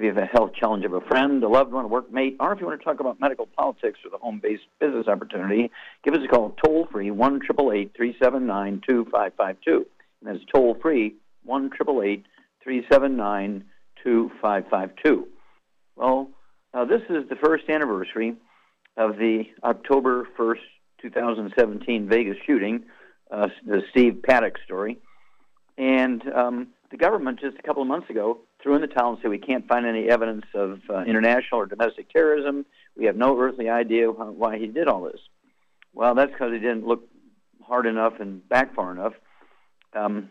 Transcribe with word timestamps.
if 0.00 0.04
you 0.04 0.14
have 0.14 0.22
a 0.22 0.26
health 0.26 0.52
challenge 0.58 0.86
of 0.86 0.94
a 0.94 1.02
friend, 1.02 1.44
a 1.44 1.48
loved 1.48 1.72
one, 1.72 1.84
a 1.84 1.88
workmate, 1.88 2.36
or 2.40 2.54
if 2.54 2.60
you 2.60 2.66
want 2.66 2.80
to 2.80 2.84
talk 2.84 3.00
about 3.00 3.20
medical 3.20 3.44
politics 3.44 3.98
or 4.02 4.10
the 4.10 4.16
home 4.16 4.40
based 4.42 4.62
business 4.78 5.06
opportunity, 5.06 5.70
give 6.02 6.14
us 6.14 6.20
a 6.24 6.28
call 6.28 6.56
toll 6.64 6.88
free 6.90 7.10
1 7.10 7.40
379 7.40 8.82
2552. 8.88 9.86
And 10.22 10.34
that's 10.34 10.42
toll 10.52 10.74
free 10.80 11.16
1 11.44 11.70
379 11.70 13.64
2552. 14.02 15.28
Well, 15.96 16.30
uh, 16.72 16.86
this 16.86 17.02
is 17.10 17.28
the 17.28 17.36
first 17.36 17.68
anniversary 17.68 18.36
of 18.96 19.18
the 19.18 19.44
October 19.62 20.26
1st 20.38 20.60
2017 21.02 22.08
Vegas 22.08 22.38
shooting, 22.46 22.84
uh, 23.30 23.48
the 23.66 23.82
Steve 23.90 24.22
Paddock 24.26 24.56
story. 24.64 24.98
And 25.76 26.22
um, 26.32 26.68
the 26.90 26.96
government 26.96 27.38
just 27.40 27.58
a 27.58 27.62
couple 27.62 27.82
of 27.82 27.88
months 27.88 28.08
ago 28.08 28.40
threw 28.62 28.74
in 28.74 28.80
the 28.80 28.86
towel 28.86 29.12
and 29.12 29.18
said 29.22 29.30
we 29.30 29.38
can't 29.38 29.66
find 29.66 29.86
any 29.86 30.08
evidence 30.08 30.44
of 30.54 30.80
uh, 30.88 31.02
international 31.02 31.60
or 31.60 31.66
domestic 31.66 32.10
terrorism. 32.10 32.66
We 32.96 33.06
have 33.06 33.16
no 33.16 33.38
earthly 33.38 33.68
idea 33.68 34.10
why 34.10 34.58
he 34.58 34.66
did 34.66 34.88
all 34.88 35.02
this. 35.02 35.20
Well, 35.94 36.14
that's 36.14 36.32
because 36.32 36.52
he 36.52 36.58
didn't 36.58 36.86
look 36.86 37.08
hard 37.62 37.86
enough 37.86 38.14
and 38.20 38.46
back 38.48 38.74
far 38.74 38.92
enough. 38.92 39.14
Um, 39.94 40.30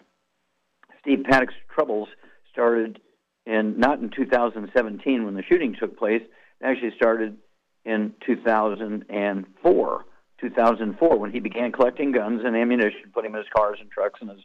Steve 1.01 1.23
Paddock's 1.29 1.53
troubles 1.73 2.09
started 2.51 2.99
in 3.45 3.79
not 3.79 3.99
in 3.99 4.09
2017 4.09 5.25
when 5.25 5.33
the 5.35 5.43
shooting 5.43 5.75
took 5.79 5.97
place. 5.97 6.21
It 6.21 6.65
actually 6.65 6.93
started 6.95 7.37
in 7.85 8.13
2004. 8.25 10.05
2004 10.39 11.19
when 11.19 11.31
he 11.31 11.39
began 11.39 11.71
collecting 11.71 12.11
guns 12.11 12.41
and 12.45 12.55
ammunition, 12.55 13.11
putting 13.13 13.31
them 13.31 13.39
in 13.39 13.45
his 13.45 13.53
cars 13.53 13.77
and 13.81 13.91
trucks 13.91 14.21
and 14.21 14.29
his 14.29 14.39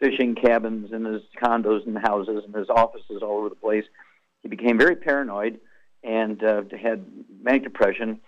fishing 0.00 0.34
cabins 0.34 0.92
and 0.92 1.06
his 1.06 1.22
condos 1.40 1.86
and 1.86 1.98
houses 1.98 2.42
and 2.44 2.54
his 2.54 2.68
offices 2.68 3.22
all 3.22 3.38
over 3.38 3.48
the 3.48 3.54
place. 3.54 3.84
He 4.42 4.48
became 4.48 4.78
very 4.78 4.96
paranoid 4.96 5.60
and 6.02 6.42
uh, 6.42 6.62
had 6.82 7.04
manic 7.42 7.62
depression, 7.62 8.20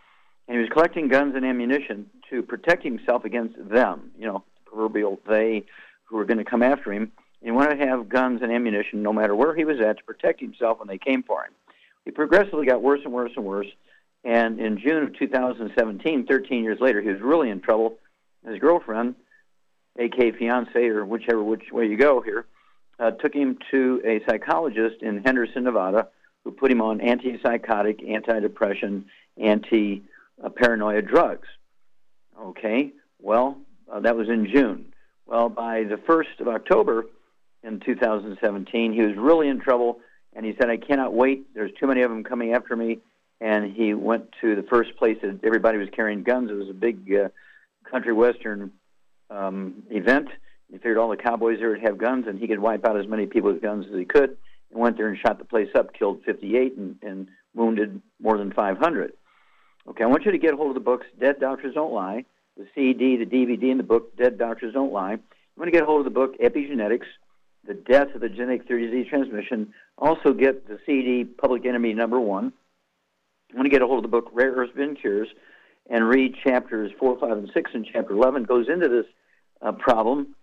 and 0.47 0.57
he 0.57 0.59
was 0.59 0.69
collecting 0.69 1.09
guns 1.09 1.35
and 1.35 1.45
ammunition 1.45 2.11
to 2.31 2.43
protect 2.43 2.85
himself 2.85 3.25
against 3.25 3.57
them, 3.69 4.11
you 4.19 4.27
know, 4.27 4.45
proverbial 4.67 5.19
they 5.27 5.65
who 6.05 6.17
were 6.17 6.25
going 6.25 6.39
to 6.39 6.45
come 6.45 6.63
after 6.63 6.93
him. 6.93 7.11
And 7.41 7.49
he 7.49 7.51
wanted 7.51 7.79
to 7.79 7.87
have 7.87 8.09
guns 8.09 8.43
and 8.43 8.53
ammunition 8.53 9.03
no 9.03 9.13
matter 9.13 9.35
where 9.35 9.55
he 9.55 9.65
was 9.65 9.81
at 9.81 9.99
to 9.99 10.05
protect 10.05 10.41
himself 10.41 10.79
when 10.79 10.89
they 10.89 10.99
came 10.99 11.23
for 11.23 11.43
him. 11.45 11.53
He 12.05 12.11
progressively 12.11 12.67
got 12.67 12.83
worse 12.83 13.01
and 13.05 13.13
worse 13.13 13.33
and 13.35 13.45
worse 13.45 13.67
and 14.25 14.61
in 14.61 14.79
June 14.79 15.03
of 15.03 15.19
2017, 15.19 16.27
13 16.27 16.63
years 16.65 16.79
later, 16.81 17.01
he 17.01 17.09
was 17.09 17.21
really 17.21 17.51
in 17.51 17.61
trouble. 17.61 17.99
His 18.47 18.59
girlfriend, 18.59 19.15
aka 19.99 20.33
fiance, 20.33 20.87
or 20.87 21.05
whichever 21.05 21.43
which 21.43 21.73
way 21.73 21.87
you 21.87 21.97
go 21.97 22.21
here, 22.21 22.47
uh, 22.99 23.11
took 23.11 23.35
him 23.35 23.59
to 23.71 24.01
a 24.05 24.21
psychologist 24.29 25.03
in 25.03 25.23
Henderson, 25.25 25.65
Nevada, 25.65 26.09
who 26.45 26.51
put 26.51 26.71
him 26.71 26.81
on 26.81 26.99
antipsychotic, 27.01 28.07
antidepressant, 28.09 29.05
anti-paranoia 29.37 31.03
drugs. 31.03 31.49
Okay, 32.41 32.93
well, 33.21 33.59
uh, 33.91 34.01
that 34.01 34.17
was 34.17 34.29
in 34.29 34.47
June. 34.47 34.93
Well, 35.27 35.49
by 35.49 35.85
the 35.85 35.97
1st 35.97 36.41
of 36.41 36.49
October 36.49 37.07
in 37.63 37.81
2017, 37.81 38.93
he 38.93 39.03
was 39.03 39.17
really 39.17 39.49
in 39.49 39.61
trouble, 39.61 40.01
and 40.35 40.45
he 40.45 40.55
said, 40.59 40.69
I 40.69 40.77
cannot 40.77 41.13
wait. 41.13 41.55
There's 41.55 41.73
too 41.79 41.87
many 41.87 42.03
of 42.03 42.11
them 42.11 42.25
coming 42.25 42.55
after 42.55 42.75
me 42.75 42.99
and 43.43 43.75
he 43.75 43.93
went 43.93 44.31
to 44.41 44.55
the 44.55 44.63
first 44.63 44.97
place 44.97 45.19
that 45.21 45.41
everybody 45.43 45.77
was 45.77 45.89
carrying 45.91 46.23
guns. 46.23 46.49
It 46.49 46.55
was 46.55 46.71
a 46.71 46.75
big 46.75 47.13
uh, 47.13 47.29
country 47.91 48.13
western 48.13 48.71
um, 49.31 49.83
event. 49.91 50.29
He 50.71 50.79
figured 50.79 50.99
all 50.99 51.11
the 51.11 51.17
cowboys 51.17 51.59
there 51.59 51.71
would 51.71 51.83
have 51.83 51.99
guns, 51.99 52.27
and 52.27 52.39
he 52.39 52.47
could 52.47 52.59
wipe 52.59 52.87
out 52.87 52.99
as 52.99 53.07
many 53.07 53.27
people 53.27 53.53
with 53.53 53.63
guns 53.63 53.87
as 53.91 53.99
he 53.99 54.05
could. 54.05 54.37
And 54.71 54.81
went 54.81 54.97
there 54.97 55.09
and 55.09 55.19
shot 55.19 55.39
the 55.39 55.45
place 55.45 55.69
up, 55.75 55.93
killed 55.93 56.23
58, 56.25 56.77
and, 56.77 56.97
and 57.03 57.29
wounded 57.55 58.01
more 58.21 58.39
than 58.39 58.53
500. 58.53 59.13
Okay, 59.89 60.05
I 60.05 60.07
want 60.07 60.25
you 60.25 60.33
to 60.33 60.39
get 60.39 60.55
a 60.55 60.57
hold 60.57 60.69
of 60.69 60.75
the 60.75 60.81
books 60.81 61.07
Dead 61.21 61.41
Doctors 61.41 61.75
Don't 61.75 61.93
Lie, 61.93 62.25
the 62.57 62.67
CD, 62.75 63.17
the 63.17 63.27
DVD, 63.27 63.71
and 63.71 63.81
the 63.81 63.85
book 63.85 64.17
Dead 64.17 64.39
Doctors 64.39 64.73
Don't 64.73 64.93
Lie. 64.93 65.15
I 65.15 65.19
want 65.57 65.67
to 65.67 65.71
get 65.73 65.83
a 65.83 65.87
hold 65.87 66.07
of 66.07 66.13
the 66.13 66.19
book 66.19 66.39
Epigenetics, 66.39 67.07
The 67.67 67.75
Death 67.75 68.15
of 68.15 68.21
the 68.21 68.29
Genetic 68.29 68.67
Theory 68.67 68.87
Disease 68.87 69.09
Transmission. 69.11 69.75
Also 69.99 70.33
get 70.33 70.67
the 70.69 70.79
CD 70.87 71.25
Public 71.25 71.67
Enemy 71.67 71.93
Number 71.93 72.19
One 72.19 72.53
I 73.53 73.57
want 73.57 73.67
to 73.67 73.71
get 73.71 73.83
a 73.83 73.87
hold 73.87 73.99
of 73.99 74.11
the 74.11 74.17
book 74.17 74.31
Rare 74.33 74.53
Earth 74.53 74.75
Bin 74.75 74.97
Cures 74.97 75.29
and 75.91 76.09
read 76.09 76.35
chapters 76.43 76.93
4, 76.99 77.19
5, 77.19 77.31
and 77.31 77.51
6. 77.53 77.71
And 77.75 77.87
chapter 77.91 78.13
11 78.13 78.45
goes 78.45 78.69
into 78.69 78.89
this 78.89 79.07
uh, 79.61 79.73
problem 79.73 80.35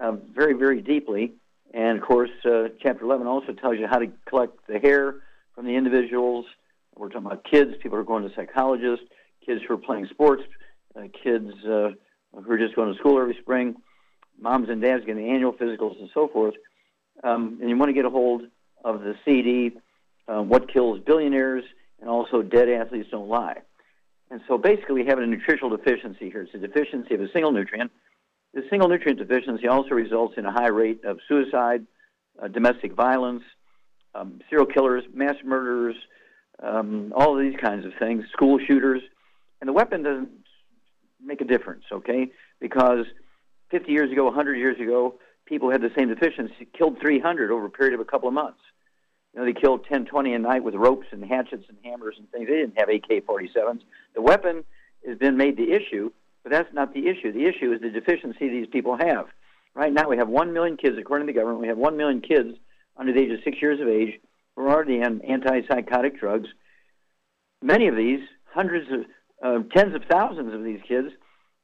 uh, 0.00 0.12
very, 0.34 0.54
very 0.54 0.80
deeply. 0.80 1.32
And 1.72 1.98
of 1.98 2.04
course, 2.04 2.30
uh, 2.44 2.68
chapter 2.80 3.04
11 3.04 3.26
also 3.26 3.52
tells 3.52 3.78
you 3.78 3.86
how 3.86 3.98
to 3.98 4.06
collect 4.26 4.66
the 4.68 4.78
hair 4.78 5.16
from 5.54 5.66
the 5.66 5.74
individuals. 5.74 6.46
We're 6.96 7.08
talking 7.08 7.26
about 7.26 7.44
kids, 7.44 7.74
people 7.82 7.96
who 7.96 8.02
are 8.02 8.04
going 8.04 8.28
to 8.28 8.34
psychologists, 8.34 9.06
kids 9.44 9.60
who 9.66 9.74
are 9.74 9.78
playing 9.78 10.06
sports, 10.10 10.44
uh, 10.96 11.02
kids 11.22 11.52
uh, 11.64 11.90
who 12.32 12.50
are 12.52 12.58
just 12.58 12.76
going 12.76 12.92
to 12.92 12.98
school 12.98 13.20
every 13.20 13.36
spring, 13.40 13.76
moms 14.40 14.68
and 14.68 14.80
dads 14.80 15.04
getting 15.04 15.28
annual 15.28 15.52
physicals 15.52 15.98
and 15.98 16.08
so 16.14 16.28
forth. 16.28 16.54
Um, 17.22 17.58
and 17.60 17.68
you 17.68 17.76
want 17.76 17.88
to 17.88 17.94
get 17.94 18.04
a 18.04 18.10
hold 18.10 18.42
of 18.84 19.00
the 19.00 19.14
CD, 19.24 19.72
uh, 20.28 20.42
What 20.42 20.72
Kills 20.72 21.00
Billionaires 21.04 21.64
and 22.00 22.08
also 22.08 22.42
dead 22.42 22.68
athletes 22.68 23.08
don't 23.10 23.28
lie. 23.28 23.58
And 24.34 24.42
so 24.48 24.58
basically, 24.58 24.96
we 24.96 25.06
have 25.06 25.20
a 25.20 25.26
nutritional 25.28 25.70
deficiency 25.70 26.28
here. 26.28 26.42
It's 26.42 26.52
a 26.54 26.58
deficiency 26.58 27.14
of 27.14 27.20
a 27.20 27.30
single 27.32 27.52
nutrient. 27.52 27.92
The 28.52 28.64
single 28.68 28.88
nutrient 28.88 29.20
deficiency 29.20 29.68
also 29.68 29.90
results 29.90 30.34
in 30.36 30.44
a 30.44 30.50
high 30.50 30.70
rate 30.70 31.04
of 31.04 31.20
suicide, 31.28 31.86
uh, 32.42 32.48
domestic 32.48 32.94
violence, 32.94 33.44
um, 34.12 34.40
serial 34.50 34.66
killers, 34.66 35.04
mass 35.14 35.36
murderers, 35.44 35.94
um, 36.60 37.12
all 37.14 37.38
of 37.38 37.44
these 37.44 37.54
kinds 37.60 37.86
of 37.86 37.92
things, 38.00 38.24
school 38.32 38.58
shooters. 38.58 39.02
And 39.60 39.68
the 39.68 39.72
weapon 39.72 40.02
doesn't 40.02 40.30
make 41.24 41.40
a 41.40 41.44
difference, 41.44 41.84
okay? 41.92 42.32
Because 42.58 43.06
50 43.70 43.92
years 43.92 44.10
ago, 44.10 44.24
100 44.24 44.56
years 44.56 44.80
ago, 44.80 45.14
people 45.46 45.70
had 45.70 45.80
the 45.80 45.92
same 45.96 46.08
deficiency, 46.08 46.66
killed 46.76 46.98
300 47.00 47.52
over 47.52 47.66
a 47.66 47.70
period 47.70 47.94
of 47.94 48.00
a 48.00 48.04
couple 48.04 48.26
of 48.26 48.34
months. 48.34 48.58
You 49.34 49.40
know, 49.40 49.46
they 49.46 49.58
killed 49.58 49.84
10, 49.86 50.04
20 50.04 50.32
a 50.32 50.38
night 50.38 50.62
with 50.62 50.74
ropes 50.74 51.08
and 51.10 51.24
hatchets 51.24 51.64
and 51.68 51.76
hammers 51.82 52.14
and 52.18 52.30
things. 52.30 52.46
They 52.46 52.54
didn't 52.54 52.78
have 52.78 52.88
AK-47s. 52.88 53.80
The 54.14 54.22
weapon 54.22 54.64
has 55.06 55.18
been 55.18 55.36
made 55.36 55.56
the 55.56 55.72
issue, 55.72 56.12
but 56.44 56.52
that's 56.52 56.72
not 56.72 56.94
the 56.94 57.08
issue. 57.08 57.32
The 57.32 57.46
issue 57.46 57.72
is 57.72 57.80
the 57.80 57.90
deficiency 57.90 58.48
these 58.48 58.68
people 58.68 58.96
have. 58.96 59.26
Right 59.74 59.92
now, 59.92 60.08
we 60.08 60.18
have 60.18 60.28
1 60.28 60.52
million 60.52 60.76
kids, 60.76 60.96
according 60.98 61.26
to 61.26 61.32
the 61.32 61.38
government, 61.38 61.60
we 61.60 61.68
have 61.68 61.78
1 61.78 61.96
million 61.96 62.20
kids 62.20 62.56
under 62.96 63.12
the 63.12 63.20
age 63.20 63.32
of 63.32 63.40
6 63.42 63.60
years 63.60 63.80
of 63.80 63.88
age 63.88 64.20
who 64.54 64.62
are 64.62 64.70
already 64.70 65.02
on 65.02 65.18
antipsychotic 65.18 66.18
drugs. 66.18 66.48
Many 67.60 67.88
of 67.88 67.96
these, 67.96 68.20
hundreds 68.52 68.86
of, 68.92 69.00
uh, 69.42 69.64
tens 69.74 69.96
of 69.96 70.02
thousands 70.08 70.54
of 70.54 70.62
these 70.62 70.80
kids, 70.86 71.08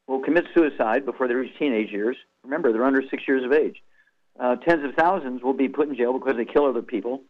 will 0.09 0.21
commit 0.21 0.45
suicide 0.55 1.05
before 1.05 1.29
they 1.29 1.35
reach 1.35 1.57
teenage 1.57 1.93
years. 1.93 2.17
Remember, 2.43 2.73
they're 2.73 2.85
under 2.85 3.03
6 3.09 3.23
years 3.29 3.45
of 3.45 3.53
age. 3.53 3.81
Uh, 4.41 4.57
tens 4.57 4.85
of 4.85 4.95
thousands 4.97 5.41
will 5.43 5.53
be 5.53 5.69
put 5.69 5.89
in 5.89 5.95
jail 5.95 6.19
because 6.19 6.35
they 6.37 6.45
kill 6.45 6.67
other 6.67 6.83
people 6.83 7.23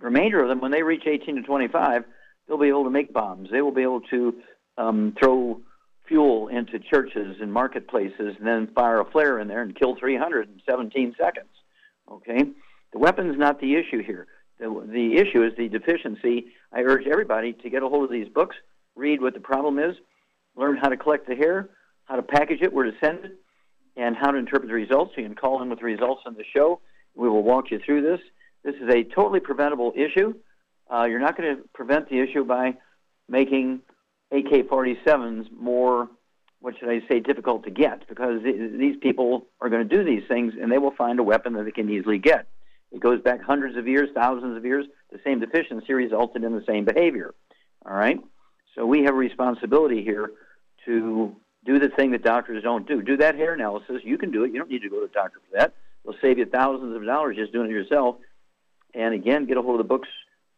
remainder 0.00 0.42
of 0.42 0.48
them, 0.48 0.60
when 0.60 0.70
they 0.70 0.82
reach 0.82 1.06
18 1.06 1.36
to 1.36 1.42
25, 1.42 2.04
they'll 2.46 2.58
be 2.58 2.68
able 2.68 2.84
to 2.84 2.90
make 2.90 3.12
bombs. 3.12 3.48
They 3.50 3.62
will 3.62 3.72
be 3.72 3.82
able 3.82 4.00
to 4.02 4.34
um, 4.76 5.14
throw 5.18 5.60
fuel 6.06 6.48
into 6.48 6.78
churches 6.78 7.36
and 7.40 7.52
marketplaces 7.52 8.36
and 8.38 8.46
then 8.46 8.68
fire 8.74 9.00
a 9.00 9.10
flare 9.10 9.38
in 9.38 9.48
there 9.48 9.62
and 9.62 9.78
kill 9.78 9.96
300 9.96 10.48
in 10.48 10.60
17 10.68 11.14
seconds. 11.18 11.48
Okay? 12.10 12.44
The 12.92 12.98
weapon's 12.98 13.38
not 13.38 13.60
the 13.60 13.74
issue 13.74 14.02
here. 14.02 14.26
the, 14.58 14.68
the 14.86 15.16
issue 15.16 15.42
is 15.42 15.52
the 15.56 15.68
deficiency. 15.68 16.46
I 16.72 16.80
urge 16.80 17.06
everybody 17.06 17.52
to 17.52 17.70
get 17.70 17.82
a 17.82 17.88
hold 17.88 18.04
of 18.04 18.10
these 18.10 18.28
books, 18.28 18.56
read 18.94 19.20
what 19.20 19.34
the 19.34 19.40
problem 19.40 19.78
is, 19.78 19.96
learn 20.56 20.76
how 20.76 20.88
to 20.88 20.96
collect 20.96 21.26
the 21.26 21.34
hair, 21.34 21.70
how 22.04 22.16
to 22.16 22.22
package 22.22 22.60
it, 22.60 22.72
where 22.72 22.84
to 22.84 22.92
send 23.02 23.24
it, 23.24 23.38
and 23.96 24.16
how 24.16 24.30
to 24.30 24.38
interpret 24.38 24.68
the 24.68 24.74
results. 24.74 25.12
You 25.16 25.24
can 25.24 25.34
call 25.34 25.62
in 25.62 25.70
with 25.70 25.78
the 25.78 25.84
results 25.84 26.22
on 26.26 26.34
the 26.34 26.44
show. 26.54 26.80
We 27.14 27.28
will 27.28 27.42
walk 27.42 27.70
you 27.70 27.80
through 27.84 28.02
this. 28.02 28.20
This 28.64 28.74
is 28.76 28.88
a 28.88 29.04
totally 29.04 29.40
preventable 29.40 29.92
issue. 29.94 30.34
Uh, 30.90 31.04
you're 31.04 31.20
not 31.20 31.36
going 31.36 31.56
to 31.56 31.62
prevent 31.74 32.08
the 32.08 32.20
issue 32.20 32.44
by 32.44 32.76
making 33.28 33.80
AK 34.30 34.68
47s 34.68 35.50
more, 35.52 36.08
what 36.60 36.74
should 36.78 36.88
I 36.88 37.00
say, 37.08 37.20
difficult 37.20 37.64
to 37.64 37.70
get 37.70 38.08
because 38.08 38.42
these 38.42 38.96
people 39.00 39.46
are 39.60 39.68
going 39.68 39.86
to 39.86 39.96
do 39.96 40.04
these 40.04 40.26
things 40.28 40.54
and 40.60 40.70
they 40.72 40.78
will 40.78 40.94
find 40.94 41.18
a 41.18 41.22
weapon 41.22 41.52
that 41.54 41.64
they 41.64 41.70
can 41.70 41.90
easily 41.90 42.18
get. 42.18 42.46
It 42.90 43.00
goes 43.00 43.20
back 43.20 43.42
hundreds 43.42 43.76
of 43.76 43.88
years, 43.88 44.08
thousands 44.14 44.56
of 44.56 44.64
years. 44.64 44.86
The 45.10 45.20
same 45.24 45.40
deficiency 45.40 45.92
resulted 45.92 46.44
in 46.44 46.52
the 46.52 46.64
same 46.66 46.84
behavior. 46.84 47.34
All 47.84 47.94
right? 47.94 48.18
So 48.74 48.86
we 48.86 49.04
have 49.04 49.14
a 49.14 49.18
responsibility 49.18 50.02
here 50.02 50.30
to 50.86 51.34
do 51.64 51.78
the 51.78 51.88
thing 51.88 52.12
that 52.12 52.22
doctors 52.22 52.62
don't 52.62 52.86
do. 52.86 53.02
Do 53.02 53.16
that 53.18 53.34
hair 53.36 53.54
analysis. 53.54 54.02
You 54.04 54.18
can 54.18 54.30
do 54.30 54.44
it. 54.44 54.52
You 54.52 54.58
don't 54.58 54.70
need 54.70 54.82
to 54.82 54.88
go 54.88 55.00
to 55.00 55.06
a 55.06 55.08
doctor 55.08 55.40
for 55.50 55.58
that. 55.58 55.74
It'll 56.04 56.18
save 56.20 56.38
you 56.38 56.46
thousands 56.46 56.94
of 56.94 57.04
dollars 57.04 57.36
just 57.36 57.52
doing 57.52 57.70
it 57.70 57.72
yourself. 57.72 58.16
And 58.94 59.14
again, 59.14 59.46
get 59.46 59.56
a 59.56 59.62
hold 59.62 59.80
of 59.80 59.86
the 59.86 59.88
books, 59.88 60.08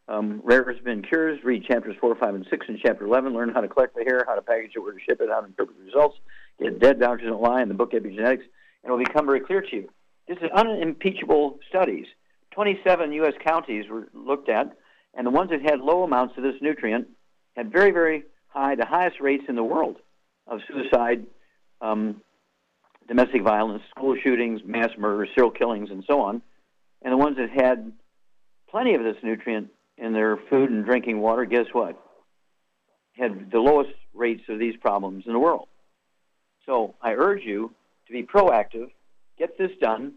um, 0.07 0.41
Rare 0.43 0.73
Spin 0.79 1.01
Cures. 1.01 1.43
Read 1.43 1.65
chapters 1.65 1.95
4, 1.99 2.15
5, 2.15 2.35
and 2.35 2.47
6 2.49 2.65
in 2.69 2.79
chapter 2.81 3.05
11. 3.05 3.33
Learn 3.33 3.49
how 3.49 3.61
to 3.61 3.67
collect 3.67 3.95
the 3.95 4.03
hair, 4.03 4.23
how 4.27 4.35
to 4.35 4.41
package 4.41 4.71
it, 4.75 4.79
where 4.79 4.93
to 4.93 4.99
ship 4.99 5.19
it, 5.21 5.29
how 5.29 5.41
to 5.41 5.47
interpret 5.47 5.77
the 5.77 5.85
results. 5.85 6.17
Get 6.61 6.79
Dead 6.79 6.99
Doctors 6.99 7.29
Don't 7.29 7.41
Lie 7.41 7.61
in 7.61 7.67
the 7.67 7.73
book 7.73 7.91
Epigenetics. 7.91 8.43
And 8.83 8.85
it'll 8.85 8.99
become 8.99 9.25
very 9.25 9.39
clear 9.39 9.61
to 9.61 9.75
you. 9.75 9.89
This 10.27 10.37
is 10.37 10.49
unimpeachable 10.53 11.59
studies. 11.69 12.05
27 12.51 13.11
U.S. 13.13 13.33
counties 13.43 13.85
were 13.89 14.07
looked 14.13 14.49
at, 14.49 14.75
and 15.13 15.25
the 15.25 15.31
ones 15.31 15.51
that 15.51 15.61
had 15.61 15.79
low 15.79 16.03
amounts 16.03 16.37
of 16.37 16.43
this 16.43 16.55
nutrient 16.61 17.07
had 17.55 17.71
very, 17.71 17.91
very 17.91 18.23
high, 18.47 18.75
the 18.75 18.85
highest 18.85 19.19
rates 19.19 19.43
in 19.47 19.55
the 19.55 19.63
world 19.63 19.97
of 20.47 20.59
suicide, 20.67 21.25
um, 21.81 22.21
domestic 23.07 23.43
violence, 23.43 23.83
school 23.95 24.15
shootings, 24.21 24.61
mass 24.65 24.89
murders, 24.97 25.29
serial 25.35 25.51
killings, 25.51 25.89
and 25.91 26.03
so 26.07 26.21
on. 26.21 26.41
And 27.01 27.13
the 27.13 27.17
ones 27.17 27.37
that 27.37 27.49
had 27.49 27.91
plenty 28.69 28.95
of 28.95 29.03
this 29.03 29.17
nutrient 29.23 29.69
in 29.97 30.13
their 30.13 30.37
food 30.49 30.69
and 30.69 30.85
drinking 30.85 31.19
water, 31.19 31.45
guess 31.45 31.67
what? 31.71 32.01
Had 33.13 33.51
the 33.51 33.59
lowest 33.59 33.93
rates 34.13 34.43
of 34.49 34.59
these 34.59 34.75
problems 34.77 35.23
in 35.25 35.33
the 35.33 35.39
world. 35.39 35.67
So 36.65 36.95
I 37.01 37.13
urge 37.13 37.43
you 37.43 37.73
to 38.07 38.13
be 38.13 38.23
proactive, 38.23 38.91
get 39.37 39.57
this 39.57 39.71
done, 39.81 40.13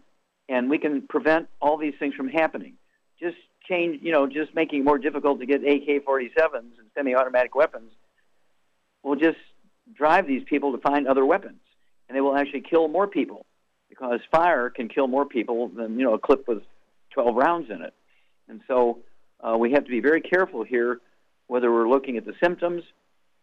and 0.49 0.69
we 0.69 0.77
can 0.77 1.03
prevent 1.07 1.47
all 1.61 1.77
these 1.77 1.93
things 1.97 2.13
from 2.13 2.27
happening. 2.27 2.73
Just 3.19 3.37
change, 3.67 4.01
you 4.01 4.11
know, 4.11 4.27
just 4.27 4.53
making 4.53 4.81
it 4.81 4.83
more 4.83 4.97
difficult 4.97 5.39
to 5.39 5.45
get 5.45 5.61
AK-47s 5.61 6.53
and 6.53 6.89
semi-automatic 6.95 7.55
weapons 7.55 7.91
will 9.03 9.15
just 9.15 9.37
drive 9.93 10.27
these 10.27 10.43
people 10.43 10.71
to 10.73 10.77
find 10.79 11.07
other 11.07 11.25
weapons, 11.25 11.59
and 12.07 12.15
they 12.15 12.21
will 12.21 12.35
actually 12.35 12.61
kill 12.61 12.87
more 12.87 13.07
people 13.07 13.45
because 13.89 14.19
fire 14.31 14.69
can 14.69 14.87
kill 14.87 15.07
more 15.07 15.25
people 15.25 15.69
than 15.69 15.97
you 15.97 16.05
know 16.05 16.13
a 16.13 16.19
clip 16.19 16.47
with 16.47 16.63
12 17.13 17.35
rounds 17.35 17.69
in 17.69 17.81
it. 17.81 17.93
And 18.51 18.61
so 18.67 18.99
uh, 19.39 19.57
we 19.57 19.71
have 19.71 19.85
to 19.85 19.89
be 19.89 20.01
very 20.01 20.21
careful 20.21 20.63
here, 20.63 20.99
whether 21.47 21.71
we're 21.71 21.89
looking 21.89 22.17
at 22.17 22.25
the 22.25 22.35
symptoms, 22.43 22.83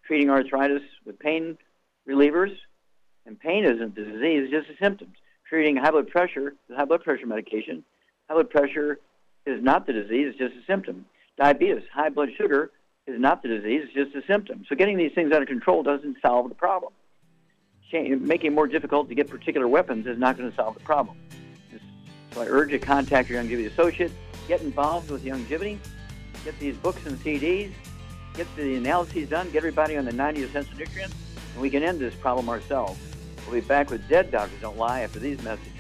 treating 0.07 0.31
arthritis 0.31 0.83
with 1.05 1.19
pain 1.19 1.59
relievers, 2.07 2.55
and 3.27 3.41
pain 3.41 3.65
isn't 3.65 3.97
the 3.97 4.05
disease; 4.05 4.45
it's 4.45 4.53
just 4.53 4.69
the 4.69 4.85
symptoms 4.85 5.17
treating 5.49 5.77
high 5.77 5.91
blood 5.91 6.09
pressure 6.09 6.55
with 6.69 6.77
high 6.77 6.85
blood 6.85 7.03
pressure 7.03 7.27
medication. 7.27 7.83
High 8.29 8.35
blood 8.35 8.51
pressure 8.51 9.01
is 9.47 9.63
not 9.63 9.87
the 9.87 9.95
disease, 9.95 10.29
it's 10.29 10.39
just 10.39 10.55
a 10.55 10.65
symptom. 10.67 11.07
Diabetes, 11.39 11.85
high 11.93 12.11
blood 12.11 12.29
sugar 12.37 12.71
is 13.07 13.19
not 13.19 13.43
the 13.43 13.49
disease, 13.49 13.85
it's 13.85 13.95
just 13.95 14.15
a 14.15 14.27
symptom. 14.27 14.67
So 14.69 14.77
getting 14.77 14.99
these 14.99 15.13
things 15.15 15.33
under 15.33 15.47
control 15.47 15.83
doesn't 15.83 16.19
solve 16.21 16.51
the 16.51 16.55
problem. 16.55 16.93
Making 17.91 18.53
it 18.53 18.53
more 18.53 18.67
difficult 18.67 19.09
to 19.09 19.15
get 19.15 19.31
particular 19.31 19.67
weapons 19.67 20.07
is 20.07 20.19
not 20.19 20.37
going 20.37 20.51
to 20.51 20.57
solve 20.57 20.75
the 20.75 20.81
problem. 20.81 21.17
So 22.33 22.43
I 22.43 22.47
urge 22.47 22.71
you 22.71 22.79
to 22.79 22.85
contact 22.85 23.31
your 23.31 23.43
Youngevity 23.43 23.73
associate, 23.73 24.13
get 24.49 24.63
involved 24.63 25.11
with 25.11 25.25
Youngevity, 25.25 25.79
get 26.45 26.59
these 26.59 26.77
books 26.79 27.05
and 27.07 27.17
CDs, 27.19 27.71
get 28.35 28.47
the 28.57 28.77
analyses 28.77 29.29
done, 29.29 29.51
get 29.51 29.59
everybody 29.59 29.97
on 29.97 30.07
the 30.07 30.13
90 30.13 30.43
essential 30.45 30.77
nutrients, 30.77 31.15
and 31.53 31.63
we 31.63 31.69
can 31.69 31.83
end 31.83 32.01
this 32.01 32.15
problem 32.15 32.49
ourselves. 32.49 32.99
We'll 33.45 33.61
be 33.61 33.67
back 33.67 33.91
with 33.91 34.09
Dead 34.09 34.31
Doctors 34.31 34.61
Don't 34.61 34.79
Lie 34.79 35.01
after 35.01 35.19
these 35.19 35.41
messages. 35.43 35.73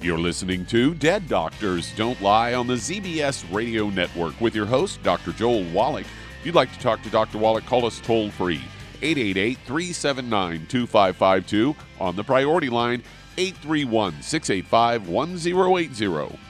You're 0.00 0.18
listening 0.18 0.64
to 0.66 0.94
Dead 0.94 1.28
Doctors 1.28 1.92
Don't 1.94 2.20
Lie 2.22 2.54
on 2.54 2.66
the 2.66 2.74
ZBS 2.74 3.44
Radio 3.52 3.90
Network 3.90 4.40
with 4.40 4.54
your 4.54 4.64
host, 4.64 5.02
Dr. 5.02 5.32
Joel 5.32 5.64
Wallach. 5.72 6.06
If 6.40 6.46
you'd 6.46 6.54
like 6.54 6.72
to 6.72 6.78
talk 6.78 7.02
to 7.02 7.10
Dr. 7.10 7.38
Wallach, 7.38 7.66
call 7.66 7.84
us 7.84 8.00
toll 8.00 8.30
free 8.30 8.62
888 9.02 9.58
379 9.66 10.66
2552 10.68 11.76
on 11.98 12.16
the 12.16 12.24
priority 12.24 12.70
line 12.70 13.02
831 13.36 14.22
685 14.22 15.08
1080. 15.08 16.49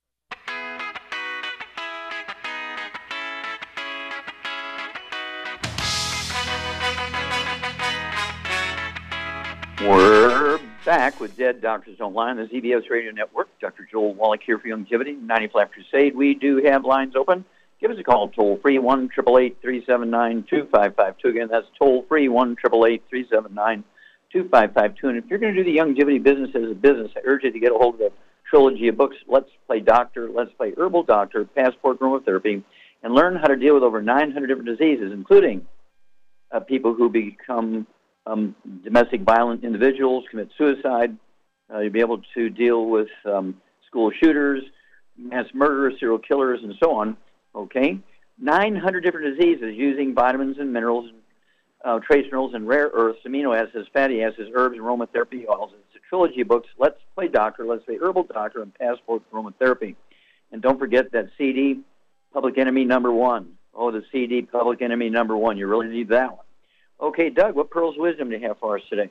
We're 9.81 10.59
back 10.85 11.19
with 11.19 11.35
Dead 11.35 11.59
Doctors 11.59 11.97
Don't 11.97 12.13
Lie 12.13 12.29
on 12.29 12.37
the 12.37 12.43
ZBS 12.43 12.87
Radio 12.91 13.11
Network. 13.11 13.47
Dr. 13.59 13.87
Joel 13.91 14.13
Wallach 14.13 14.41
here 14.45 14.59
for 14.59 14.67
90 14.67 15.47
Flat 15.47 15.71
Crusade. 15.71 16.15
We 16.15 16.35
do 16.35 16.61
have 16.63 16.85
lines 16.85 17.15
open. 17.15 17.43
Give 17.79 17.89
us 17.89 17.97
a 17.97 18.03
call, 18.03 18.29
toll 18.29 18.59
free, 18.61 18.77
1 18.77 19.09
379 19.09 20.43
2552. 20.47 21.27
Again, 21.29 21.47
that's 21.49 21.65
toll 21.79 22.05
free, 22.07 22.29
1 22.29 22.57
379 22.57 23.83
2552. 24.31 25.07
And 25.07 25.17
if 25.17 25.25
you're 25.27 25.39
going 25.39 25.55
to 25.55 25.63
do 25.63 25.71
the 25.71 25.79
Youngevity 25.79 26.21
business 26.21 26.51
as 26.53 26.69
a 26.69 26.75
business, 26.75 27.11
I 27.15 27.21
urge 27.25 27.43
you 27.43 27.51
to 27.51 27.59
get 27.59 27.71
a 27.71 27.75
hold 27.75 27.95
of 27.95 27.99
the 28.01 28.11
trilogy 28.47 28.87
of 28.87 28.97
books, 28.97 29.17
Let's 29.27 29.49
Play 29.65 29.79
Doctor, 29.79 30.29
Let's 30.29 30.51
Play 30.53 30.73
Herbal 30.77 31.03
Doctor, 31.03 31.45
Passport 31.45 31.99
Aromatherapy, 31.99 32.61
and 33.01 33.15
learn 33.15 33.35
how 33.35 33.47
to 33.47 33.55
deal 33.55 33.73
with 33.73 33.83
over 33.83 33.99
900 33.99 34.45
different 34.45 34.67
diseases, 34.67 35.11
including 35.11 35.65
uh, 36.51 36.59
people 36.59 36.93
who 36.93 37.09
become 37.09 37.87
um, 38.25 38.55
domestic 38.83 39.21
violent 39.21 39.63
individuals, 39.63 40.25
commit 40.29 40.49
suicide. 40.57 41.15
Uh, 41.73 41.79
you'll 41.79 41.93
be 41.93 41.99
able 41.99 42.21
to 42.35 42.49
deal 42.49 42.85
with 42.85 43.09
um, 43.25 43.61
school 43.87 44.11
shooters, 44.21 44.61
mass 45.17 45.45
murderers, 45.53 45.93
serial 45.99 46.19
killers, 46.19 46.59
and 46.63 46.73
so 46.81 46.93
on. 46.93 47.17
Okay? 47.55 47.99
900 48.39 49.01
different 49.01 49.37
diseases 49.37 49.75
using 49.75 50.13
vitamins 50.13 50.57
and 50.59 50.73
minerals 50.73 51.09
uh, 51.83 51.99
trace 51.99 52.25
minerals 52.25 52.53
and 52.53 52.67
rare 52.67 52.89
earths, 52.93 53.19
amino 53.25 53.55
acids, 53.55 53.87
fatty 53.93 54.23
acids, 54.23 54.49
herbs, 54.53 54.77
and 54.77 54.83
aromatherapy 54.83 55.47
oils. 55.47 55.71
It's 55.73 56.03
a 56.03 56.09
trilogy 56.09 56.41
of 56.41 56.47
books. 56.47 56.69
Let's 56.77 56.99
play 57.15 57.27
doctor, 57.27 57.65
let's 57.65 57.83
play 57.83 57.97
herbal 57.99 58.23
doctor, 58.23 58.61
and 58.61 58.73
passport 58.73 59.23
aromatherapy. 59.33 59.95
And 60.51 60.61
don't 60.61 60.77
forget 60.77 61.11
that 61.13 61.29
CD, 61.37 61.79
Public 62.33 62.57
Enemy 62.57 62.85
number 62.85 63.11
one. 63.11 63.53
Oh, 63.73 63.91
the 63.91 64.03
CD, 64.11 64.41
Public 64.41 64.81
Enemy 64.81 65.09
number 65.09 65.35
one. 65.35 65.57
You 65.57 65.67
really 65.67 65.87
need 65.87 66.09
that 66.09 66.31
one. 66.31 66.45
Okay, 67.01 67.31
Doug, 67.31 67.55
what 67.55 67.71
pearls 67.71 67.95
of 67.95 68.01
wisdom 68.01 68.29
do 68.29 68.37
you 68.37 68.47
have 68.47 68.59
for 68.59 68.77
us 68.77 68.83
today? 68.89 69.09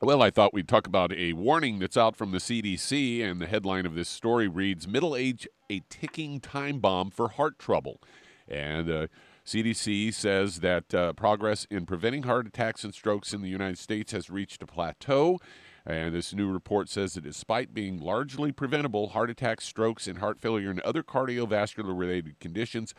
Well, 0.00 0.22
I 0.22 0.30
thought 0.30 0.54
we'd 0.54 0.68
talk 0.68 0.86
about 0.86 1.12
a 1.12 1.34
warning 1.34 1.78
that's 1.78 1.96
out 1.96 2.16
from 2.16 2.30
the 2.30 2.38
CDC, 2.38 3.22
and 3.22 3.40
the 3.40 3.46
headline 3.46 3.84
of 3.84 3.94
this 3.94 4.08
story 4.08 4.48
reads 4.48 4.88
Middle 4.88 5.14
Age, 5.14 5.46
a 5.70 5.82
ticking 5.90 6.40
time 6.40 6.80
bomb 6.80 7.10
for 7.10 7.28
heart 7.28 7.58
trouble. 7.58 8.00
And 8.48 8.90
uh, 8.90 9.06
CDC 9.44 10.14
says 10.14 10.60
that 10.60 10.94
uh, 10.94 11.12
progress 11.12 11.66
in 11.70 11.84
preventing 11.84 12.22
heart 12.22 12.46
attacks 12.46 12.84
and 12.84 12.94
strokes 12.94 13.34
in 13.34 13.42
the 13.42 13.48
United 13.48 13.78
States 13.78 14.12
has 14.12 14.30
reached 14.30 14.62
a 14.62 14.66
plateau. 14.66 15.38
And 15.84 16.14
this 16.14 16.34
new 16.34 16.50
report 16.50 16.88
says 16.88 17.14
that 17.14 17.24
despite 17.24 17.72
being 17.72 18.00
largely 18.00 18.50
preventable, 18.50 19.10
heart 19.10 19.30
attacks, 19.30 19.64
strokes, 19.64 20.06
and 20.06 20.18
heart 20.18 20.40
failure 20.40 20.70
and 20.70 20.80
other 20.80 21.02
cardiovascular 21.02 21.96
related 21.96 22.40
conditions 22.40 22.94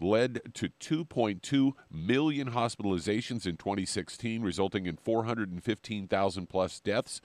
led 0.00 0.40
to 0.54 0.68
2.2 0.80 1.72
million 1.90 2.50
hospitalizations 2.52 3.46
in 3.46 3.56
2016, 3.56 4.42
resulting 4.42 4.86
in 4.86 4.96
415,000 4.96 6.48
plus 6.48 6.80
deaths. 6.80 7.20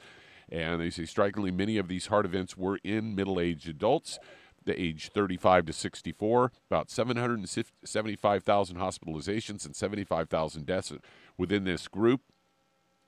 And 0.50 0.82
they 0.82 0.89
say 0.89 1.06
strikingly 1.06 1.51
many 1.51 1.77
of 1.77 1.88
these 1.88 2.08
heart 2.08 2.25
events 2.25 2.58
were 2.58 2.80
in 2.84 3.15
middle 3.15 3.39
aged 3.39 3.70
adults 3.70 4.20
the 4.65 4.82
age 4.82 5.10
35 5.10 5.65
to 5.65 5.74
64, 5.74 6.51
about 6.70 6.89
775,000 6.89 8.77
hospitalizations 8.77 9.65
and 9.65 9.75
75,000 9.75 10.65
deaths 10.65 10.94
within 11.38 11.63
this 11.63 11.88
group. 11.88 12.22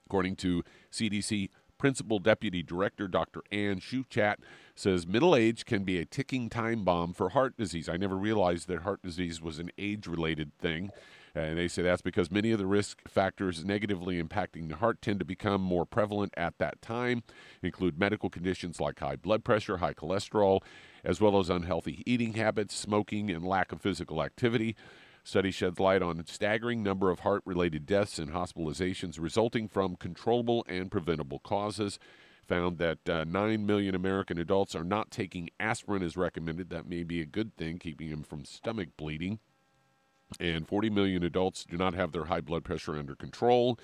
According 0.05 0.35
to 0.37 0.63
CDC 0.91 1.49
Principal 1.77 2.19
Deputy 2.19 2.63
Director 2.63 3.07
Dr. 3.07 3.41
Ann 3.51 3.79
Schuchat 3.79 4.35
says 4.75 5.07
middle 5.07 5.35
age 5.35 5.65
can 5.65 5.83
be 5.83 5.97
a 5.97 6.05
ticking 6.05 6.49
time 6.49 6.83
bomb 6.83 7.13
for 7.13 7.29
heart 7.29 7.57
disease. 7.57 7.87
I 7.87 7.97
never 7.97 8.15
realized 8.15 8.67
that 8.67 8.81
heart 8.81 9.01
disease 9.01 9.41
was 9.41 9.57
an 9.57 9.71
age 9.77 10.05
related 10.05 10.53
thing. 10.57 10.91
And 11.33 11.57
they 11.57 11.67
say 11.67 11.81
that's 11.81 12.01
because 12.01 12.31
many 12.31 12.51
of 12.51 12.59
the 12.59 12.65
risk 12.65 13.09
factors 13.09 13.65
negatively 13.65 14.23
impacting 14.23 14.69
the 14.69 14.77
heart 14.77 15.01
tend 15.01 15.19
to 15.19 15.25
become 15.25 15.61
more 15.61 15.85
prevalent 15.85 16.33
at 16.37 16.57
that 16.59 16.81
time, 16.81 17.23
include 17.61 17.99
medical 17.99 18.29
conditions 18.29 18.79
like 18.79 18.99
high 18.99 19.17
blood 19.17 19.43
pressure, 19.43 19.77
high 19.77 19.93
cholesterol, 19.93 20.61
as 21.03 21.19
well 21.19 21.37
as 21.37 21.49
unhealthy 21.49 22.03
eating 22.05 22.35
habits, 22.35 22.73
smoking, 22.73 23.29
and 23.29 23.45
lack 23.45 23.73
of 23.73 23.81
physical 23.81 24.23
activity. 24.23 24.77
Study 25.25 25.51
sheds 25.51 25.79
light 25.79 26.01
on 26.01 26.19
a 26.19 26.23
staggering 26.25 26.83
number 26.83 27.09
of 27.09 27.19
heart 27.19 27.41
related 27.45 27.85
deaths 27.85 28.17
and 28.17 28.31
hospitalizations 28.31 29.19
resulting 29.19 29.67
from 29.67 29.95
controllable 29.97 30.63
and 30.69 30.89
preventable 30.89 31.39
causes. 31.39 31.99
Found 32.47 32.77
that 32.77 33.09
uh, 33.09 33.23
9 33.23 33.65
million 33.65 33.95
American 33.95 34.37
adults 34.37 34.75
are 34.75 34.83
not 34.83 35.09
taking 35.09 35.49
aspirin 35.59 36.03
as 36.03 36.15
recommended. 36.15 36.69
That 36.69 36.87
may 36.87 37.03
be 37.03 37.21
a 37.21 37.25
good 37.25 37.55
thing, 37.55 37.79
keeping 37.79 38.11
them 38.11 38.23
from 38.23 38.45
stomach 38.45 38.89
bleeding. 38.97 39.39
And 40.39 40.67
40 40.67 40.89
million 40.89 41.23
adults 41.23 41.65
do 41.65 41.77
not 41.77 41.93
have 41.93 42.11
their 42.11 42.25
high 42.25 42.41
blood 42.41 42.63
pressure 42.63 42.97
under 42.97 43.15
control. 43.15 43.79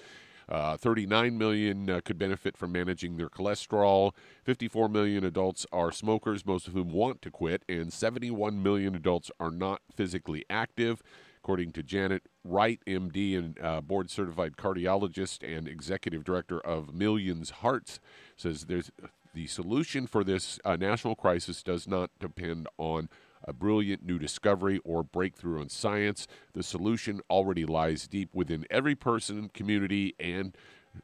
Uh, 0.49 0.75
39 0.75 1.37
million 1.37 1.89
uh, 1.89 2.01
could 2.03 2.17
benefit 2.17 2.57
from 2.57 2.71
managing 2.73 3.15
their 3.15 3.29
cholesterol. 3.29 4.11
54 4.43 4.89
million 4.89 5.23
adults 5.23 5.65
are 5.71 5.91
smokers, 5.91 6.45
most 6.45 6.67
of 6.67 6.73
whom 6.73 6.91
want 6.91 7.21
to 7.21 7.31
quit, 7.31 7.63
and 7.69 7.93
71 7.93 8.61
million 8.61 8.93
adults 8.93 9.31
are 9.39 9.51
not 9.51 9.81
physically 9.95 10.43
active. 10.49 11.01
According 11.43 11.71
to 11.73 11.81
Janet 11.81 12.23
Wright, 12.43 12.79
MD 12.85 13.35
and 13.35 13.57
uh, 13.59 13.81
board 13.81 14.11
certified 14.11 14.57
cardiologist 14.57 15.41
and 15.41 15.67
executive 15.67 16.23
director 16.23 16.59
of 16.59 16.93
Millions 16.93 17.49
Hearts, 17.49 17.99
says 18.37 18.65
there's 18.65 18.91
the 19.33 19.47
solution 19.47 20.05
for 20.05 20.23
this 20.23 20.59
uh, 20.65 20.75
national 20.75 21.15
crisis 21.15 21.63
does 21.63 21.87
not 21.87 22.11
depend 22.19 22.67
on 22.77 23.09
a 23.43 23.53
brilliant 23.53 24.05
new 24.05 24.19
discovery 24.19 24.79
or 24.83 25.03
breakthrough 25.03 25.61
in 25.61 25.69
science. 25.69 26.27
The 26.53 26.61
solution 26.61 27.21
already 27.27 27.65
lies 27.65 28.07
deep 28.07 28.29
within 28.35 28.65
every 28.69 28.93
person, 28.93 29.49
community, 29.49 30.13
and 30.19 30.55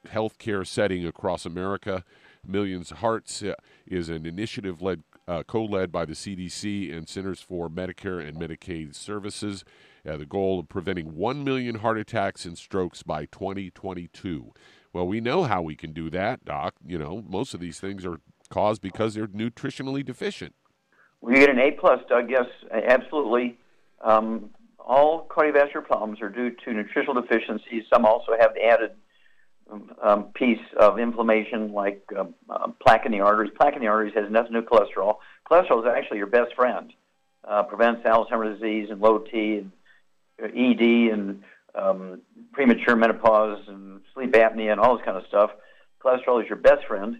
healthcare 0.07 0.67
setting 0.67 1.05
across 1.05 1.45
America. 1.45 2.03
Millions 2.45 2.91
Hearts 2.91 3.41
uh, 3.41 3.55
is 3.85 4.09
an 4.09 4.25
initiative 4.25 4.81
led, 4.81 5.03
uh, 5.27 5.43
co-led 5.47 5.91
by 5.91 6.05
the 6.05 6.13
CDC 6.13 6.95
and 6.95 7.07
Centers 7.09 7.41
for 7.41 7.69
Medicare 7.69 8.25
and 8.25 8.37
Medicaid 8.37 8.93
Services. 8.93 9.65
Uh, 10.07 10.15
the 10.15 10.25
goal 10.25 10.59
of 10.59 10.69
preventing 10.69 11.15
1 11.15 11.43
million 11.43 11.75
heart 11.75 11.97
attacks 11.97 12.45
and 12.45 12.57
strokes 12.57 13.03
by 13.03 13.25
2022. 13.25 14.53
Well, 14.93 15.05
we 15.05 15.19
know 15.19 15.43
how 15.43 15.61
we 15.61 15.75
can 15.75 15.91
do 15.91 16.09
that, 16.11 16.45
Doc. 16.45 16.75
You 16.85 16.97
know, 16.97 17.23
most 17.27 17.53
of 17.53 17.59
these 17.59 17.79
things 17.79 18.05
are 18.05 18.21
caused 18.49 18.81
because 18.81 19.15
they're 19.15 19.27
nutritionally 19.27 20.05
deficient. 20.05 20.55
Well, 21.19 21.33
you 21.33 21.41
get 21.41 21.49
an 21.49 21.59
A 21.59 21.71
plus, 21.71 21.99
Doug. 22.07 22.29
Yes, 22.29 22.45
absolutely. 22.71 23.59
Um, 24.01 24.51
all 24.79 25.27
cardiovascular 25.27 25.83
problems 25.83 26.21
are 26.21 26.29
due 26.29 26.51
to 26.51 26.73
nutritional 26.73 27.21
deficiencies. 27.21 27.83
Some 27.91 28.05
also 28.05 28.31
have 28.39 28.53
the 28.53 28.63
added 28.63 28.91
um, 30.01 30.25
piece 30.33 30.63
of 30.79 30.99
inflammation, 30.99 31.73
like 31.73 32.01
um, 32.17 32.33
uh, 32.49 32.69
plaque 32.81 33.05
in 33.05 33.11
the 33.11 33.19
arteries. 33.19 33.51
Plaque 33.57 33.75
in 33.75 33.81
the 33.81 33.87
arteries 33.87 34.13
has 34.15 34.31
nothing 34.31 34.53
to 34.53 34.61
do 34.61 34.67
with 34.71 34.89
cholesterol. 34.89 35.17
Cholesterol 35.49 35.81
is 35.81 35.93
actually 35.93 36.19
your 36.19 36.27
best 36.27 36.55
friend. 36.55 36.93
Uh, 37.43 37.63
prevents 37.63 38.05
Alzheimer's 38.05 38.59
disease 38.59 38.87
and 38.89 39.01
low 39.01 39.19
T 39.19 39.57
and 39.57 39.71
ED 40.43 41.13
and 41.13 41.43
um, 41.75 42.21
premature 42.53 42.95
menopause 42.95 43.63
and 43.67 44.01
sleep 44.13 44.33
apnea 44.33 44.71
and 44.71 44.79
all 44.79 44.95
this 44.97 45.05
kind 45.05 45.17
of 45.17 45.25
stuff. 45.27 45.51
Cholesterol 46.03 46.41
is 46.41 46.49
your 46.49 46.57
best 46.57 46.85
friend 46.87 47.17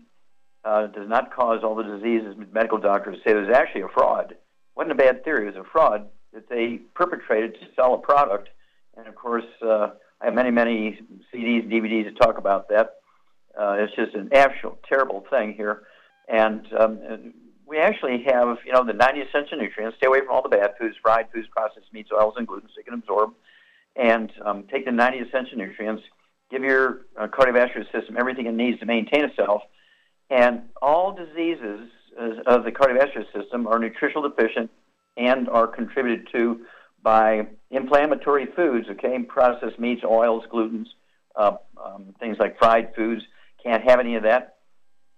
uh, 0.67 0.87
does 0.87 1.07
not 1.07 1.33
cause 1.33 1.63
all 1.63 1.75
the 1.75 1.83
diseases 1.83 2.35
medical 2.51 2.77
doctors 2.77 3.17
say 3.25 3.33
was 3.33 3.49
actually 3.53 3.81
a 3.81 3.87
fraud. 3.87 4.35
Wasn't 4.75 4.91
a 4.91 4.95
bad 4.95 5.23
theory. 5.23 5.47
It 5.47 5.55
was 5.55 5.65
a 5.65 5.71
fraud 5.71 6.07
that 6.33 6.49
they 6.49 6.81
perpetrated 6.93 7.53
to 7.55 7.67
sell 7.75 7.93
a 7.93 7.97
product. 7.97 8.49
And 8.95 9.07
of 9.07 9.15
course, 9.15 9.45
uh, 9.61 9.89
I 10.21 10.25
have 10.25 10.33
many, 10.33 10.51
many 10.51 10.99
CDs 11.33 11.71
DVDs 11.71 12.05
to 12.05 12.11
talk 12.11 12.37
about 12.37 12.69
that. 12.69 12.95
Uh, 13.59 13.77
it's 13.79 13.95
just 13.95 14.13
an 14.13 14.29
actual 14.33 14.77
terrible 14.87 15.23
thing 15.29 15.53
here. 15.53 15.83
And 16.27 16.67
um, 16.77 17.33
we 17.67 17.77
actually 17.79 18.23
have, 18.23 18.57
you 18.65 18.71
know, 18.71 18.83
the 18.83 18.93
90 18.93 19.21
essential 19.21 19.57
nutrients. 19.57 19.97
Stay 19.97 20.07
away 20.07 20.19
from 20.19 20.29
all 20.29 20.41
the 20.41 20.49
bad 20.49 20.71
foods, 20.79 20.95
fried 21.01 21.27
foods, 21.33 21.47
processed 21.51 21.91
meats, 21.91 22.09
oils, 22.11 22.35
and 22.37 22.47
gluten, 22.47 22.69
so 22.69 22.75
you 22.77 22.83
can 22.83 22.93
absorb. 22.93 23.33
And 23.95 24.31
um, 24.45 24.63
take 24.71 24.85
the 24.85 24.91
90 24.91 25.19
essential 25.19 25.57
nutrients. 25.57 26.03
Give 26.49 26.63
your 26.63 27.01
uh, 27.19 27.27
cardiovascular 27.27 27.91
system 27.91 28.15
everything 28.17 28.45
it 28.45 28.53
needs 28.53 28.79
to 28.79 28.85
maintain 28.85 29.25
itself 29.25 29.63
and 30.29 30.63
all 30.81 31.13
diseases 31.13 31.89
of 32.47 32.63
the 32.63 32.71
cardiovascular 32.71 33.25
system 33.33 33.67
are 33.67 33.79
nutritional 33.79 34.27
deficient 34.27 34.69
and 35.15 35.47
are 35.49 35.67
contributed 35.67 36.27
to 36.33 36.65
by 37.01 37.47
inflammatory 37.69 38.47
foods, 38.55 38.87
okay, 38.89 39.19
processed 39.19 39.79
meats, 39.79 40.03
oils, 40.03 40.43
glutens, 40.51 40.87
uh, 41.35 41.53
um, 41.83 42.13
things 42.19 42.37
like 42.39 42.57
fried 42.57 42.93
foods. 42.95 43.21
Can't 43.63 43.87
have 43.89 43.99
any 43.99 44.15
of 44.15 44.23
that. 44.23 44.56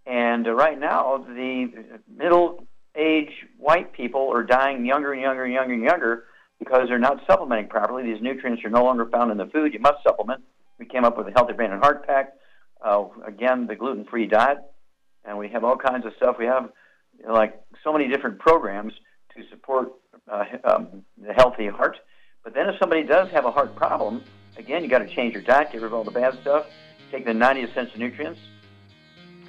And 0.09 0.47
uh, 0.47 0.53
right 0.53 0.79
now, 0.79 1.23
the 1.27 1.99
middle 2.13 2.65
age 2.95 3.31
white 3.57 3.93
people 3.93 4.31
are 4.33 4.43
dying 4.43 4.85
younger 4.85 5.13
and 5.13 5.21
younger 5.21 5.43
and 5.43 5.53
younger 5.53 5.73
and 5.73 5.83
younger 5.83 6.23
because 6.57 6.87
they're 6.89 6.99
not 6.99 7.21
supplementing 7.27 7.69
properly. 7.69 8.03
These 8.03 8.21
nutrients 8.21 8.63
are 8.65 8.69
no 8.69 8.83
longer 8.83 9.05
found 9.05 9.31
in 9.31 9.37
the 9.37 9.45
food. 9.45 9.73
You 9.73 9.79
must 9.79 10.03
supplement. 10.03 10.41
We 10.79 10.85
came 10.85 11.05
up 11.05 11.17
with 11.17 11.27
a 11.27 11.31
Healthy 11.31 11.53
Brain 11.53 11.71
and 11.71 11.81
Heart 11.81 12.07
Pack. 12.07 12.33
Uh, 12.83 13.05
again, 13.25 13.67
the 13.67 13.75
gluten 13.75 14.05
free 14.05 14.25
diet 14.25 14.59
and 15.25 15.37
we 15.37 15.49
have 15.49 15.63
all 15.63 15.77
kinds 15.77 16.05
of 16.05 16.13
stuff. 16.17 16.37
We 16.39 16.45
have 16.45 16.69
you 17.17 17.27
know, 17.27 17.33
like 17.33 17.61
so 17.83 17.93
many 17.93 18.07
different 18.07 18.39
programs 18.39 18.93
to 19.35 19.43
support 19.49 19.91
uh, 20.31 20.43
um, 20.63 21.03
the 21.21 21.33
healthy 21.33 21.67
heart. 21.67 21.97
But 22.43 22.53
then 22.53 22.67
if 22.69 22.75
somebody 22.79 23.03
does 23.03 23.29
have 23.31 23.45
a 23.45 23.51
heart 23.51 23.75
problem, 23.75 24.23
again, 24.57 24.83
you 24.83 24.89
got 24.89 24.99
to 24.99 25.15
change 25.15 25.33
your 25.33 25.43
diet, 25.43 25.71
get 25.71 25.81
rid 25.81 25.87
of 25.87 25.93
all 25.93 26.03
the 26.03 26.11
bad 26.11 26.37
stuff, 26.41 26.65
take 27.11 27.25
the 27.25 27.33
90 27.33 27.63
essential 27.63 27.99
nutrients, 27.99 28.39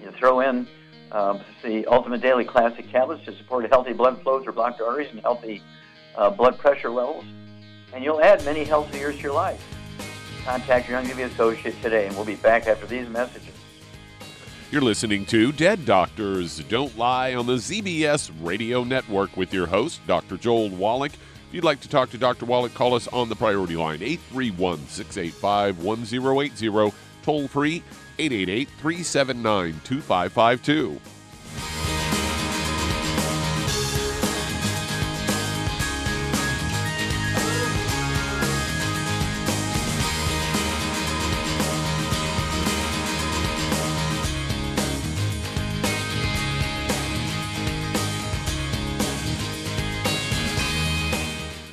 You 0.02 0.10
throw 0.12 0.40
in 0.40 0.66
uh, 1.12 1.38
the 1.62 1.86
Ultimate 1.86 2.20
Daily 2.20 2.44
Classic 2.44 2.90
tablets 2.90 3.24
to 3.26 3.36
support 3.36 3.68
healthy 3.70 3.92
blood 3.92 4.22
flow 4.22 4.42
through 4.42 4.54
blocked 4.54 4.80
arteries 4.80 5.10
and 5.10 5.20
healthy 5.20 5.62
uh, 6.16 6.30
blood 6.30 6.58
pressure 6.58 6.90
levels, 6.90 7.24
and 7.92 8.02
you'll 8.02 8.22
add 8.22 8.44
many 8.44 8.64
healthy 8.64 8.98
years 8.98 9.16
to 9.16 9.22
your 9.22 9.32
life. 9.32 9.62
Contact 10.44 10.88
your 10.88 11.00
Youngevity 11.00 11.30
associate 11.30 11.80
today, 11.82 12.06
and 12.06 12.16
we'll 12.16 12.24
be 12.24 12.36
back 12.36 12.66
after 12.66 12.86
these 12.86 13.08
messages. 13.08 13.54
You're 14.70 14.82
listening 14.82 15.26
to 15.26 15.52
Dead 15.52 15.84
Doctors 15.84 16.60
Don't 16.60 16.96
Lie 16.96 17.34
on 17.34 17.46
the 17.46 17.54
ZBS 17.54 18.30
Radio 18.40 18.84
Network 18.84 19.36
with 19.36 19.52
your 19.52 19.66
host, 19.66 20.00
Dr. 20.06 20.36
Joel 20.36 20.70
Wallach. 20.70 21.12
If 21.12 21.54
you'd 21.54 21.64
like 21.64 21.80
to 21.80 21.88
talk 21.88 22.10
to 22.10 22.18
Dr. 22.18 22.46
Wallach, 22.46 22.72
call 22.72 22.94
us 22.94 23.08
on 23.08 23.28
the 23.28 23.34
priority 23.34 23.76
line 23.76 24.00
831 24.00 24.78
685 24.86 25.82
1080, 25.82 26.96
toll 27.22 27.48
free 27.48 27.82
888 28.20 28.68
379 28.80 29.80
2552. 29.84 31.19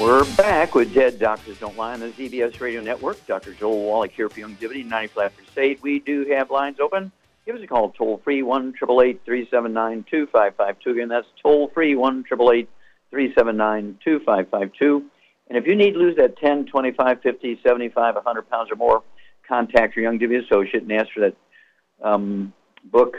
We're 0.00 0.24
back 0.34 0.74
with 0.74 0.92
Dead 0.92 1.20
Doctors 1.20 1.60
Don't 1.60 1.76
Lie 1.76 1.92
on 1.92 2.00
the 2.00 2.08
ZBS 2.08 2.60
Radio 2.60 2.80
Network. 2.80 3.24
Dr. 3.28 3.52
Joel 3.52 3.84
Wallach 3.84 4.10
here 4.10 4.28
for 4.28 4.40
Youngevity, 4.40 4.84
90 4.84 5.06
Flat 5.06 5.36
Crusade. 5.36 5.80
We 5.82 6.00
do 6.00 6.24
have 6.30 6.50
lines 6.50 6.80
open. 6.80 7.12
Give 7.46 7.54
us 7.54 7.62
a 7.62 7.68
call 7.68 7.90
toll 7.90 8.20
free, 8.24 8.42
1 8.42 8.72
379 8.72 10.04
2552. 10.10 10.90
Again, 10.90 11.08
that's 11.08 11.28
toll 11.40 11.68
free, 11.68 11.94
1 11.94 12.24
379 12.24 13.98
2552. 14.04 15.04
And 15.46 15.56
if 15.56 15.64
you 15.64 15.76
need 15.76 15.92
to 15.92 15.98
lose 16.00 16.16
that 16.16 16.38
10, 16.38 16.66
25, 16.66 17.22
50, 17.22 17.60
75, 17.64 18.14
100 18.16 18.50
pounds 18.50 18.72
or 18.72 18.76
more, 18.76 19.04
contact 19.46 19.94
your 19.94 20.10
Youngevity 20.10 20.44
associate 20.44 20.82
and 20.82 20.92
ask 20.92 21.12
for 21.14 21.20
that 21.20 21.36
um, 22.02 22.52
book, 22.82 23.14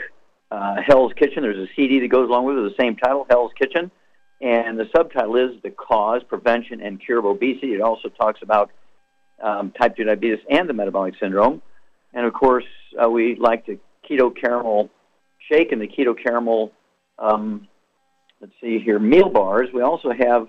uh, 0.50 0.76
Hell's 0.86 1.14
Kitchen. 1.14 1.42
There's 1.42 1.70
a 1.70 1.72
CD 1.74 2.00
that 2.00 2.08
goes 2.08 2.28
along 2.28 2.44
with 2.44 2.58
it, 2.58 2.76
the 2.76 2.82
same 2.82 2.96
title, 2.96 3.26
Hell's 3.30 3.52
Kitchen. 3.58 3.90
And 4.40 4.78
the 4.78 4.86
subtitle 4.94 5.36
is 5.36 5.62
The 5.62 5.70
Cause, 5.70 6.22
Prevention, 6.28 6.80
and 6.80 7.00
Cure 7.00 7.18
of 7.18 7.24
Obesity. 7.24 7.74
It 7.74 7.80
also 7.80 8.08
talks 8.08 8.40
about 8.42 8.70
um, 9.42 9.72
type 9.72 9.96
2 9.96 10.04
diabetes 10.04 10.38
and 10.50 10.68
the 10.68 10.74
metabolic 10.74 11.14
syndrome. 11.20 11.62
And 12.12 12.26
of 12.26 12.32
course, 12.34 12.64
uh, 13.02 13.08
we 13.08 13.36
like 13.36 13.66
the 13.66 13.78
keto 14.08 14.34
caramel 14.34 14.90
shake 15.50 15.72
and 15.72 15.80
the 15.80 15.86
keto 15.86 16.14
caramel, 16.16 16.72
um, 17.18 17.68
let's 18.40 18.52
see 18.60 18.78
here, 18.78 18.98
meal 18.98 19.28
bars. 19.28 19.68
We 19.72 19.82
also 19.82 20.10
have 20.12 20.48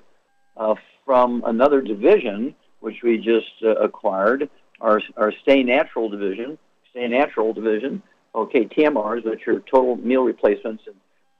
uh, 0.56 0.76
from 1.06 1.44
another 1.46 1.82
division, 1.82 2.56
which 2.80 2.98
we 3.04 3.18
just 3.18 3.64
uh, 3.64 3.76
acquired, 3.76 4.50
our, 4.82 5.02
our 5.16 5.32
Stay 5.44 5.64
Natural 5.64 6.10
division, 6.10 6.58
Stay 6.92 7.08
Natural 7.08 7.54
division, 7.54 8.02
okay, 8.36 8.66
TMRs, 8.66 9.26
which 9.26 9.48
are 9.48 9.60
total 9.62 9.96
meal 9.98 10.24
replacements 10.24 10.84
and 10.88 10.96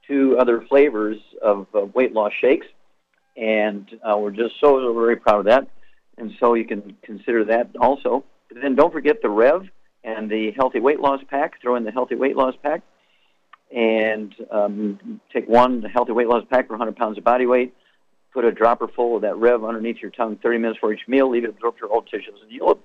two 0.08 0.36
other 0.38 0.64
flavors 0.68 1.18
of 1.42 1.66
uh, 1.74 1.80
weight 1.94 2.12
loss 2.12 2.32
shakes. 2.40 2.66
and 3.36 3.88
uh, 4.02 4.16
we're 4.18 4.30
just 4.30 4.54
so, 4.60 4.92
very 4.94 5.16
proud 5.16 5.40
of 5.40 5.44
that. 5.44 5.68
And 6.16 6.32
so 6.40 6.54
you 6.54 6.64
can 6.64 6.96
consider 7.02 7.44
that 7.44 7.70
also. 7.80 8.24
Then 8.50 8.74
don't 8.74 8.92
forget 8.92 9.22
the 9.22 9.28
Rev 9.28 9.68
and 10.02 10.28
the 10.30 10.50
Healthy 10.56 10.80
Weight 10.80 10.98
Loss 10.98 11.20
Pack. 11.30 11.60
Throw 11.60 11.76
in 11.76 11.84
the 11.84 11.92
Healthy 11.92 12.16
Weight 12.16 12.36
Loss 12.36 12.54
Pack, 12.62 12.82
and 13.74 14.34
um, 14.50 15.20
take 15.32 15.48
one 15.48 15.80
the 15.80 15.88
Healthy 15.88 16.12
Weight 16.12 16.26
Loss 16.26 16.44
Pack 16.50 16.66
for 16.66 16.72
100 16.72 16.96
pounds 16.96 17.18
of 17.18 17.24
body 17.24 17.46
weight. 17.46 17.74
Put 18.32 18.44
a 18.44 18.52
dropper 18.52 18.88
full 18.88 19.16
of 19.16 19.22
that 19.22 19.36
Rev 19.36 19.64
underneath 19.64 19.98
your 20.02 20.10
tongue 20.10 20.38
30 20.42 20.58
minutes 20.58 20.78
for 20.80 20.92
each 20.92 21.06
meal. 21.06 21.30
Leave 21.30 21.44
it 21.44 21.50
absorb 21.50 21.76
your 21.80 21.88
whole 21.88 22.02
tissues, 22.02 22.40
and 22.42 22.50
you'll 22.50 22.80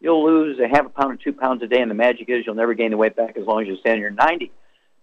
you'll 0.00 0.24
lose 0.24 0.58
a 0.60 0.68
half 0.68 0.86
a 0.86 0.88
pound 0.88 1.12
or 1.12 1.16
two 1.16 1.32
pounds 1.32 1.62
a 1.62 1.66
day. 1.66 1.80
And 1.80 1.90
the 1.90 1.94
magic 1.94 2.28
is 2.28 2.44
you'll 2.46 2.54
never 2.54 2.74
gain 2.74 2.92
the 2.92 2.96
weight 2.96 3.16
back 3.16 3.36
as 3.36 3.46
long 3.46 3.62
as 3.62 3.68
you 3.68 3.76
stand 3.76 3.96
in 3.96 4.00
your 4.00 4.10
90 4.10 4.50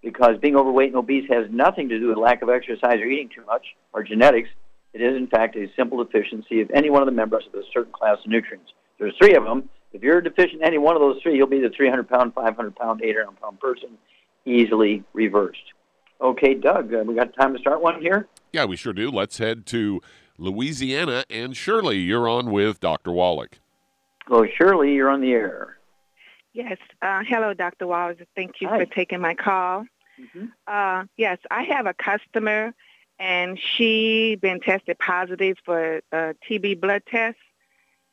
because 0.06 0.38
being 0.40 0.56
overweight 0.56 0.90
and 0.90 0.96
obese 0.96 1.28
has 1.30 1.48
nothing 1.50 1.90
to 1.90 2.00
do 2.00 2.10
with 2.10 2.18
lack 2.18 2.44
of 2.44 2.50
exercise 2.50 3.00
or 3.02 3.06
eating 3.06 3.30
too 3.36 3.44
much 3.48 3.66
or 3.92 4.04
genetics. 4.04 4.50
It 4.94 5.02
is, 5.02 5.18
in 5.18 5.28
fact, 5.28 5.58
a 5.58 5.66
simple 5.76 6.02
deficiency 6.02 6.62
of 6.62 6.70
any 6.74 6.92
one 6.92 7.02
of 7.02 7.08
the 7.08 7.12
members 7.12 7.44
of 7.52 7.60
a 7.60 7.64
certain 7.74 7.92
class 7.92 8.18
of 8.24 8.30
nutrients. 8.30 8.72
There's 9.00 9.16
three 9.20 9.34
of 9.36 9.44
them. 9.44 9.68
If 9.92 10.04
you're 10.04 10.22
deficient 10.22 10.62
in 10.62 10.64
any 10.64 10.78
one 10.78 10.96
of 10.96 11.02
those 11.02 11.22
three, 11.24 11.36
you'll 11.36 11.48
be 11.48 11.60
the 11.60 11.72
300 11.76 12.08
pound, 12.08 12.34
500 12.36 12.76
pound, 12.76 13.02
800 13.04 13.42
pound 13.42 13.60
person, 13.60 13.98
easily 14.46 15.04
reversed. 15.14 15.74
Okay, 16.22 16.54
Doug, 16.54 16.94
uh, 16.94 17.04
we 17.06 17.16
got 17.16 17.36
time 17.36 17.54
to 17.54 17.60
start 17.60 17.82
one 17.82 18.00
here? 18.00 18.28
Yeah, 18.54 18.66
we 18.66 18.78
sure 18.78 18.94
do. 18.94 19.10
Let's 19.10 19.40
head 19.40 19.66
to 19.68 20.02
Louisiana. 20.38 21.26
And 21.30 21.58
Shirley, 21.58 21.98
you're 21.98 22.30
on 22.30 22.52
with 22.52 22.80
Dr. 22.80 23.12
Wallach. 23.12 23.58
Well, 24.30 24.46
Shirley, 24.58 24.94
you're 24.94 25.10
on 25.10 25.22
the 25.22 25.32
air. 25.32 25.78
Yes. 26.54 26.78
Uh, 27.02 27.22
hello, 27.28 27.54
Dr. 27.54 27.88
Wallace. 27.88 28.18
Thank 28.36 28.62
you 28.62 28.70
Hi. 28.70 28.86
for 28.86 28.86
taking 28.86 29.20
my 29.20 29.34
call. 29.34 29.86
Mm-hmm. 30.20 30.46
Uh, 30.68 31.06
yes, 31.18 31.40
I 31.50 31.64
have 31.64 31.86
a 31.86 31.94
customer, 31.94 32.74
and 33.20 33.60
she 33.60 34.36
been 34.42 34.60
tested 34.60 34.98
positive 35.00 35.58
for 35.66 36.02
a 36.12 36.36
TB 36.50 36.80
blood 36.82 37.04
test, 37.08 37.38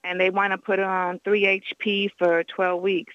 and 0.05 0.21
they 0.21 0.31
want 0.31 0.53
to 0.53 0.59
put 0.59 0.79
her 0.79 0.85
on 0.85 1.21
3-HP 1.21 2.11
for 2.19 2.45
12 2.45 2.83
weeks. 2.83 3.15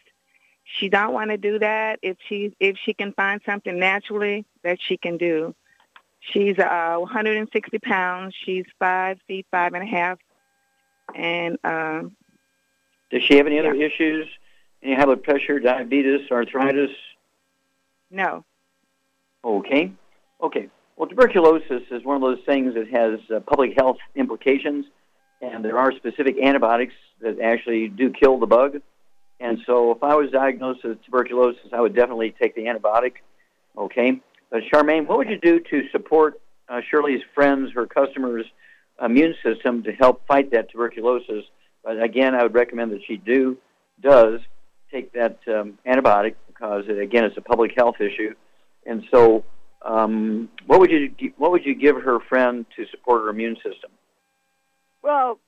She 0.64 0.90
don't 0.90 1.14
want 1.14 1.32
to 1.32 1.38
do 1.38 1.60
that 1.60 2.00
if 2.02 2.18
she 2.28 2.54
if 2.60 2.78
she 2.78 2.94
can 2.94 3.14
find 3.14 3.42
something 3.46 3.80
naturally 3.80 4.46
that 4.64 4.80
she 4.82 4.98
can 4.98 5.18
do. 5.18 5.56
She's 6.20 6.60
uh, 6.60 6.98
160 6.98 7.80
pounds. 7.80 8.36
She's 8.44 8.66
five 8.78 9.18
feet 9.28 9.46
five 9.50 9.74
and 9.74 9.84
a 9.84 9.86
half, 9.86 10.20
and 11.16 11.58
um, 11.64 12.18
Does 13.12 13.24
she 13.24 13.38
have 13.38 13.48
any 13.48 13.60
other 13.60 13.74
issues? 13.74 14.28
Any 14.84 14.94
high 14.94 15.06
blood 15.06 15.24
pressure, 15.24 15.60
diabetes, 15.60 16.30
arthritis? 16.30 16.92
no. 18.12 18.44
Okay. 19.44 19.92
Okay. 20.42 20.70
Well, 20.96 21.08
tuberculosis 21.08 21.84
is 21.92 22.04
one 22.04 22.16
of 22.16 22.22
those 22.22 22.44
things 22.46 22.74
that 22.74 22.88
has 22.90 23.20
uh, 23.34 23.40
public 23.42 23.74
health 23.78 23.98
implications, 24.16 24.86
and 25.42 25.64
there 25.64 25.78
are 25.78 25.92
specific 25.92 26.38
antibiotics 26.42 26.96
that 27.22 27.40
actually 27.40 27.88
do 27.88 28.12
kill 28.12 28.40
the 28.40 28.48
bug. 28.48 28.82
And 29.40 29.60
so, 29.68 29.92
if 29.92 30.02
I 30.02 30.16
was 30.16 30.32
diagnosed 30.32 30.84
with 30.84 31.04
tuberculosis, 31.04 31.72
I 31.72 31.82
would 31.82 31.96
definitely 31.96 32.34
take 32.42 32.56
the 32.56 32.64
antibiotic. 32.64 33.14
Okay. 33.78 34.20
But 34.50 34.64
Charmaine, 34.72 35.08
what 35.08 35.20
would 35.20 35.30
you 35.30 35.40
do 35.40 35.60
to 35.60 35.90
support 35.92 36.42
uh, 36.70 36.82
Shirley's 36.90 37.22
friends, 37.36 37.72
her 37.74 37.86
customers' 37.86 38.46
immune 39.04 39.36
system 39.44 39.84
to 39.84 39.92
help 39.92 40.26
fight 40.26 40.52
that 40.52 40.72
tuberculosis? 40.72 41.44
But 41.84 42.02
again, 42.02 42.34
I 42.34 42.44
would 42.44 42.56
recommend 42.56 42.92
that 42.94 43.02
she 43.06 43.18
do 43.18 43.58
does 44.02 44.40
take 44.92 45.14
that 45.14 45.40
um, 45.48 45.78
antibiotic 45.86 46.36
because 46.48 46.86
it, 46.88 46.98
again, 46.98 47.24
it's 47.24 47.38
a 47.38 47.42
public 47.42 47.74
health 47.78 48.00
issue. 48.00 48.34
And 48.88 49.04
so, 49.12 49.44
um, 49.84 50.50
what 50.66 50.80
would 50.80 50.90
you 50.92 51.12
what 51.38 51.52
would 51.52 51.66
you 51.66 51.76
give 51.76 51.98
her 52.02 52.20
friend 52.20 52.66
to 52.76 52.86
support 52.90 53.24
her 53.24 53.30
immune 53.30 53.56
system? 53.58 53.92
Well, 55.04 55.40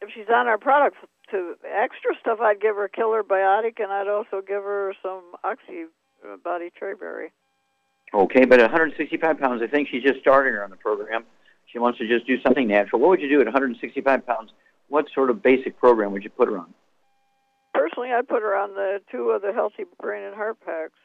if 0.00 0.08
she's 0.14 0.28
on 0.28 0.48
our 0.48 0.58
products, 0.58 0.98
to 1.30 1.54
extra 1.64 2.12
stuff, 2.20 2.38
I'd 2.40 2.60
give 2.60 2.76
her 2.76 2.88
Killer 2.88 3.22
Biotic, 3.22 3.80
and 3.82 3.92
I'd 3.92 4.08
also 4.08 4.40
give 4.46 4.62
her 4.62 4.94
some 5.02 5.22
Oxy 5.44 5.86
uh, 6.24 6.36
Body 6.42 6.70
Traeberry. 6.80 7.28
Okay, 8.14 8.44
but 8.44 8.60
at 8.60 8.70
165 8.70 9.40
pounds, 9.40 9.62
I 9.62 9.66
think 9.66 9.88
she's 9.90 10.02
just 10.02 10.20
starting 10.20 10.54
her 10.54 10.62
on 10.62 10.70
the 10.70 10.76
program. 10.76 11.24
She 11.72 11.78
wants 11.78 11.98
to 11.98 12.06
just 12.06 12.26
do 12.26 12.40
something 12.42 12.68
natural. 12.68 13.00
What 13.00 13.10
would 13.10 13.20
you 13.20 13.28
do 13.28 13.40
at 13.40 13.46
165 13.46 14.26
pounds? 14.26 14.50
What 14.88 15.06
sort 15.12 15.30
of 15.30 15.42
basic 15.42 15.78
program 15.78 16.12
would 16.12 16.22
you 16.22 16.30
put 16.30 16.48
her 16.48 16.56
on? 16.56 16.72
Personally, 17.74 18.10
I'd 18.12 18.28
put 18.28 18.42
her 18.42 18.56
on 18.56 18.74
the 18.74 19.00
two 19.10 19.30
of 19.30 19.42
the 19.42 19.52
Healthy 19.52 19.84
Brain 20.00 20.22
and 20.22 20.34
Heart 20.34 20.58
packs. 20.64 20.98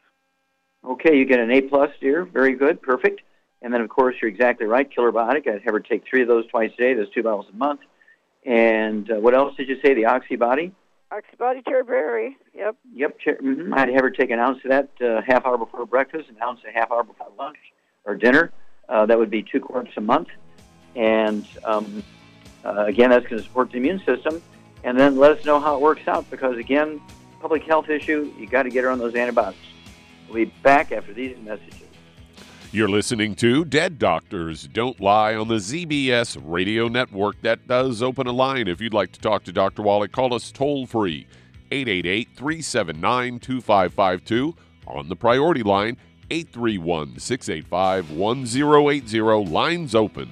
Okay, 0.83 1.17
you 1.17 1.25
get 1.25 1.39
an 1.39 1.51
A 1.51 1.61
plus, 1.61 1.91
dear. 1.99 2.25
Very 2.25 2.53
good, 2.53 2.81
perfect. 2.81 3.21
And 3.61 3.73
then, 3.73 3.81
of 3.81 3.89
course, 3.89 4.15
you're 4.21 4.29
exactly 4.29 4.65
right. 4.65 4.89
Killer 4.89 5.11
Biotic. 5.11 5.47
I'd 5.47 5.61
have 5.61 5.73
her 5.73 5.79
take 5.79 6.03
three 6.09 6.23
of 6.23 6.27
those 6.27 6.47
twice 6.47 6.71
a 6.73 6.77
day. 6.77 6.93
That's 6.95 7.11
two 7.11 7.21
bottles 7.21 7.45
a 7.51 7.55
month. 7.55 7.81
And 8.43 9.09
uh, 9.11 9.15
what 9.15 9.35
else 9.35 9.55
did 9.55 9.69
you 9.69 9.79
say? 9.83 9.93
The 9.93 10.05
Oxy 10.05 10.35
Body. 10.35 10.71
Oxy 11.11 11.35
Body 11.37 11.61
Traeberry. 11.61 12.35
Yep. 12.55 12.75
Yep. 12.93 13.19
Ch- 13.19 13.39
hmm 13.39 13.73
I'd 13.73 13.89
have 13.89 14.01
her 14.01 14.09
take 14.09 14.31
an 14.31 14.39
ounce 14.39 14.63
of 14.63 14.71
that 14.71 14.89
uh, 15.01 15.21
half 15.21 15.45
hour 15.45 15.57
before 15.59 15.85
breakfast, 15.85 16.29
an 16.29 16.37
ounce 16.41 16.61
a 16.67 16.71
half 16.71 16.91
hour 16.91 17.03
before 17.03 17.27
lunch 17.37 17.57
or 18.05 18.15
dinner. 18.15 18.51
Uh, 18.89 19.05
that 19.05 19.19
would 19.19 19.29
be 19.29 19.43
two 19.43 19.59
quarts 19.59 19.91
a 19.97 20.01
month. 20.01 20.29
And 20.95 21.45
um, 21.63 22.03
uh, 22.65 22.85
again, 22.85 23.11
that's 23.11 23.27
going 23.27 23.37
to 23.41 23.47
support 23.47 23.71
the 23.71 23.77
immune 23.77 24.01
system. 24.05 24.41
And 24.83 24.99
then 24.99 25.17
let 25.17 25.37
us 25.37 25.45
know 25.45 25.59
how 25.59 25.75
it 25.75 25.81
works 25.81 26.07
out 26.07 26.29
because, 26.31 26.57
again, 26.57 26.99
public 27.39 27.63
health 27.63 27.89
issue, 27.89 28.33
you 28.39 28.47
got 28.47 28.63
to 28.63 28.69
get 28.69 28.83
her 28.83 28.89
on 28.89 28.97
those 28.97 29.13
antibiotics. 29.13 29.59
We'll 30.31 30.45
be 30.45 30.53
back 30.63 30.93
after 30.93 31.13
these 31.13 31.37
messages. 31.39 31.81
You're 32.71 32.87
listening 32.87 33.35
to 33.35 33.65
Dead 33.65 33.99
Doctors 33.99 34.65
Don't 34.65 34.97
Lie 35.01 35.35
on 35.35 35.49
the 35.49 35.55
ZBS 35.55 36.41
radio 36.41 36.87
network. 36.87 37.41
That 37.41 37.67
does 37.67 38.01
open 38.01 38.27
a 38.27 38.31
line 38.31 38.69
if 38.69 38.79
you'd 38.79 38.93
like 38.93 39.11
to 39.11 39.19
talk 39.19 39.43
to 39.43 39.51
Dr. 39.51 39.81
Wallach. 39.81 40.13
Call 40.13 40.33
us 40.33 40.49
toll 40.49 40.85
free 40.85 41.27
888 41.69 42.29
379 42.33 43.39
2552 43.39 44.55
on 44.87 45.09
the 45.09 45.17
priority 45.17 45.63
line 45.63 45.97
831 46.29 47.19
685 47.19 48.11
1080. 48.11 49.51
Lines 49.51 49.95
open. 49.95 50.31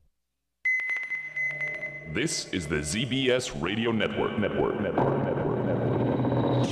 This 2.13 2.49
is 2.49 2.67
the 2.67 2.79
ZBS 2.79 3.61
Radio 3.61 3.93
Network. 3.93 4.37
Network. 4.37 4.81
Network. 4.81 5.23
Network. 5.23 5.65
Network. 5.65 6.67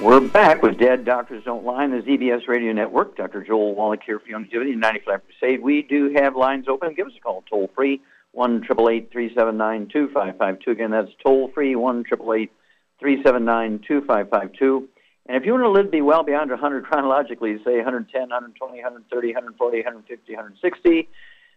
We're 0.00 0.20
back 0.20 0.62
with 0.62 0.78
Dead 0.78 1.04
Doctors 1.04 1.44
Don't 1.44 1.66
Lie 1.66 1.84
on 1.84 1.90
the 1.90 1.98
ZBS 1.98 2.48
Radio 2.48 2.72
Network. 2.72 3.14
Dr. 3.14 3.44
Joel 3.44 3.74
Wallach 3.74 4.00
here 4.06 4.18
for 4.18 4.28
Youngevity 4.28 4.74
95 4.74 5.20
Crusade. 5.26 5.60
We 5.60 5.82
do 5.82 6.14
have 6.16 6.34
lines 6.34 6.66
open. 6.66 6.94
Give 6.94 7.06
us 7.06 7.12
a 7.14 7.20
call 7.20 7.44
toll 7.50 7.70
free 7.74 8.00
one 8.32 8.62
triple 8.62 8.88
eight 8.88 9.10
three 9.10 9.32
seven 9.34 9.56
nine 9.56 9.88
two 9.92 10.08
five 10.12 10.36
five 10.38 10.58
two. 10.60 10.70
Again, 10.70 10.90
that's 10.90 11.10
toll 11.22 11.50
free 11.54 11.74
one 11.76 12.04
triple 12.04 12.34
eight 12.34 12.52
three 13.00 13.22
seven 13.22 13.44
nine 13.44 13.80
two 13.86 14.02
five 14.06 14.28
five 14.30 14.52
two. 14.52 14.88
And 15.28 15.36
if 15.36 15.44
you 15.44 15.52
want 15.52 15.64
to 15.64 15.70
live 15.70 15.90
be 15.90 16.00
well 16.00 16.22
beyond 16.22 16.50
100 16.50 16.84
chronologically, 16.84 17.58
say 17.62 17.76
110, 17.76 18.20
120, 18.20 18.74
130, 18.76 19.28
140, 19.28 19.76
150, 19.76 20.32
160, 20.32 21.08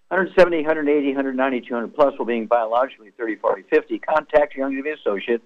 170, 0.09 0.57
180, 0.57 1.07
190, 1.07 1.61
200 1.61 1.95
plus, 1.95 2.13
while 2.19 2.25
being 2.25 2.47
biologically 2.47 3.11
30, 3.17 3.37
40, 3.37 3.63
50, 3.69 3.99
contact 3.99 4.55
your 4.55 4.69
Youngevity 4.69 4.99
associate 4.99 5.41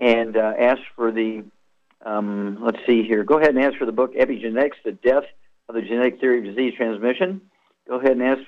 and 0.00 0.38
uh, 0.38 0.54
ask 0.58 0.80
for 0.96 1.12
the, 1.12 1.44
um, 2.06 2.56
let's 2.62 2.78
see 2.86 3.02
here, 3.02 3.24
go 3.24 3.36
ahead 3.36 3.54
and 3.54 3.62
ask 3.62 3.76
for 3.76 3.84
the 3.84 3.92
book 3.92 4.14
Epigenetics, 4.14 4.80
The 4.82 4.92
Death 4.92 5.24
of 5.68 5.74
the 5.74 5.82
Genetic 5.82 6.18
Theory 6.18 6.38
of 6.38 6.44
Disease 6.56 6.72
Transmission. 6.78 7.42
Go 7.86 8.00
ahead 8.00 8.12
and 8.12 8.22
ask 8.22 8.40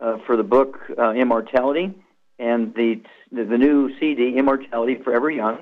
uh, 0.00 0.18
for 0.26 0.36
the 0.36 0.42
book 0.42 0.78
uh, 0.98 1.12
Immortality 1.12 1.94
and 2.38 2.74
the, 2.74 3.02
the 3.32 3.44
the 3.44 3.58
new 3.58 3.90
CD 3.98 4.36
Immortality 4.36 4.96
Forever 5.02 5.30
Young, 5.30 5.58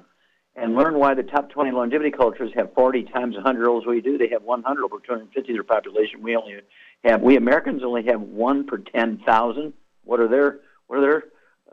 and 0.56 0.74
learn 0.74 0.98
why 0.98 1.14
the 1.14 1.22
top 1.22 1.50
20 1.50 1.70
longevity 1.70 2.10
cultures 2.10 2.50
have 2.56 2.72
40 2.74 3.04
times 3.04 3.34
100 3.34 3.58
year 3.58 3.68
olds 3.68 3.86
we 3.86 4.00
do. 4.00 4.18
They 4.18 4.28
have 4.28 4.42
100 4.42 4.84
over 4.84 4.96
250 4.98 5.52
of 5.52 5.56
their 5.56 5.62
population. 5.62 6.22
We 6.22 6.36
only 6.36 6.56
have 7.04 7.22
we 7.22 7.36
Americans 7.36 7.82
only 7.84 8.04
have 8.06 8.20
one 8.20 8.66
per 8.66 8.78
10,000. 8.78 9.72
What 10.04 10.20
are 10.20 10.28
their 10.28 10.60
what 10.86 10.98
are 10.98 11.02
their 11.02 11.22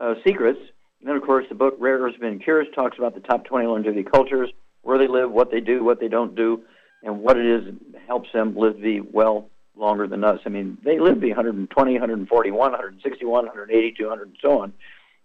uh, 0.00 0.14
secrets? 0.24 0.60
And 1.00 1.08
then 1.08 1.16
of 1.16 1.22
course 1.22 1.46
the 1.48 1.54
book 1.54 1.76
Rare 1.78 1.98
Earths 1.98 2.16
and 2.20 2.42
Cures 2.42 2.68
talks 2.74 2.98
about 2.98 3.14
the 3.14 3.20
top 3.20 3.44
20 3.44 3.66
longevity 3.66 4.04
cultures, 4.04 4.50
where 4.82 4.98
they 4.98 5.08
live, 5.08 5.30
what 5.30 5.50
they 5.50 5.60
do, 5.60 5.84
what 5.84 6.00
they 6.00 6.08
don't 6.08 6.34
do, 6.34 6.62
and 7.02 7.20
what 7.20 7.36
it 7.36 7.46
is 7.46 7.74
that 7.92 8.02
helps 8.06 8.30
them 8.32 8.56
live 8.56 8.80
the 8.80 9.00
well 9.00 9.48
longer 9.76 10.06
than 10.06 10.24
us. 10.24 10.40
I 10.44 10.48
mean, 10.48 10.78
they 10.84 10.98
live 10.98 11.14
to 11.14 11.20
be 11.20 11.28
120, 11.28 11.92
141, 11.92 12.58
161, 12.72 13.46
180, 13.46 13.94
200, 13.98 14.28
and 14.28 14.36
so 14.40 14.60
on. 14.60 14.72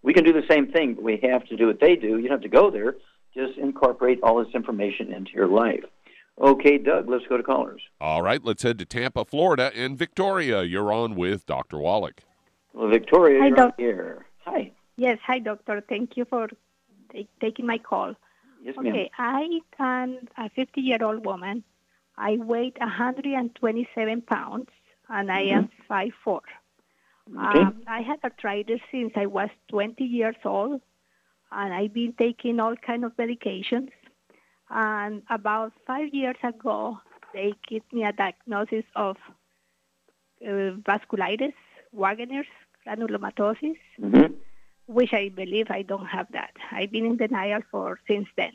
We 0.04 0.14
can 0.14 0.24
do 0.24 0.34
the 0.34 0.44
same 0.50 0.72
thing, 0.72 0.94
but 0.96 1.04
we 1.04 1.20
have 1.24 1.46
to 1.48 1.58
do 1.58 1.68
what 1.68 1.80
they 1.80 1.96
do. 1.96 2.18
You 2.18 2.24
don't 2.30 2.32
have 2.32 2.42
to 2.42 2.50
go 2.50 2.72
there. 2.72 2.96
Just 3.34 3.58
incorporate 3.58 4.20
all 4.24 4.44
this 4.44 4.54
information 4.54 5.14
into 5.14 5.32
your 5.34 5.48
life. 5.48 5.84
Okay, 6.40 6.78
Doug, 6.78 7.10
let's 7.10 7.26
go 7.28 7.38
to 7.38 7.44
callers. 7.44 7.82
All 8.00 8.22
right, 8.22 8.44
let's 8.44 8.64
head 8.64 8.78
to 8.80 8.86
Tampa, 8.86 9.26
Florida. 9.26 9.72
And 9.76 9.98
Victoria, 9.98 10.64
you're 10.64 10.94
on 10.94 11.16
with 11.16 11.46
Dr. 11.46 11.80
Wallach. 11.80 12.22
Well, 12.74 12.90
Victoria, 12.90 13.40
Hi, 13.42 13.48
you're 13.48 13.56
Doc. 13.56 13.74
here. 13.78 14.26
Hi. 14.46 14.72
Yes, 14.98 15.18
hi, 15.26 15.40
doctor. 15.40 15.84
Thank 15.90 16.16
you 16.16 16.26
for 16.26 16.48
ta- 16.48 17.20
taking 17.42 17.66
my 17.66 17.80
call. 17.80 18.14
Yes, 18.64 18.76
ma'am. 18.78 18.88
Okay, 18.94 19.10
I 19.18 19.48
am 19.80 20.20
a 20.38 20.50
50 20.50 20.82
year 20.82 21.00
old 21.02 21.26
woman. 21.26 21.64
I 22.18 22.38
weigh 22.38 22.72
127 22.78 24.22
pounds 24.24 24.70
and 25.10 25.32
I 25.32 25.42
am 25.42 25.70
5'4. 25.90 26.12
Okay. 27.30 27.60
Um, 27.60 27.84
I 27.88 28.02
had 28.02 28.20
arthritis 28.24 28.80
since 28.92 29.12
I 29.16 29.26
was 29.26 29.50
20 29.70 30.04
years 30.04 30.36
old, 30.46 30.82
and 31.52 31.74
I've 31.74 31.94
been 31.94 32.14
taking 32.18 32.60
all 32.60 32.76
kind 32.78 33.04
of 33.04 33.16
medications. 33.18 33.90
And 34.70 35.24
about 35.30 35.74
five 35.86 36.14
years 36.14 36.38
ago, 36.44 37.00
they 37.34 37.54
gave 37.68 37.84
me 37.92 38.04
a 38.04 38.14
diagnosis 38.14 38.86
of 38.96 39.18
uh, 40.42 40.76
vasculitis, 40.88 41.54
Wegener's 41.96 42.48
granulomatosis, 42.86 43.78
Mhm. 44.00 44.36
which 44.88 45.14
I 45.14 45.30
believe 45.30 45.70
I 45.70 45.82
don't 45.82 46.06
have 46.06 46.32
that. 46.32 46.54
I've 46.72 46.92
been 46.92 47.06
in 47.06 47.18
denial 47.18 47.62
for 47.72 48.00
since 48.08 48.28
then. 48.36 48.54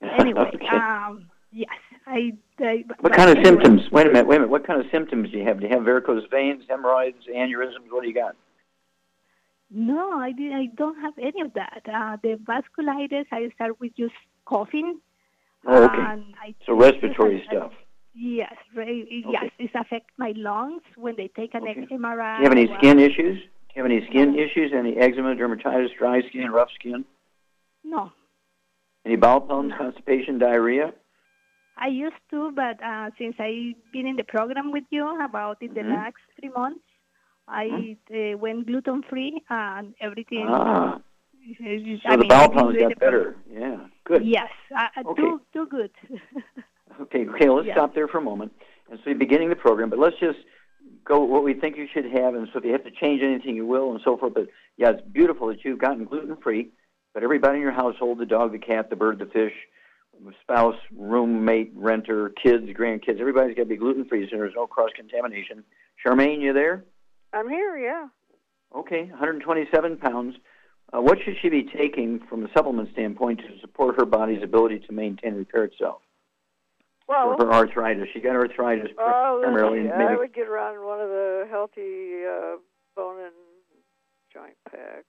Anyway, 0.02 0.50
Okay. 0.54 0.68
um, 0.68 1.30
yes, 1.56 1.68
I. 2.06 2.32
I 2.58 2.84
What 3.00 3.12
kind 3.12 3.30
of 3.30 3.36
anyway, 3.36 3.44
symptoms? 3.44 3.90
Wait 3.90 4.06
a 4.06 4.10
minute, 4.10 4.26
wait 4.26 4.36
a 4.36 4.38
minute. 4.40 4.50
What 4.50 4.66
kind 4.66 4.80
of 4.80 4.86
symptoms 4.90 5.30
do 5.30 5.38
you 5.38 5.44
have? 5.44 5.60
Do 5.60 5.66
you 5.66 5.74
have 5.74 5.84
varicose 5.84 6.24
veins, 6.30 6.64
hemorrhoids, 6.68 7.26
aneurysms? 7.34 7.90
What 7.90 8.02
do 8.02 8.08
you 8.08 8.14
got? 8.14 8.34
No, 9.70 10.12
I, 10.12 10.32
did, 10.32 10.52
I 10.52 10.66
don't 10.76 11.00
have 11.00 11.14
any 11.18 11.40
of 11.40 11.52
that. 11.54 11.82
Uh, 11.92 12.16
the 12.22 12.38
vasculitis, 12.44 13.26
I 13.32 13.50
start 13.56 13.80
with 13.80 13.96
just 13.96 14.14
coughing. 14.44 15.00
Oh, 15.66 15.84
okay. 15.84 16.54
So 16.64 16.74
respiratory 16.74 17.42
I- 17.42 17.52
stuff. 17.52 17.72
Yes, 18.18 18.54
re- 18.74 19.24
yes, 19.28 19.50
it 19.58 19.70
affects 19.74 20.14
my 20.16 20.32
lungs 20.36 20.80
when 20.96 21.16
they 21.16 21.28
take 21.28 21.52
an 21.52 21.64
MRI. 21.64 21.88
Do 21.90 22.42
you 22.42 22.48
have 22.48 22.52
any 22.52 22.74
skin 22.78 22.98
issues? 22.98 23.38
Do 23.42 23.74
you 23.74 23.82
have 23.82 23.90
any 23.92 24.06
skin 24.06 24.38
issues? 24.38 24.72
Any 24.74 24.96
eczema, 24.96 25.34
dermatitis, 25.34 25.94
dry 25.98 26.22
skin, 26.22 26.50
rough 26.50 26.70
skin? 26.76 27.04
No, 27.84 28.12
Any 29.04 29.16
bowel 29.16 29.42
problems, 29.42 29.74
constipation, 29.76 30.38
diarrhea? 30.38 30.94
I 31.78 31.88
used 31.88 32.16
to, 32.30 32.52
but 32.52 32.82
uh, 32.82 33.10
since 33.18 33.36
I've 33.38 33.76
been 33.92 34.06
in 34.06 34.16
the 34.16 34.24
program 34.24 34.72
with 34.72 34.84
you 34.90 35.06
about 35.22 35.60
in 35.60 35.74
the 35.74 35.80
Mhm. 35.82 35.94
last 35.96 36.16
three 36.38 36.48
months, 36.50 36.84
I 37.48 37.96
uh, 38.10 38.38
went 38.38 38.66
gluten 38.66 39.02
free 39.02 39.42
and 39.50 39.94
everything. 40.00 40.46
Ah. 40.48 41.00
I 41.48 41.54
So 41.58 42.10
the 42.10 42.16
mean, 42.16 42.28
bowel 42.28 42.48
problems 42.48 42.78
got 42.78 42.98
better. 42.98 43.36
Yeah, 43.48 43.86
good. 44.04 44.24
Yes, 44.24 44.50
uh, 44.74 44.88
uh, 44.96 45.02
Okay. 45.10 45.22
too, 45.22 45.40
too 45.52 45.66
good. 45.66 45.90
Okay, 47.00 47.26
okay, 47.28 47.48
let's 47.50 47.66
Yeah. 47.66 47.74
stop 47.74 47.94
there 47.94 48.08
for 48.08 48.18
a 48.18 48.22
moment. 48.22 48.52
And 48.88 48.98
so 49.00 49.10
you're 49.10 49.18
beginning 49.18 49.50
the 49.50 49.56
program, 49.56 49.90
but 49.90 49.98
let's 49.98 50.16
just 50.18 50.38
go 51.04 51.20
what 51.24 51.42
we 51.44 51.52
think 51.52 51.76
you 51.76 51.86
should 51.92 52.06
have. 52.06 52.34
And 52.34 52.48
so 52.52 52.58
if 52.58 52.64
you 52.64 52.72
have 52.72 52.84
to 52.84 52.90
change 52.90 53.22
anything, 53.22 53.54
you 53.54 53.66
will, 53.66 53.90
and 53.92 54.00
so 54.02 54.16
forth. 54.16 54.32
But 54.34 54.48
yeah, 54.78 54.90
it's 54.90 55.02
beautiful 55.02 55.48
that 55.48 55.62
you've 55.64 55.78
gotten 55.80 56.04
gluten 56.04 56.36
free. 56.36 56.70
But 57.12 57.22
everybody 57.22 57.56
in 57.56 57.62
your 57.62 57.72
household, 57.72 58.18
the 58.18 58.24
dog, 58.24 58.52
the 58.52 58.58
cat, 58.58 58.88
the 58.88 58.96
bird, 58.96 59.18
the 59.18 59.26
fish, 59.26 59.52
spouse, 60.42 60.76
roommate, 60.96 61.72
renter, 61.74 62.30
kids, 62.30 62.66
grandkids, 62.70 63.20
everybody's 63.20 63.56
got 63.56 63.62
to 63.62 63.68
be 63.68 63.76
gluten 63.76 64.04
free 64.04 64.28
so 64.30 64.36
there's 64.36 64.54
no 64.54 64.66
cross 64.66 64.90
contamination. 64.96 65.64
Charmaine, 66.04 66.40
you 66.40 66.52
there? 66.52 66.84
I'm 67.32 67.48
here, 67.48 67.76
yeah. 67.78 68.06
Okay, 68.74 69.04
127 69.04 69.96
pounds. 69.98 70.36
Uh, 70.92 71.00
what 71.00 71.18
should 71.24 71.34
she 71.42 71.48
be 71.48 71.64
taking 71.76 72.20
from 72.28 72.44
a 72.44 72.48
supplement 72.54 72.90
standpoint 72.92 73.40
to 73.40 73.60
support 73.60 73.96
her 73.98 74.06
body's 74.06 74.42
ability 74.42 74.80
to 74.80 74.92
maintain 74.92 75.30
and 75.30 75.36
repair 75.36 75.64
itself? 75.64 76.02
Well, 77.08 77.36
For 77.36 77.46
her 77.46 77.52
arthritis, 77.52 78.08
she 78.12 78.20
got 78.20 78.34
arthritis 78.34 78.90
oh, 78.98 79.40
primarily. 79.42 79.82
maybe, 79.82 79.92
I 79.92 80.16
would 80.16 80.34
get 80.34 80.48
around 80.48 80.84
one 80.84 81.00
of 81.00 81.08
the 81.08 81.46
healthy 81.50 82.24
uh, 82.26 82.56
bone 82.96 83.20
and 83.20 83.32
joint 84.32 84.56
packs. 84.68 85.06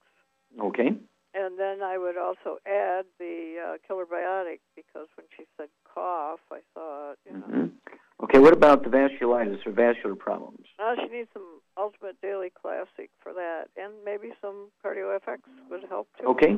okay, 0.60 0.90
And 1.38 1.60
then 1.60 1.84
I 1.84 2.00
would 2.00 2.18
also 2.18 2.58
add 2.66 3.06
the 3.20 3.56
uh, 3.64 3.78
killer 3.88 4.06
biotic 4.06 4.60
because 4.76 5.08
when 5.16 5.28
she 5.38 5.44
said 5.56 5.68
cough, 5.94 6.40
I 6.52 6.60
thought, 6.74 7.16
you 7.26 7.34
know, 7.34 7.46
hmm 7.46 7.66
okay. 8.24 8.40
What 8.40 8.54
about 8.54 8.84
the 8.84 8.90
vasculitis 8.90 9.66
or 9.68 9.72
vascular 9.72 10.16
problems? 10.16 10.66
now 10.80 10.96
she 10.96 11.08
needs 11.16 11.30
some 11.34 11.62
Ultimate 11.78 12.20
Daily 12.22 12.52
Classic 12.60 13.12
for 13.22 13.34
that, 13.34 13.66
and 13.78 13.94
maybe 14.04 14.34
some 14.42 14.70
Cardio 14.84 15.16
FX 15.20 15.38
would 15.70 15.84
help 15.88 16.08
too. 16.20 16.28
Okay, 16.28 16.58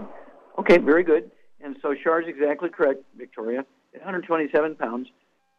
okay, 0.58 0.78
very 0.78 1.04
good. 1.04 1.30
And 1.62 1.76
so 1.82 1.94
Char's 1.94 2.26
exactly 2.28 2.70
correct, 2.70 3.04
Victoria. 3.18 3.65
At 3.94 4.02
127 4.02 4.76
pounds, 4.76 5.08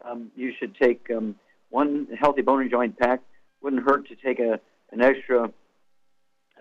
um, 0.03 0.31
you 0.35 0.51
should 0.59 0.75
take 0.81 1.05
um, 1.15 1.35
one 1.69 2.07
healthy 2.19 2.41
bone 2.41 2.61
and 2.61 2.71
joint 2.71 2.97
pack. 2.97 3.21
Wouldn't 3.61 3.83
hurt 3.83 4.07
to 4.07 4.15
take 4.15 4.39
a 4.39 4.59
an 4.91 5.01
extra 5.01 5.51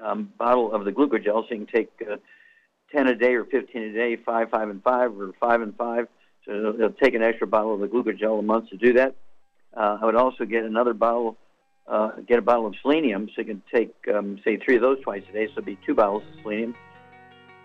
um, 0.05 0.33
bottle 0.39 0.75
of 0.75 0.85
the 0.85 0.93
glucogel, 0.93 1.49
so 1.49 1.55
you 1.55 1.65
can 1.65 1.67
take 1.67 1.91
uh, 2.03 2.17
10 2.93 3.07
a 3.07 3.15
day 3.15 3.35
or 3.35 3.45
15 3.45 3.83
a 3.83 3.93
day, 3.93 4.17
five, 4.17 4.51
five, 4.51 4.69
and 4.69 4.83
five, 4.83 5.19
or 5.19 5.33
five 5.41 5.63
and 5.63 5.77
five. 5.77 6.09
So 6.45 6.53
it'll, 6.53 6.75
it'll 6.75 6.91
take 6.91 7.15
an 7.15 7.23
extra 7.23 7.47
bottle 7.47 7.75
of 7.75 7.81
the 7.81 7.89
glucogel 7.89 8.39
a 8.39 8.43
month 8.43 8.71
to 8.71 8.77
do 8.77 8.95
that. 8.95 9.15
Uh, 9.77 9.99
I 10.01 10.05
would 10.05 10.17
also 10.17 10.45
get 10.45 10.65
another 10.65 10.95
bottle, 10.95 11.37
uh, 11.87 12.11
get 12.27 12.39
a 12.39 12.43
bottle 12.43 12.67
of 12.67 12.75
selenium, 12.83 13.29
so 13.29 13.43
you 13.43 13.45
can 13.45 13.63
take, 13.73 13.95
um, 14.13 14.41
say, 14.45 14.57
three 14.57 14.77
of 14.77 14.83
those 14.83 15.01
twice 15.03 15.23
a 15.29 15.33
day. 15.33 15.47
So 15.47 15.59
it'll 15.59 15.65
be 15.65 15.79
two 15.87 15.95
bottles 15.95 16.23
of 16.23 16.43
selenium. 16.43 16.75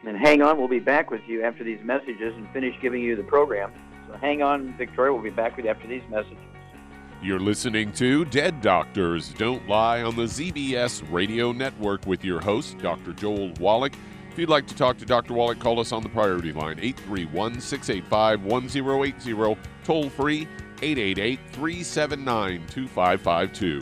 And 0.05 0.17
hang 0.17 0.43
on, 0.43 0.59
we'll 0.59 0.67
be 0.67 0.79
back 0.79 1.09
with 1.09 1.21
you 1.27 1.43
after 1.43 1.63
these 1.63 1.79
messages 1.83 2.33
and 2.35 2.47
finish 2.51 2.75
giving 2.81 3.01
you 3.01 3.15
the 3.15 3.23
program. 3.23 3.71
So 4.07 4.17
hang 4.17 4.43
on, 4.43 4.77
Victoria. 4.77 5.11
We'll 5.11 5.23
be 5.23 5.31
back 5.31 5.57
with 5.57 5.65
you 5.65 5.71
after 5.71 5.87
these 5.87 6.03
messages. 6.09 6.37
You're 7.23 7.39
listening 7.39 7.91
to 7.93 8.25
Dead 8.25 8.61
Doctors 8.61 9.33
Don't 9.33 9.67
Lie 9.67 10.03
on 10.03 10.15
the 10.15 10.23
ZBS 10.23 11.11
Radio 11.11 11.51
Network 11.51 12.05
with 12.05 12.23
your 12.23 12.39
host, 12.39 12.77
Dr. 12.77 13.13
Joel 13.13 13.51
Wallach. 13.53 13.93
If 14.35 14.39
you'd 14.39 14.49
like 14.49 14.67
to 14.67 14.75
talk 14.75 14.97
to 14.97 15.05
Dr. 15.05 15.33
Wallach, 15.33 15.59
call 15.59 15.79
us 15.79 15.93
on 15.93 16.03
the 16.03 16.09
priority 16.09 16.51
line 16.51 16.77
831 16.81 17.61
685 17.61 18.43
1080, 18.43 19.57
toll 19.85 20.09
free 20.09 20.41
888 20.81 21.39
379 21.53 22.67
2552. 22.67 23.81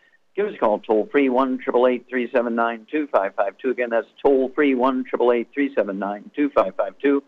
Give 0.35 0.45
us 0.45 0.53
a 0.55 0.57
call 0.57 0.79
toll 0.79 1.09
free, 1.11 1.29
1 1.29 1.59
379 1.63 2.87
2552. 2.89 3.69
Again, 3.69 3.89
that's 3.89 4.07
toll 4.23 4.49
free, 4.55 4.75
1 4.75 5.05
379 5.05 6.31
2552. 6.35 7.23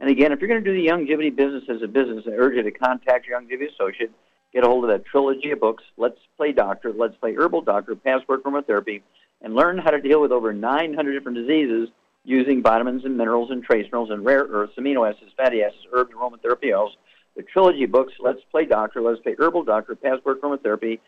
And 0.00 0.10
again, 0.10 0.32
if 0.32 0.40
you're 0.40 0.48
going 0.48 0.62
to 0.62 0.70
do 0.70 0.76
the 0.76 0.88
Youngevity 0.88 1.34
business 1.34 1.64
as 1.68 1.82
a 1.82 1.88
business, 1.88 2.24
I 2.26 2.32
urge 2.32 2.56
you 2.56 2.62
to 2.62 2.70
contact 2.70 3.26
your 3.26 3.40
Youngevity 3.40 3.72
associate. 3.72 4.12
Get 4.52 4.64
a 4.64 4.66
hold 4.66 4.84
of 4.84 4.90
that 4.90 5.04
trilogy 5.04 5.50
of 5.50 5.60
books, 5.60 5.84
Let's 5.96 6.18
Play 6.36 6.52
Doctor, 6.52 6.92
Let's 6.92 7.16
Play 7.16 7.34
Herbal 7.34 7.62
Doctor, 7.62 7.94
Passport 7.94 8.42
Aromatherapy, 8.44 9.02
and 9.42 9.54
learn 9.54 9.78
how 9.78 9.90
to 9.90 10.00
deal 10.00 10.20
with 10.20 10.32
over 10.32 10.52
900 10.52 11.12
different 11.12 11.38
diseases 11.38 11.90
using 12.24 12.62
vitamins 12.62 13.04
and 13.04 13.16
minerals 13.16 13.50
and 13.50 13.62
trace 13.62 13.84
minerals 13.84 14.10
and 14.10 14.24
rare 14.24 14.44
earths, 14.44 14.74
amino 14.78 15.08
acids, 15.08 15.30
fatty 15.36 15.62
acids, 15.62 15.86
herbs, 15.92 16.10
and 16.12 16.20
aromatherapy 16.20 16.74
oils. 16.74 16.96
The 17.36 17.42
trilogy 17.42 17.86
books, 17.86 18.14
Let's 18.18 18.40
Play 18.50 18.64
Doctor, 18.64 19.00
Let's 19.00 19.20
Play 19.20 19.36
Herbal 19.38 19.64
Doctor, 19.64 19.94
Passport 19.94 20.40
Aromatherapy. 20.42 20.98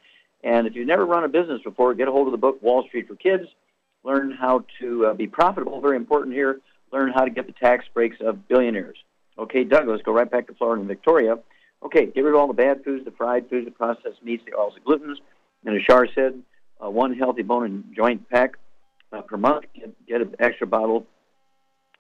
And 0.43 0.67
if 0.67 0.75
you've 0.75 0.87
never 0.87 1.05
run 1.05 1.25
a 1.25 1.29
business 1.29 1.61
before, 1.63 1.95
get 1.95 2.09
a 2.09 2.13
hold 2.13 2.29
of 2.29 2.33
the 2.33 2.39
book 2.39 2.63
Wall 2.63 2.85
Street 2.87 3.09
for 3.09 3.17
Kids. 3.17 3.45
Learn 4.03 4.31
how 4.33 4.65
to 4.81 5.07
uh, 5.07 5.15
be 5.15 5.27
profitable, 5.27 5.81
very 5.81 5.97
important 5.97 6.35
here. 6.35 6.61
Learn 6.93 7.13
how 7.13 7.25
to 7.25 7.31
get 7.31 7.47
the 7.47 7.53
tax 7.53 7.85
breaks 7.93 8.17
of 8.21 8.49
billionaires. 8.49 8.97
Okay, 9.39 9.65
Doug, 9.65 9.89
let's 9.89 10.03
go 10.03 10.13
right 10.13 10.31
back 10.31 10.47
to 10.47 10.55
Florida 10.55 10.81
and 10.81 10.89
Victoria. 10.89 11.39
Okay, 11.83 12.07
get 12.07 12.23
rid 12.23 12.35
of 12.35 12.41
all 12.41 12.47
the 12.47 12.55
bad 12.55 12.85
foods, 12.85 13.05
the 13.05 13.11
fried 13.11 13.49
foods, 13.49 13.67
the 13.67 13.71
processed 13.71 14.23
meats, 14.23 14.43
the 14.47 14.57
oils, 14.59 14.75
the 14.75 14.81
glutens. 14.81 15.17
And 15.65 15.77
as 15.77 16.15
said, 16.15 16.43
uh, 16.83 16.91
one 16.91 17.15
healthy 17.15 17.43
bone 17.43 17.65
and 17.65 17.85
joint 17.95 18.29
pack 18.29 18.57
uh, 19.13 19.23
per 19.23 19.37
month. 19.37 19.65
Get, 19.75 20.07
get 20.07 20.21
an 20.23 20.35
extra 20.39 20.67
bottle 20.67 21.07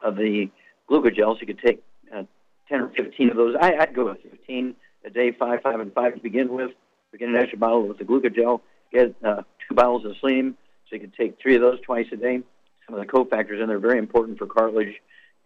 of 0.03 0.16
the 0.16 0.51
glucogel, 0.91 1.34
so 1.34 1.41
you 1.41 1.47
could 1.47 1.61
take 1.61 1.82
uh, 2.14 2.24
10 2.68 2.80
or 2.80 2.88
15 2.97 3.30
of 3.30 3.36
those. 3.36 3.57
I, 3.61 3.74
I'd 3.76 3.95
go 3.95 4.07
with 4.07 4.22
15 4.22 4.74
a 5.05 5.11
day, 5.11 5.32
five, 5.32 5.62
five, 5.62 5.80
and 5.80 5.93
five 5.93 6.14
to 6.14 6.20
begin 6.20 6.53
with. 6.53 6.70
We 7.13 7.19
get 7.19 7.29
an 7.29 7.37
extra 7.37 7.59
bottle 7.59 7.87
with 7.87 7.99
the 7.99 8.05
glucogel. 8.05 8.61
Get 8.93 9.15
uh, 9.25 9.43
two 9.69 9.75
bottles 9.75 10.05
of 10.05 10.17
Selenium, 10.21 10.57
so 10.89 10.97
you 10.97 11.01
can 11.01 11.13
take 11.17 11.39
three 11.41 11.57
of 11.57 11.61
those 11.61 11.81
twice 11.81 12.07
a 12.13 12.17
day. 12.17 12.41
Some 12.87 12.99
of 12.99 13.07
the 13.07 13.13
cofactors 13.13 13.61
in 13.61 13.69
there 13.69 13.77
are 13.77 13.81
very 13.81 13.99
important 13.99 14.39
for 14.39 14.47
cartilage 14.47 14.95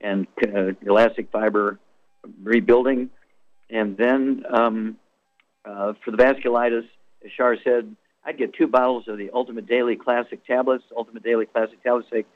and 0.01 0.27
uh, 0.43 0.73
elastic 0.83 1.31
fiber 1.31 1.79
rebuilding. 2.43 3.11
And 3.71 3.97
then 3.97 4.45
um, 4.51 4.97
uh, 5.65 5.95
for 6.05 6.11
the 6.11 6.17
vasculitis, 6.17 6.87
as 7.25 7.31
Shar 7.37 7.57
said, 7.65 7.95
I'd 8.25 8.39
get 8.39 8.55
two 8.55 8.67
bottles 8.67 9.05
of 9.09 9.19
the 9.19 9.31
Ultimate 9.33 9.67
Daily 9.67 9.97
Classic 9.97 10.45
tablets. 10.47 10.85
Ultimate 10.97 11.23
Daily 11.23 11.47
Classic 11.47 11.83
tablets 11.83 12.09
take 12.13 12.27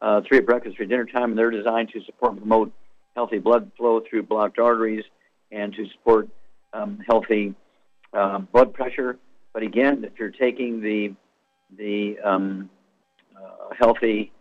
uh, 0.00 0.20
three 0.26 0.38
at 0.38 0.46
breakfast 0.46 0.76
for 0.76 0.84
dinner 0.84 1.06
time, 1.06 1.30
and 1.30 1.38
they're 1.38 1.50
designed 1.50 1.90
to 1.90 2.02
support 2.04 2.32
and 2.32 2.40
promote 2.40 2.72
healthy 3.14 3.38
blood 3.38 3.70
flow 3.76 4.00
through 4.08 4.22
blocked 4.22 4.58
arteries 4.58 5.04
and 5.50 5.74
to 5.74 5.86
support 5.88 6.28
um, 6.72 7.00
healthy 7.08 7.54
uh, 8.12 8.38
blood 8.38 8.72
pressure. 8.72 9.18
But 9.52 9.62
again, 9.62 10.04
if 10.04 10.18
you're 10.18 10.30
taking 10.30 10.80
the 10.80 11.14
the 11.76 12.18
um, 12.24 12.70
uh, 13.36 13.74
healthy 13.78 14.32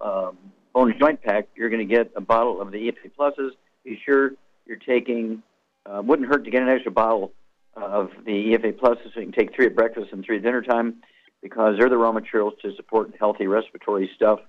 um, 0.00 0.38
bone 0.72 0.94
joint 0.98 1.22
pack, 1.22 1.48
you're 1.56 1.68
going 1.68 1.86
to 1.86 1.94
get 1.94 2.10
a 2.16 2.20
bottle 2.20 2.60
of 2.60 2.70
the 2.70 2.78
EFA 2.78 3.10
pluses. 3.18 3.50
Be 3.84 3.98
sure 4.04 4.32
you're 4.66 4.76
taking. 4.76 5.42
Uh, 5.86 6.02
wouldn't 6.02 6.28
hurt 6.28 6.44
to 6.44 6.50
get 6.50 6.62
an 6.62 6.68
extra 6.68 6.92
bottle 6.92 7.32
of 7.74 8.10
the 8.24 8.52
EFA 8.52 8.78
pluses 8.78 9.14
so 9.14 9.20
you 9.20 9.26
can 9.26 9.32
take 9.32 9.54
three 9.54 9.66
at 9.66 9.74
breakfast 9.74 10.08
and 10.12 10.24
three 10.24 10.36
at 10.36 10.42
dinner 10.42 10.62
time 10.62 10.96
because 11.42 11.76
they're 11.78 11.88
the 11.88 11.96
raw 11.96 12.12
materials 12.12 12.54
to 12.62 12.74
support 12.76 13.12
healthy 13.18 13.46
respiratory 13.46 14.10
stuff. 14.14 14.40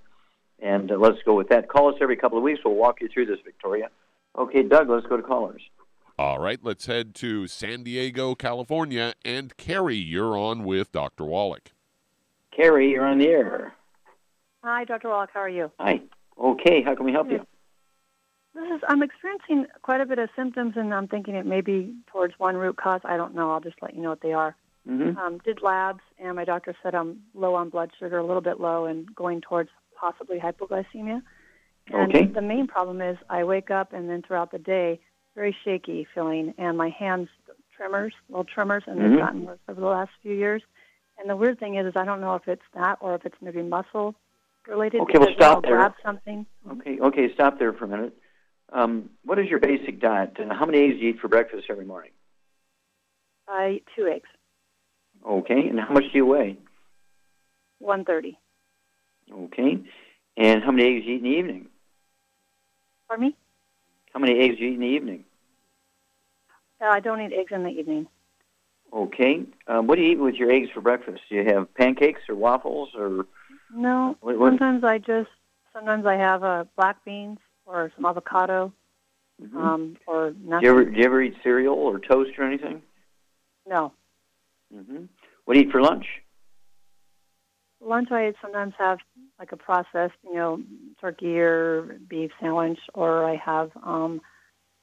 And 0.62 0.92
uh, 0.92 0.98
let's 0.98 1.18
go 1.26 1.36
with 1.36 1.50
that. 1.50 1.70
Call 1.70 1.90
us 1.90 1.96
every 2.02 2.18
couple 2.18 2.38
of 2.38 2.44
weeks. 2.44 2.60
We'll 2.64 2.76
walk 2.76 3.02
you 3.02 3.08
through 3.08 3.28
this, 3.28 3.40
Victoria. 3.44 3.90
Okay, 4.38 4.64
Doug, 4.64 4.90
let's 4.90 5.08
go 5.08 5.18
to 5.18 5.24
callers. 5.24 5.62
All 6.22 6.38
right, 6.38 6.60
let's 6.62 6.86
head 6.86 7.16
to 7.16 7.48
San 7.48 7.82
Diego, 7.82 8.36
California. 8.36 9.16
And 9.26 9.58
Carrie, 9.58 9.96
you're 9.96 10.38
on 10.38 10.64
with 10.64 10.92
Dr. 10.92 11.26
Wallach. 11.26 11.72
Carrie, 12.56 12.92
you're 12.92 13.08
on 13.08 13.18
the 13.18 13.26
air. 13.26 13.74
Hi, 14.64 14.84
Dr. 14.84 15.10
Wallach. 15.10 15.32
How 15.34 15.40
are 15.40 15.50
you? 15.50 15.72
Hi. 15.80 16.00
Okay, 16.40 16.84
how 16.84 16.94
can 16.94 17.06
we 17.06 17.12
help 17.12 17.32
you? 17.32 17.44
This 18.54 18.66
is 18.66 18.82
I'm 18.88 19.02
experiencing 19.02 19.66
quite 19.82 20.00
a 20.00 20.06
bit 20.06 20.20
of 20.20 20.30
symptoms, 20.36 20.74
and 20.76 20.94
I'm 20.94 21.08
thinking 21.08 21.34
it 21.34 21.48
may 21.48 21.62
be 21.62 21.92
towards 22.12 22.36
one 22.38 22.56
root 22.56 22.78
cause. 22.78 23.02
I 23.04 23.18
don't 23.18 23.34
know. 23.34 23.50
I'll 23.50 23.60
just 23.60 23.82
let 23.82 23.96
you 23.96 24.04
know 24.04 24.10
what 24.10 24.22
they 24.22 24.34
are. 24.34 24.56
Mm-hmm. 24.88 25.18
Um, 25.18 25.40
did 25.44 25.64
labs, 25.64 26.02
and 26.20 26.36
my 26.36 26.46
doctor 26.46 26.76
said 26.84 26.94
I'm 26.94 27.24
low 27.34 27.56
on 27.56 27.70
blood 27.70 27.90
sugar, 27.98 28.20
a 28.20 28.24
little 28.24 28.44
bit 28.44 28.60
low, 28.60 28.86
and 28.86 29.08
going 29.16 29.42
towards 29.42 29.72
possibly 30.00 30.38
hypoglycemia. 30.38 31.24
And 31.88 32.16
Okay. 32.16 32.26
the 32.26 32.44
main 32.44 32.68
problem 32.68 33.02
is 33.02 33.18
I 33.28 33.44
wake 33.44 33.72
up, 33.72 33.92
and 33.92 34.08
then 34.08 34.22
throughout 34.22 34.52
the 34.52 34.60
day, 34.60 35.00
very 35.42 35.58
shaky 35.66 36.08
feeling, 36.14 36.54
and 36.60 36.78
my 36.78 36.90
hands 36.90 37.28
tremors, 37.76 38.14
little 38.30 38.44
tremors, 38.44 38.84
and 38.86 39.00
Mhm. 39.00 39.10
they've 39.10 39.20
gotten 39.20 39.44
worse 39.44 39.60
over 39.68 39.82
the 39.82 39.88
last 39.88 40.12
few 40.22 40.36
years. 40.36 40.62
And 41.18 41.28
the 41.28 41.36
weird 41.36 41.58
thing 41.60 41.76
is, 41.76 41.88
is 41.88 41.96
I 41.96 42.06
don't 42.06 42.22
know 42.22 42.36
if 42.36 42.48
it's 42.48 42.62
that 42.76 43.00
or 43.02 43.16
if 43.16 43.26
it's 43.26 43.42
maybe 43.42 43.64
muscle 43.64 44.14
related. 44.68 45.02
Okay, 45.02 45.18
well, 45.18 45.34
stop 45.34 45.64
there. 45.64 45.78
grab 45.78 45.96
something. 46.04 46.46
Okay, 46.70 47.00
okay, 47.00 47.34
stop 47.34 47.58
there 47.58 47.74
for 47.74 47.86
a 47.86 47.88
minute. 47.88 48.16
Um, 48.70 49.10
what 49.24 49.40
is 49.40 49.50
your 49.50 49.58
basic 49.58 50.00
diet? 50.00 50.38
And 50.38 50.54
how 50.54 50.68
many 50.68 50.78
eggs 50.84 51.00
do 51.00 51.06
you 51.06 51.10
eat 51.10 51.20
for 51.20 51.28
breakfast 51.28 51.72
every 51.72 51.86
morning? 51.86 52.12
I 53.48 53.70
eat 53.70 53.88
two 53.96 54.06
eggs, 54.08 54.30
Okay, 55.26 55.70
and 55.70 55.80
how 55.80 55.92
much 55.92 56.04
do 56.12 56.18
you 56.20 56.26
weigh? 56.28 56.60
one 57.80 58.06
thirty. 58.06 58.38
Okay, 59.32 59.84
and 60.38 60.64
how 60.64 60.70
many 60.70 60.88
eggs 60.88 61.06
do 61.06 61.10
you 61.12 61.16
eat 61.16 61.24
in 61.26 61.32
the 61.32 61.38
evening? 61.40 61.70
Pardon 63.08 63.30
me? 63.30 63.36
How 64.14 64.20
many 64.20 64.40
eggs 64.40 64.58
do 64.58 64.66
you 64.66 64.72
eat 64.72 64.76
in 64.76 64.82
the 64.82 64.86
evening? 64.86 65.26
Uh, 66.82 66.86
I 66.86 67.00
don't 67.00 67.22
eat 67.22 67.34
eggs 67.34 67.52
in 67.52 67.64
the 67.64 67.70
evening. 67.70 68.08
Okay, 68.94 69.44
um, 69.68 69.88
what 69.88 69.96
do 69.96 70.02
you 70.02 70.12
eat 70.12 70.20
with 70.20 70.36
your 70.36 70.52
eggs 70.52 70.70
for 70.74 70.82
breakfast? 70.82 71.22
Do 71.30 71.36
you 71.36 71.46
have 71.46 71.74
pancakes 71.76 72.22
or 72.28 72.36
waffles 72.36 72.90
or? 72.96 73.26
No. 73.74 74.18
What- 74.20 74.38
what- 74.38 74.50
Sometimes 74.50 74.84
I 74.84 74.98
just 74.98 75.30
sometimes 75.72 76.06
I 76.06 76.16
have 76.16 76.44
uh, 76.44 76.66
black 76.76 77.04
beans 77.06 77.40
or 77.66 77.92
some 77.96 78.06
avocado, 78.06 78.74
Mhm. 79.42 79.56
um, 79.56 79.98
or 80.08 80.32
do 80.32 80.40
nothing. 80.44 80.66
you 80.66 80.72
ever 80.72 80.86
do 80.86 80.98
you 81.00 81.06
ever 81.06 81.22
eat 81.22 81.38
cereal 81.42 81.76
or 81.76 82.00
toast 82.00 82.38
or 82.38 82.44
anything? 82.44 82.82
No. 83.66 83.94
Mm-hmm. 84.74 85.06
What 85.46 85.54
do 85.54 85.60
you 85.60 85.68
eat 85.68 85.72
for 85.72 85.82
lunch? 85.82 86.22
Lunch 87.80 88.12
I 88.12 88.34
sometimes 88.42 88.74
have 88.78 89.00
like 89.40 89.54
a 89.54 89.58
processed, 89.58 90.18
you 90.24 90.36
know, 90.36 90.62
turkey 91.00 91.40
or 91.40 91.98
beef 92.08 92.32
sandwich, 92.40 92.80
or 92.94 93.24
I 93.26 93.38
have 93.38 93.72
um, 93.84 94.22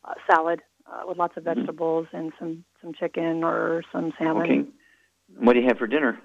a 0.04 0.14
salad 0.30 0.62
uh, 0.90 1.02
with 1.06 1.18
lots 1.18 1.36
of 1.36 1.44
Mhm. 1.44 1.54
vegetables 1.56 2.08
and 2.12 2.32
some 2.38 2.64
some 2.80 2.92
chicken 2.92 3.44
or 3.44 3.82
some 3.92 4.12
salmon. 4.18 4.42
Okay. 4.42 4.64
What 5.36 5.52
do 5.54 5.60
you 5.60 5.66
have 5.66 5.78
for 5.78 5.86
dinner? 5.86 6.18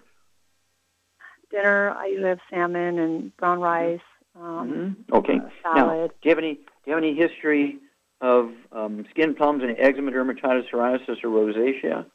Dinner 1.52 1.92
I 1.92 2.08
usually 2.08 2.30
have 2.30 2.40
salmon 2.50 3.00
and 3.00 3.36
brown 3.38 3.60
rice. 3.60 4.00
Um, 4.36 4.96
Mhm. 5.12 5.18
Okay. 5.18 5.38
uh, 5.38 5.50
Now, 5.76 6.08
do 6.08 6.14
you 6.24 6.30
have 6.30 6.38
any 6.40 6.56
do 6.56 6.62
you 6.86 6.94
have 6.94 7.04
any 7.04 7.14
history 7.14 7.80
of 8.22 8.54
um, 8.72 9.06
skin 9.10 9.36
problems, 9.36 9.64
any 9.64 9.78
eczema, 9.80 10.12
dermatitis, 10.12 10.70
psoriasis, 10.70 11.24
or 11.24 11.30
rosacea? 11.30 12.06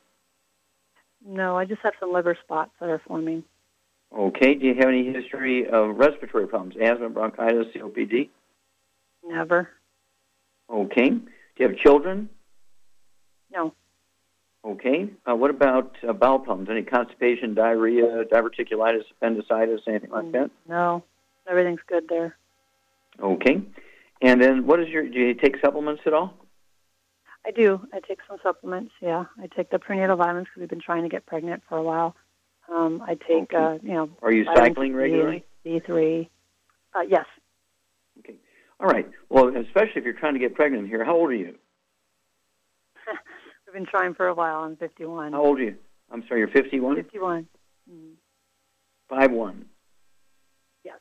No, 1.24 1.56
I 1.56 1.64
just 1.64 1.82
have 1.82 1.94
some 2.00 2.12
liver 2.12 2.34
spots 2.34 2.72
that 2.80 2.88
are 2.88 2.98
forming. 3.00 3.44
Okay. 4.12 4.54
Do 4.54 4.66
you 4.66 4.74
have 4.74 4.88
any 4.88 5.04
history 5.12 5.66
of 5.68 5.96
respiratory 5.98 6.46
problems, 6.48 6.76
asthma, 6.80 7.10
bronchitis, 7.10 7.66
COPD? 7.74 8.30
Never. 9.22 9.70
Okay. 10.70 11.10
Do 11.10 11.22
you 11.58 11.68
have 11.68 11.76
children? 11.76 12.28
No. 13.52 13.74
Okay. 14.64 15.08
Uh, 15.28 15.34
what 15.34 15.50
about 15.50 15.96
uh, 16.06 16.12
bowel 16.12 16.38
problems? 16.40 16.68
Any 16.70 16.82
constipation, 16.82 17.54
diarrhea, 17.54 18.24
diverticulitis, 18.24 19.04
appendicitis, 19.10 19.80
anything 19.86 20.10
like 20.10 20.32
that? 20.32 20.50
No. 20.68 21.04
Everything's 21.48 21.80
good 21.88 22.04
there. 22.08 22.36
Okay. 23.20 23.62
And 24.20 24.42
then, 24.42 24.66
what 24.66 24.80
is 24.80 24.88
your? 24.88 25.08
Do 25.08 25.18
you 25.18 25.34
take 25.34 25.56
supplements 25.64 26.02
at 26.06 26.12
all? 26.12 26.34
I 27.46 27.50
do. 27.52 27.80
I 27.92 28.00
take 28.00 28.18
some 28.28 28.38
supplements. 28.42 28.92
Yeah, 29.00 29.24
I 29.40 29.46
take 29.46 29.70
the 29.70 29.78
prenatal 29.78 30.16
vitamins 30.16 30.48
because 30.48 30.60
we've 30.60 30.68
been 30.68 30.80
trying 30.80 31.04
to 31.04 31.08
get 31.08 31.24
pregnant 31.24 31.62
for 31.68 31.78
a 31.78 31.82
while. 31.82 32.14
Um, 32.70 33.00
I 33.06 33.14
take, 33.14 33.54
uh, 33.54 33.78
you 33.82 33.94
know, 33.94 34.10
Are 34.20 34.32
you 34.32 34.44
cycling 34.44 34.94
regularly? 34.94 35.44
D 35.64 35.80
three. 35.86 36.28
Uh, 36.94 37.00
yes, 37.08 37.24
Okay. 38.18 38.34
All 38.80 38.88
right. 38.88 39.08
Well, 39.30 39.48
especially 39.56 39.92
if 39.96 40.04
you're 40.04 40.12
trying 40.12 40.34
to 40.34 40.40
get 40.40 40.54
pregnant 40.54 40.88
here. 40.88 41.04
How 41.04 41.14
old 41.14 41.30
are 41.30 41.34
you? 41.34 41.54
We've 43.68 43.74
been 43.74 43.90
trying 43.90 44.14
for 44.14 44.28
a 44.28 44.34
while. 44.34 44.60
I'm 44.60 44.76
51. 44.76 45.32
How 45.32 45.42
old 45.42 45.58
are 45.58 45.64
you? 45.64 45.76
I'm 46.10 46.24
sorry, 46.26 46.40
you're 46.40 46.48
51? 46.48 46.96
51. 46.96 47.46
Mm. 47.90 48.12
Five 49.08 49.30
one. 49.30 49.66
Yes. 50.84 50.96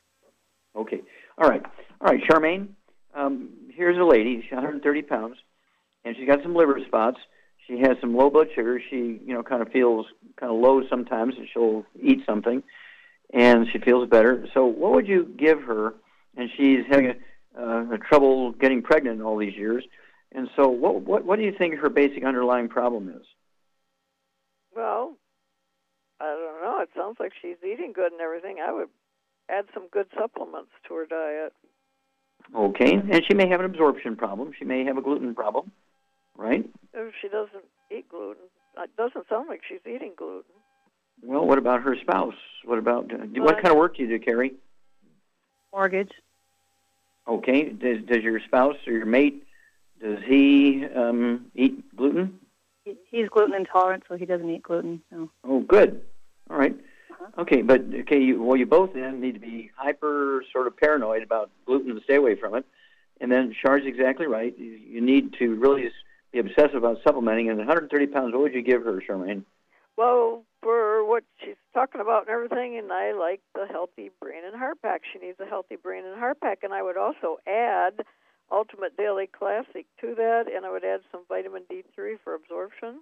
Okay. 0.75 1.01
All 1.37 1.49
right. 1.49 1.63
All 2.01 2.11
right, 2.11 2.21
Charmaine. 2.29 2.69
Um, 3.15 3.49
here's 3.73 3.97
a 3.97 4.03
lady. 4.03 4.41
She's 4.41 4.51
130 4.51 5.01
pounds, 5.03 5.37
and 6.05 6.15
she's 6.15 6.27
got 6.27 6.41
some 6.41 6.55
liver 6.55 6.79
spots. 6.87 7.17
She 7.67 7.79
has 7.79 7.97
some 7.99 8.15
low 8.15 8.29
blood 8.29 8.47
sugar. 8.55 8.81
She, 8.89 9.19
you 9.25 9.33
know, 9.33 9.43
kind 9.43 9.61
of 9.61 9.69
feels 9.69 10.05
kind 10.37 10.51
of 10.51 10.59
low 10.59 10.81
sometimes, 10.89 11.35
and 11.37 11.47
she'll 11.51 11.85
eat 12.01 12.19
something, 12.25 12.63
and 13.33 13.67
she 13.71 13.79
feels 13.79 14.09
better. 14.09 14.47
So, 14.53 14.65
what 14.65 14.93
would 14.93 15.07
you 15.07 15.25
give 15.37 15.61
her? 15.63 15.95
And 16.37 16.49
she's 16.55 16.85
having 16.89 17.07
a, 17.07 17.61
uh, 17.61 17.93
a 17.93 17.97
trouble 17.97 18.51
getting 18.53 18.81
pregnant 18.81 19.21
all 19.21 19.37
these 19.37 19.55
years. 19.55 19.83
And 20.33 20.49
so, 20.55 20.67
what, 20.67 21.01
what 21.01 21.25
what 21.25 21.39
do 21.39 21.45
you 21.45 21.53
think 21.57 21.75
her 21.75 21.89
basic 21.89 22.23
underlying 22.23 22.67
problem 22.67 23.09
is? 23.09 23.25
Well, 24.75 25.15
I 26.19 26.25
don't 26.25 26.61
know. 26.61 26.79
It 26.81 26.89
sounds 26.95 27.17
like 27.19 27.31
she's 27.41 27.57
eating 27.63 27.93
good 27.93 28.11
and 28.11 28.21
everything. 28.21 28.57
I 28.65 28.71
would 28.73 28.89
add 29.49 29.65
some 29.73 29.87
good 29.91 30.07
supplements 30.17 30.71
to 30.87 30.93
her 30.95 31.05
diet. 31.05 31.53
Okay, 32.55 32.93
and 32.93 33.23
she 33.27 33.33
may 33.33 33.47
have 33.49 33.59
an 33.59 33.65
absorption 33.65 34.15
problem. 34.15 34.51
She 34.57 34.65
may 34.65 34.85
have 34.85 34.97
a 34.97 35.01
gluten 35.01 35.35
problem, 35.35 35.71
right? 36.37 36.65
If 36.93 37.13
she 37.21 37.27
doesn't 37.27 37.65
eat 37.91 38.07
gluten, 38.09 38.43
it 38.77 38.89
doesn't 38.95 39.27
sound 39.27 39.49
like 39.49 39.61
she's 39.67 39.79
eating 39.85 40.13
gluten. 40.17 40.53
Well, 41.23 41.45
what 41.45 41.57
about 41.57 41.81
her 41.81 41.95
spouse? 41.99 42.35
What 42.63 42.77
about 42.77 43.11
uh, 43.11 43.25
do- 43.25 43.41
what 43.41 43.55
kind 43.55 43.69
of 43.69 43.77
work 43.77 43.97
do 43.97 44.03
you 44.03 44.09
do, 44.09 44.23
Carrie? 44.23 44.53
Mortgage. 45.73 46.11
Okay, 47.27 47.69
does 47.69 48.03
does 48.05 48.23
your 48.23 48.39
spouse 48.39 48.77
or 48.85 48.93
your 48.93 49.05
mate 49.05 49.43
does 50.01 50.19
he 50.25 50.85
um, 50.95 51.47
eat 51.55 51.95
gluten? 51.95 52.39
He's 52.83 53.27
gluten 53.29 53.53
intolerant, 53.53 54.03
so 54.07 54.15
he 54.15 54.25
doesn't 54.25 54.49
eat 54.49 54.63
gluten. 54.63 55.01
No. 55.11 55.29
Oh, 55.43 55.59
good. 55.59 56.01
All 56.49 56.57
right. 56.57 56.75
Okay, 57.37 57.61
but 57.61 57.81
okay, 58.01 58.19
you, 58.19 58.41
well, 58.41 58.55
you 58.55 58.65
both 58.65 58.93
then 58.93 59.19
need 59.19 59.33
to 59.33 59.39
be 59.39 59.71
hyper 59.75 60.43
sort 60.53 60.67
of 60.67 60.77
paranoid 60.77 61.23
about 61.23 61.49
gluten 61.65 61.91
and 61.91 62.01
stay 62.03 62.15
away 62.15 62.35
from 62.35 62.55
it. 62.55 62.65
And 63.19 63.31
then 63.31 63.53
Char's 63.61 63.85
exactly 63.85 64.27
right. 64.27 64.57
You, 64.57 64.71
you 64.71 65.01
need 65.01 65.33
to 65.39 65.55
really 65.55 65.89
be 66.31 66.39
obsessive 66.39 66.75
about 66.75 66.99
supplementing. 67.03 67.49
And 67.49 67.57
130 67.57 68.07
pounds, 68.07 68.33
what 68.33 68.43
would 68.43 68.53
you 68.53 68.61
give 68.61 68.83
her, 68.83 69.01
Charmaine? 69.07 69.43
Well, 69.97 70.43
for 70.61 71.03
what 71.05 71.23
she's 71.43 71.55
talking 71.73 72.01
about 72.01 72.27
and 72.27 72.29
everything, 72.29 72.77
and 72.77 72.91
I 72.91 73.13
like 73.13 73.41
the 73.55 73.65
healthy 73.69 74.11
brain 74.21 74.43
and 74.45 74.55
heart 74.55 74.81
pack. 74.81 75.01
She 75.11 75.19
needs 75.19 75.39
a 75.39 75.45
healthy 75.45 75.75
brain 75.75 76.05
and 76.05 76.17
heart 76.17 76.39
pack, 76.39 76.59
and 76.63 76.73
I 76.73 76.83
would 76.83 76.97
also 76.97 77.37
add 77.47 78.03
Ultimate 78.51 78.95
Daily 78.97 79.27
Classic 79.27 79.85
to 80.01 80.15
that, 80.15 80.45
and 80.53 80.65
I 80.65 80.71
would 80.71 80.85
add 80.85 81.01
some 81.11 81.21
vitamin 81.27 81.63
D3 81.71 82.15
for 82.23 82.33
absorption, 82.33 83.01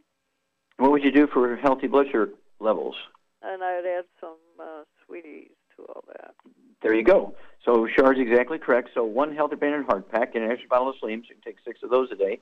What 0.78 0.92
would 0.92 1.04
you 1.04 1.12
do 1.12 1.28
for 1.28 1.56
healthy 1.56 1.88
blood 1.88 2.08
sugar 2.08 2.30
levels? 2.60 2.96
and 3.42 3.64
I 3.64 3.76
would 3.76 3.86
add 3.86 4.06
some 4.20 4.38
uh, 4.60 4.84
sweeties 5.06 5.52
to 5.76 5.84
all 5.84 6.04
that. 6.08 6.34
There 6.82 6.96
you 6.96 7.04
go. 7.04 7.36
So 7.64 7.88
Char's 7.88 8.18
exactly 8.20 8.58
correct. 8.58 8.90
So 8.96 9.04
one 9.04 9.36
healthy 9.36 9.56
brain 9.56 9.74
and 9.74 9.86
heart 9.86 10.12
pack 10.12 10.34
and 10.34 10.44
an 10.44 10.52
extra 10.52 10.68
bottle 10.68 10.90
of 10.90 10.96
Slim. 11.00 11.22
So 11.22 11.30
you 11.30 11.36
can 11.36 11.44
take 11.44 11.58
six 11.64 11.84
of 11.84 11.92
those 11.92 12.10
a 12.12 12.16
day. 12.16 12.40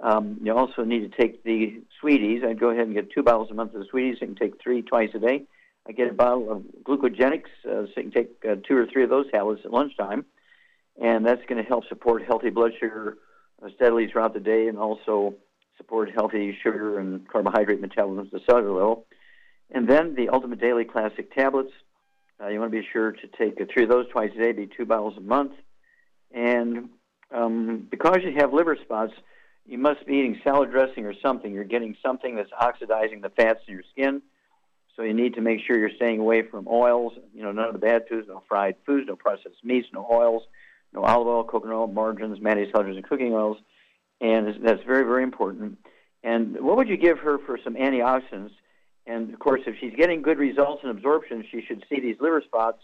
Um, 0.00 0.38
you 0.42 0.56
also 0.56 0.84
need 0.84 1.10
to 1.10 1.16
take 1.20 1.42
the 1.42 1.80
sweeties. 2.00 2.44
I'd 2.44 2.60
go 2.60 2.70
ahead 2.70 2.86
and 2.86 2.94
get 2.94 3.10
two 3.10 3.24
bottles 3.24 3.50
a 3.50 3.54
month 3.54 3.74
of 3.74 3.80
the 3.80 3.86
sweeties. 3.90 4.18
You 4.20 4.28
can 4.28 4.36
take 4.36 4.60
three 4.62 4.80
twice 4.80 5.10
a 5.14 5.18
day. 5.18 5.42
I 5.88 5.92
get 5.92 6.08
a 6.08 6.14
bottle 6.14 6.52
of 6.52 6.62
glucogenics, 6.84 7.50
uh, 7.64 7.86
so 7.86 7.88
you 7.96 8.02
can 8.04 8.10
take 8.12 8.30
uh, 8.48 8.56
two 8.66 8.76
or 8.76 8.86
three 8.86 9.02
of 9.02 9.10
those 9.10 9.28
tablets 9.32 9.62
at 9.64 9.72
lunchtime, 9.72 10.24
and 11.00 11.24
that's 11.24 11.44
going 11.48 11.62
to 11.62 11.68
help 11.68 11.86
support 11.88 12.24
healthy 12.24 12.50
blood 12.50 12.72
sugar 12.78 13.18
uh, 13.62 13.68
steadily 13.76 14.08
throughout 14.08 14.34
the 14.34 14.40
day, 14.40 14.68
and 14.68 14.78
also 14.78 15.34
support 15.76 16.10
healthy 16.12 16.56
sugar 16.62 16.98
and 16.98 17.28
carbohydrate 17.28 17.80
metabolism 17.80 18.26
at 18.26 18.32
the 18.32 18.40
cellular 18.50 18.72
level. 18.72 19.06
And 19.70 19.88
then 19.88 20.14
the 20.14 20.28
Ultimate 20.30 20.60
Daily 20.60 20.84
Classic 20.84 21.32
tablets. 21.34 21.72
Uh, 22.40 22.48
you 22.48 22.60
want 22.60 22.70
to 22.70 22.80
be 22.80 22.86
sure 22.92 23.12
to 23.12 23.26
take 23.38 23.58
three 23.72 23.82
of 23.82 23.88
those 23.88 24.08
twice 24.10 24.30
a 24.36 24.38
day, 24.38 24.52
be 24.52 24.68
two 24.68 24.86
bottles 24.86 25.14
a 25.16 25.20
month. 25.20 25.52
And 26.32 26.90
um, 27.34 27.86
because 27.90 28.18
you 28.22 28.34
have 28.38 28.52
liver 28.52 28.76
spots, 28.80 29.12
you 29.66 29.76
must 29.76 30.06
be 30.06 30.14
eating 30.14 30.40
salad 30.42 30.70
dressing 30.70 31.04
or 31.04 31.14
something. 31.20 31.52
You're 31.52 31.64
getting 31.64 31.96
something 32.02 32.36
that's 32.36 32.50
oxidizing 32.58 33.20
the 33.20 33.28
fats 33.30 33.60
in 33.66 33.74
your 33.74 33.82
skin. 33.90 34.22
So 34.96 35.02
you 35.02 35.14
need 35.14 35.34
to 35.34 35.40
make 35.40 35.60
sure 35.64 35.78
you're 35.78 35.94
staying 35.94 36.20
away 36.20 36.42
from 36.42 36.66
oils. 36.66 37.12
You 37.34 37.42
know, 37.42 37.52
none 37.52 37.66
of 37.66 37.72
the 37.72 37.78
bad 37.78 38.08
foods, 38.08 38.28
no 38.28 38.42
fried 38.48 38.76
foods, 38.86 39.06
no 39.06 39.16
processed 39.16 39.62
meats, 39.62 39.88
no 39.92 40.06
oils, 40.10 40.42
no 40.92 41.02
olive 41.02 41.26
oil, 41.26 41.44
coconut 41.44 41.76
oil, 41.76 41.86
margarines, 41.86 42.40
mayonnaise, 42.40 42.72
sulfurs, 42.72 42.96
and 42.96 43.04
cooking 43.04 43.32
oils. 43.32 43.58
And 44.20 44.46
that's 44.64 44.82
very, 44.84 45.04
very 45.04 45.22
important. 45.22 45.78
And 46.22 46.60
what 46.60 46.76
would 46.76 46.88
you 46.88 46.96
give 46.96 47.18
her 47.18 47.38
for 47.38 47.58
some 47.62 47.74
antioxidants? 47.74 48.50
And 49.06 49.32
of 49.32 49.38
course, 49.38 49.62
if 49.66 49.76
she's 49.80 49.94
getting 49.96 50.22
good 50.22 50.38
results 50.38 50.82
in 50.82 50.90
absorption, 50.90 51.44
she 51.50 51.62
should 51.62 51.84
see 51.88 52.00
these 52.00 52.16
liver 52.20 52.42
spots 52.44 52.82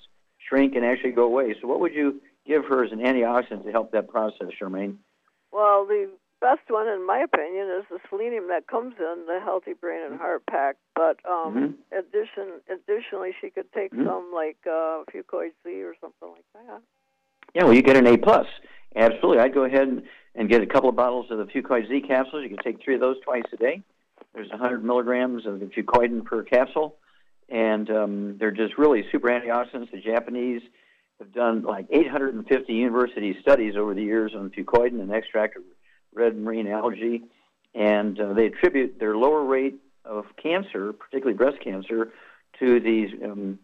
shrink 0.48 0.74
and 0.74 0.84
actually 0.84 1.12
go 1.12 1.24
away. 1.24 1.54
So, 1.60 1.66
what 1.66 1.80
would 1.80 1.94
you 1.94 2.20
give 2.46 2.64
her 2.66 2.84
as 2.84 2.92
an 2.92 3.00
antioxidant 3.00 3.64
to 3.64 3.72
help 3.72 3.92
that 3.92 4.08
process, 4.08 4.48
Charmaine? 4.60 4.96
Well, 5.50 5.86
the 5.86 6.10
best 6.40 6.68
one, 6.68 6.88
in 6.88 7.06
my 7.06 7.18
opinion, 7.20 7.68
is 7.78 7.84
the 7.90 7.98
selenium 8.08 8.48
that 8.48 8.66
comes 8.66 8.94
in 8.98 9.24
the 9.26 9.40
Healthy 9.42 9.72
Brain 9.74 10.02
and 10.04 10.18
Heart 10.18 10.44
Pack. 10.46 10.76
But 10.94 11.18
um, 11.28 11.54
Mhm. 11.92 11.98
addition, 11.98 12.60
additionally, 12.68 13.34
she 13.40 13.50
could 13.50 13.72
take 13.72 13.92
Mhm. 13.92 14.04
some 14.04 14.32
like 14.32 14.58
uh, 14.66 15.04
Fucoid 15.10 15.52
Z 15.64 15.82
or 15.82 15.94
something 16.00 16.30
like 16.30 16.44
that. 16.54 16.82
Yeah, 17.54 17.64
well, 17.64 17.74
you 17.74 17.82
get 17.82 17.96
an 17.96 18.06
A 18.06 18.18
plus. 18.18 18.46
Absolutely, 18.96 19.38
I'd 19.38 19.54
go 19.54 19.64
ahead 19.64 20.02
and, 20.36 20.48
get 20.48 20.62
a 20.62 20.66
couple 20.66 20.88
of 20.88 20.96
bottles 20.96 21.30
of 21.30 21.38
the 21.38 21.44
Fucoid 21.44 21.88
Z 21.88 22.02
capsules. 22.02 22.42
You 22.42 22.48
can 22.48 22.58
take 22.58 22.82
three 22.84 22.94
of 22.94 23.00
those 23.00 23.16
twice 23.24 23.44
a 23.52 23.56
day. 23.56 23.82
There's 24.34 24.50
100 24.50 24.84
milligrams 24.84 25.46
of 25.46 25.60
the 25.60 25.66
fucoidan 25.66 26.24
per 26.24 26.42
capsule, 26.42 26.96
and 27.48 27.88
um, 27.88 28.36
they're 28.38 28.50
just 28.50 28.76
really 28.76 29.04
super 29.12 29.28
antioxidants. 29.28 29.92
The 29.92 30.00
Japanese 30.00 30.60
have 31.20 31.32
done 31.32 31.62
like 31.62 31.86
850 31.90 32.72
university 32.72 33.36
studies 33.40 33.76
over 33.76 33.94
the 33.94 34.02
years 34.02 34.32
on 34.36 34.50
fucoidan, 34.50 35.00
an 35.00 35.12
extract 35.12 35.56
of 35.56 35.62
red 36.12 36.36
marine 36.36 36.66
algae, 36.66 37.22
and 37.74 38.18
uh, 38.18 38.32
they 38.32 38.46
attribute 38.46 38.98
their 38.98 39.16
lower 39.16 39.44
rate 39.44 39.76
of 40.04 40.24
cancer, 40.42 40.92
particularly 40.92 41.36
breast 41.36 41.62
cancer, 41.62 42.12
to 42.58 42.80
these 42.80 43.10
um, 43.24 43.60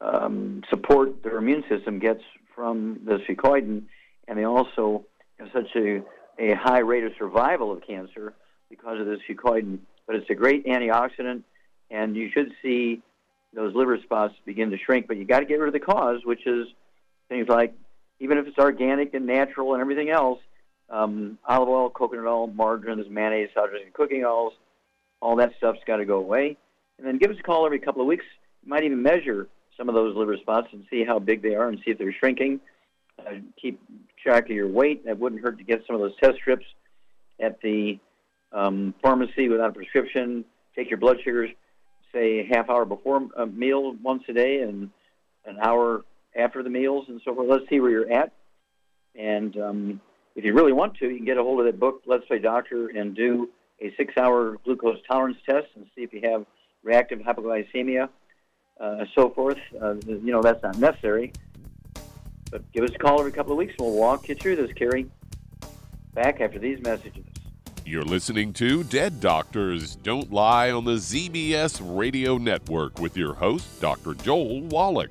um, 0.00 0.62
support 0.70 1.24
their 1.24 1.38
immune 1.38 1.64
system 1.68 1.98
gets 1.98 2.22
from 2.54 3.00
the 3.04 3.18
fucoidan, 3.28 3.82
and 4.28 4.38
they 4.38 4.44
also 4.44 5.04
have 5.38 5.48
such 5.52 5.74
a, 5.76 6.02
a 6.38 6.54
high 6.54 6.78
rate 6.80 7.04
of 7.04 7.12
survival 7.18 7.72
of 7.72 7.86
cancer 7.86 8.34
because 8.70 9.00
of 9.00 9.06
this 9.06 9.20
fucoidan. 9.28 9.78
But 10.06 10.16
it's 10.16 10.30
a 10.30 10.34
great 10.34 10.66
antioxidant, 10.66 11.42
and 11.90 12.16
you 12.16 12.30
should 12.32 12.52
see 12.62 13.02
those 13.54 13.74
liver 13.74 13.98
spots 14.02 14.34
begin 14.44 14.70
to 14.70 14.78
shrink. 14.78 15.06
But 15.06 15.16
you 15.16 15.24
got 15.24 15.40
to 15.40 15.46
get 15.46 15.58
rid 15.58 15.68
of 15.68 15.74
the 15.74 15.80
cause, 15.80 16.20
which 16.24 16.46
is 16.46 16.66
things 17.28 17.48
like, 17.48 17.74
even 18.20 18.38
if 18.38 18.46
it's 18.46 18.58
organic 18.58 19.14
and 19.14 19.26
natural 19.26 19.74
and 19.74 19.80
everything 19.80 20.10
else, 20.10 20.40
um, 20.90 21.38
olive 21.46 21.68
oil, 21.68 21.90
coconut 21.90 22.26
oil, 22.26 22.46
margarines, 22.48 23.06
mayonnaise, 23.08 23.48
and 23.56 23.92
cooking 23.94 24.24
oils, 24.24 24.52
all 25.20 25.36
that 25.36 25.52
stuff's 25.56 25.80
got 25.86 25.96
to 25.96 26.04
go 26.04 26.16
away. 26.16 26.56
And 26.98 27.06
then 27.06 27.18
give 27.18 27.30
us 27.30 27.36
a 27.38 27.42
call 27.42 27.64
every 27.66 27.78
couple 27.78 28.02
of 28.02 28.06
weeks. 28.06 28.24
You 28.62 28.70
might 28.70 28.84
even 28.84 29.02
measure 29.02 29.48
some 29.76 29.88
of 29.88 29.94
those 29.94 30.16
liver 30.16 30.36
spots 30.36 30.68
and 30.72 30.84
see 30.90 31.04
how 31.04 31.18
big 31.18 31.42
they 31.42 31.54
are 31.54 31.68
and 31.68 31.78
see 31.84 31.90
if 31.90 31.98
they're 31.98 32.12
shrinking. 32.12 32.60
Uh, 33.18 33.34
keep 33.60 33.80
track 34.22 34.44
of 34.44 34.50
your 34.50 34.68
weight. 34.68 35.02
It 35.06 35.18
wouldn't 35.18 35.42
hurt 35.42 35.58
to 35.58 35.64
get 35.64 35.82
some 35.86 35.96
of 35.96 36.00
those 36.00 36.16
test 36.22 36.36
strips 36.38 36.66
at 37.40 37.60
the 37.60 37.98
um, 38.52 38.94
pharmacy 39.02 39.48
without 39.48 39.70
a 39.70 39.72
prescription. 39.72 40.44
Take 40.76 40.90
your 40.90 40.98
blood 40.98 41.18
sugars, 41.24 41.50
say 42.12 42.46
half 42.50 42.70
hour 42.70 42.84
before 42.84 43.28
a 43.36 43.46
meal 43.46 43.94
once 44.02 44.22
a 44.28 44.32
day 44.32 44.60
and 44.60 44.90
an 45.44 45.58
hour 45.60 46.04
after 46.36 46.62
the 46.62 46.70
meals 46.70 47.06
and 47.08 47.20
so 47.24 47.34
forth. 47.34 47.48
Let's 47.50 47.68
see 47.68 47.80
where 47.80 47.90
you're 47.90 48.12
at. 48.12 48.32
And 49.14 49.56
um, 49.58 50.00
if 50.34 50.44
you 50.44 50.54
really 50.54 50.72
want 50.72 50.96
to, 50.96 51.08
you 51.08 51.16
can 51.16 51.26
get 51.26 51.36
a 51.36 51.42
hold 51.42 51.60
of 51.60 51.66
that 51.66 51.78
book, 51.78 52.02
Let's 52.06 52.24
Play 52.26 52.38
Doctor, 52.38 52.88
and 52.88 53.14
do 53.14 53.50
a 53.80 53.92
six-hour 53.96 54.58
glucose 54.64 54.98
tolerance 55.10 55.36
test 55.48 55.66
and 55.74 55.86
see 55.94 56.02
if 56.02 56.12
you 56.12 56.20
have 56.24 56.46
reactive 56.82 57.18
hypoglycemia, 57.18 58.08
uh, 58.82 59.04
so 59.14 59.30
forth. 59.30 59.58
Uh, 59.80 59.94
you 60.06 60.32
know, 60.32 60.42
that's 60.42 60.62
not 60.62 60.76
necessary. 60.76 61.32
But 62.50 62.70
give 62.72 62.84
us 62.84 62.90
a 62.94 62.98
call 62.98 63.18
every 63.20 63.32
couple 63.32 63.52
of 63.52 63.58
weeks 63.58 63.74
and 63.78 63.86
we'll 63.86 63.96
walk 63.96 64.28
you 64.28 64.34
through 64.34 64.56
this, 64.56 64.72
Kerry. 64.74 65.06
Back 66.12 66.40
after 66.42 66.58
these 66.58 66.82
messages. 66.82 67.24
You're 67.86 68.04
listening 68.04 68.52
to 68.54 68.84
Dead 68.84 69.20
Doctors 69.20 69.96
Don't 69.96 70.32
Lie 70.32 70.70
on 70.70 70.84
the 70.84 70.92
ZBS 70.92 71.80
Radio 71.82 72.36
Network 72.36 72.98
with 72.98 73.16
your 73.16 73.34
host, 73.34 73.80
Dr. 73.80 74.14
Joel 74.14 74.62
Wallach. 74.62 75.10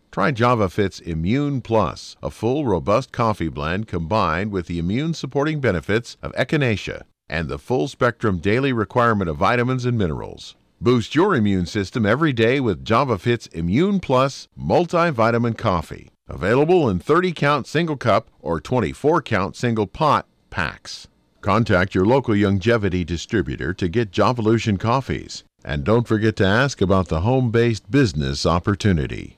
Try 0.11 0.33
JavaFit's 0.33 0.99
Immune 0.99 1.61
Plus, 1.61 2.17
a 2.21 2.29
full, 2.29 2.65
robust 2.65 3.13
coffee 3.13 3.47
blend 3.47 3.87
combined 3.87 4.51
with 4.51 4.67
the 4.67 4.77
immune 4.77 5.13
supporting 5.13 5.61
benefits 5.61 6.17
of 6.21 6.33
echinacea 6.33 7.03
and 7.29 7.47
the 7.47 7.57
full 7.57 7.87
spectrum 7.87 8.39
daily 8.39 8.73
requirement 8.73 9.29
of 9.29 9.37
vitamins 9.37 9.85
and 9.85 9.97
minerals. 9.97 10.57
Boost 10.81 11.15
your 11.15 11.33
immune 11.33 11.65
system 11.65 12.05
every 12.05 12.33
day 12.33 12.59
with 12.59 12.83
JavaFit's 12.83 13.47
Immune 13.53 14.01
Plus 14.01 14.49
multivitamin 14.59 15.57
coffee. 15.57 16.09
Available 16.27 16.89
in 16.89 16.99
30 16.99 17.31
count 17.31 17.65
single 17.65 17.95
cup 17.95 18.27
or 18.41 18.59
24 18.59 19.21
count 19.21 19.55
single 19.55 19.87
pot 19.87 20.27
packs. 20.49 21.07
Contact 21.39 21.95
your 21.95 22.05
local 22.05 22.35
Youngevity 22.35 23.05
distributor 23.05 23.73
to 23.75 23.87
get 23.87 24.11
Jovolution 24.11 24.77
coffees. 24.77 25.45
And 25.63 25.85
don't 25.85 26.05
forget 26.05 26.35
to 26.35 26.45
ask 26.45 26.81
about 26.81 27.07
the 27.07 27.21
home 27.21 27.49
based 27.49 27.89
business 27.89 28.45
opportunity. 28.45 29.37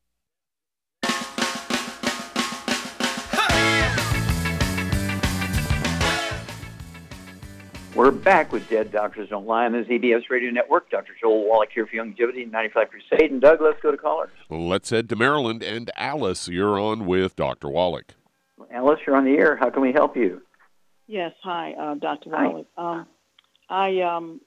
We're 7.93 8.11
back 8.11 8.53
with 8.53 8.69
Dead 8.69 8.89
Doctors 8.89 9.27
Don't 9.27 9.45
Lie 9.45 9.65
on 9.65 9.73
the 9.73 9.79
ZBS 9.79 10.29
Radio 10.29 10.49
Network. 10.49 10.89
Dr. 10.89 11.11
Joel 11.19 11.45
Wallach 11.45 11.71
here 11.73 11.85
for 11.85 11.97
Youngevity 11.97 12.49
95 12.49 12.87
Crusade. 12.89 13.31
And 13.31 13.41
Doug, 13.41 13.59
let's 13.59 13.81
go 13.81 13.91
to 13.91 13.97
callers. 13.97 14.29
Let's 14.49 14.91
head 14.91 15.09
to 15.09 15.17
Maryland. 15.17 15.61
And 15.61 15.91
Alice, 15.97 16.47
you're 16.47 16.79
on 16.79 17.05
with 17.05 17.35
Dr. 17.35 17.67
Wallach. 17.67 18.13
Alice, 18.71 19.01
you're 19.05 19.17
on 19.17 19.25
the 19.25 19.31
air. 19.31 19.57
How 19.57 19.69
can 19.69 19.81
we 19.81 19.91
help 19.91 20.15
you? 20.15 20.41
Yes, 21.07 21.33
hi, 21.43 21.73
uh, 21.73 21.95
Dr. 21.95 22.29
Hi. 22.33 22.47
Wallach. 22.47 22.67
Um, 22.77 23.07
I 23.69 24.01
um, 24.01 24.41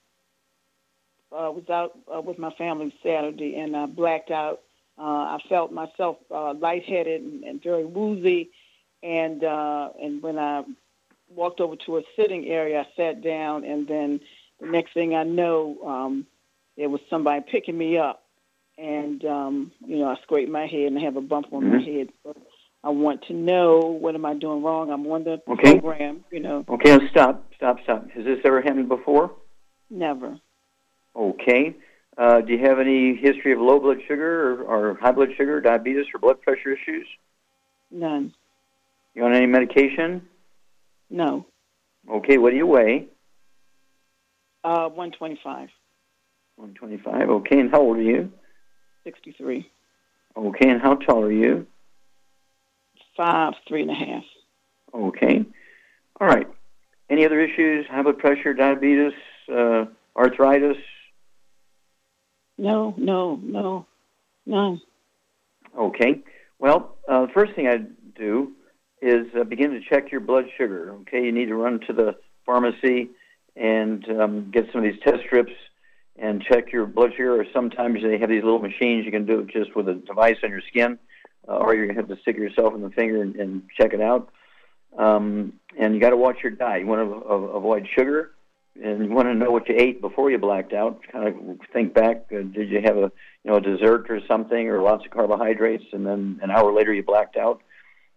uh, 1.31 1.51
was 1.51 1.69
out 1.69 1.99
uh, 2.15 2.23
with 2.23 2.39
my 2.39 2.51
family 2.53 2.95
Saturday 3.03 3.57
and 3.57 3.77
I 3.77 3.85
blacked 3.85 4.31
out. 4.31 4.61
Uh, 4.99 5.03
I 5.03 5.39
felt 5.51 5.71
myself 5.71 6.17
uh, 6.35 6.55
lightheaded 6.55 7.21
and, 7.21 7.45
and 7.45 7.63
very 7.63 7.85
woozy. 7.85 8.51
And 9.03 9.45
uh, 9.45 9.91
and 10.01 10.23
when 10.23 10.39
I 10.39 10.63
walked 11.35 11.61
over 11.61 11.77
to 11.87 11.99
a 11.99 12.03
sitting 12.17 12.47
area, 12.47 12.81
I 12.81 12.87
sat 12.97 13.23
down, 13.23 13.65
and 13.65 13.87
then 13.87 14.21
the 14.61 14.67
next 14.67 14.95
thing 14.95 15.15
I 15.15 15.25
know, 15.25 15.77
um, 15.87 16.27
there 16.77 16.89
was 16.89 17.01
somebody 17.11 17.45
picking 17.51 17.77
me 17.77 17.99
up, 17.99 18.23
and 18.79 19.25
um, 19.25 19.73
you 19.87 19.99
know 19.99 20.07
I 20.07 20.17
scraped 20.23 20.51
my 20.51 20.67
head 20.67 20.87
and 20.89 20.99
I 20.99 21.03
have 21.03 21.17
a 21.17 21.21
bump 21.21 21.47
on 21.53 21.69
my 21.69 21.81
head. 21.83 22.09
So 22.23 22.35
I 22.83 22.91
want 22.91 23.23
to 23.29 23.33
know 23.33 23.79
what 23.79 24.15
am 24.15 24.27
I 24.27 24.35
doing 24.35 24.63
wrong? 24.63 24.91
I'm 24.91 25.07
on 25.07 25.25
the 25.25 25.41
Okay. 25.49 25.79
program, 25.79 26.25
you 26.31 26.41
know. 26.41 26.65
Okay, 26.69 26.99
stop, 27.09 27.45
stop, 27.57 27.79
stop. 27.85 28.11
Has 28.11 28.25
this 28.25 28.39
ever 28.45 28.61
happened 28.61 28.89
before? 28.89 29.31
Never. 29.91 30.39
Okay. 31.15 31.77
Uh, 32.17 32.41
do 32.41 32.53
you 32.53 32.59
have 32.65 32.79
any 32.79 33.17
history 33.17 33.53
of 33.53 33.61
low 33.61 33.79
blood 33.81 33.99
sugar 34.07 34.53
or, 34.53 34.63
or 34.63 34.95
high 35.01 35.13
blood 35.13 35.31
sugar, 35.37 35.61
diabetes, 35.61 36.07
or 36.15 36.21
blood 36.21 36.41
pressure 36.43 36.73
issues? 36.73 37.07
None. 37.91 38.35
You 39.15 39.25
on 39.25 39.35
any 39.35 39.47
medication? 39.47 40.29
No. 41.15 41.47
Okay, 42.11 42.39
what 42.39 42.51
do 42.51 42.57
you 42.57 42.67
weigh? 42.67 43.07
Uh, 44.65 44.89
125, 44.89 45.69
125. 46.57 47.31
Okay, 47.31 47.61
and 47.61 47.71
how 47.71 47.81
old 47.81 47.99
are 47.99 48.03
you? 48.03 48.33
63, 49.05 49.71
Okay, 50.37 50.69
and 50.69 50.83
how 50.83 50.97
tall 50.97 51.23
are 51.23 51.31
you? 51.33 51.67
five, 53.17 53.55
three 53.69 53.83
and 53.83 53.93
a 53.93 53.95
half. 53.95 54.25
Okay. 54.93 55.45
All 56.21 56.27
right. 56.27 56.49
Any 57.09 57.25
other 57.25 57.39
issues? 57.39 57.87
High 57.87 58.03
blood 58.03 58.19
pressure, 58.19 58.53
diabetes, 58.55 59.13
uh, 59.49 59.85
arthritis? 60.17 60.77
No, 62.59 62.93
no, 62.99 63.37
no, 63.41 63.87
none. 64.47 64.81
Okay. 65.79 66.23
Well, 66.59 66.97
uh, 67.09 67.27
the 67.27 67.33
first 67.33 67.53
thing 67.55 67.69
I'd 67.69 68.15
do 68.17 68.51
is 69.05 69.27
uh, 69.39 69.45
begin 69.45 69.73
to 69.73 69.81
check 69.81 70.11
your 70.11 70.21
blood 70.21 70.47
sugar. 70.57 70.93
Okay, 71.03 71.23
you 71.25 71.33
need 71.33 71.47
to 71.47 71.55
run 71.55 71.81
to 71.87 71.93
the 71.93 72.17
pharmacy 72.47 73.11
and 73.55 74.05
um, 74.19 74.51
get 74.51 74.67
some 74.73 74.83
of 74.83 74.91
these 74.91 75.01
test 75.03 75.23
strips 75.27 75.53
and 76.17 76.43
check 76.43 76.73
your 76.73 76.87
blood 76.87 77.11
sugar. 77.13 77.39
Or 77.39 77.45
sometimes 77.53 78.03
they 78.03 78.19
have 78.19 78.31
these 78.31 78.43
little 78.43 78.61
machines 78.61 79.05
you 79.05 79.13
can 79.13 79.27
do 79.27 79.41
it 79.41 79.49
just 79.49 79.77
with 79.77 79.89
a 79.89 79.95
device 79.95 80.39
on 80.43 80.51
your 80.51 80.63
skin, 80.69 80.99
uh, 81.47 81.53
or 81.53 81.75
you're 81.75 81.87
gonna 81.87 82.01
have 82.01 82.09
to 82.09 82.17
stick 82.23 82.39
yourself 82.39 82.75
in 82.75 82.81
the 82.81 82.91
finger 82.91 83.21
and, 83.21 83.37
and 83.37 83.63
check 83.79 83.93
it 83.93 84.01
out. 84.01 84.31
Um, 84.97 85.55
and 85.79 85.95
you 85.95 86.01
got 86.01 86.11
to 86.11 86.17
watch 86.17 86.37
your 86.43 86.53
diet. 86.53 86.83
You 86.83 86.87
want 86.87 87.11
to 87.11 87.29
uh, 87.29 87.35
avoid 87.35 87.87
sugar, 87.95 88.31
and 88.83 89.05
you 89.05 89.11
want 89.11 89.27
to 89.27 89.35
know 89.35 89.51
what 89.51 89.69
you 89.69 89.75
ate 89.77 90.01
before 90.01 90.31
you 90.31 90.39
blacked 90.39 90.73
out. 90.73 91.01
Kind 91.13 91.29
of 91.29 91.35
think 91.73 91.93
back. 91.93 92.27
Uh, 92.33 92.43
did 92.43 92.71
you 92.71 92.81
have 92.83 92.97
a 92.97 93.13
you 93.43 93.51
know 93.51 93.57
a 93.57 93.61
dessert 93.61 94.09
or 94.09 94.21
something, 94.27 94.69
or 94.69 94.81
lots 94.81 95.05
of 95.05 95.11
carbohydrates, 95.11 95.85
and 95.93 96.07
then 96.07 96.41
an 96.43 96.51
hour 96.51 96.73
later 96.73 96.95
you 96.95 97.03
blacked 97.03 97.37
out? 97.37 97.61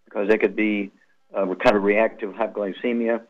Because 0.07 0.29
that 0.29 0.39
could 0.39 0.55
be 0.55 0.91
uh, 1.35 1.45
kind 1.55 1.75
of 1.75 1.83
reactive 1.83 2.33
hypoglycemia. 2.33 3.21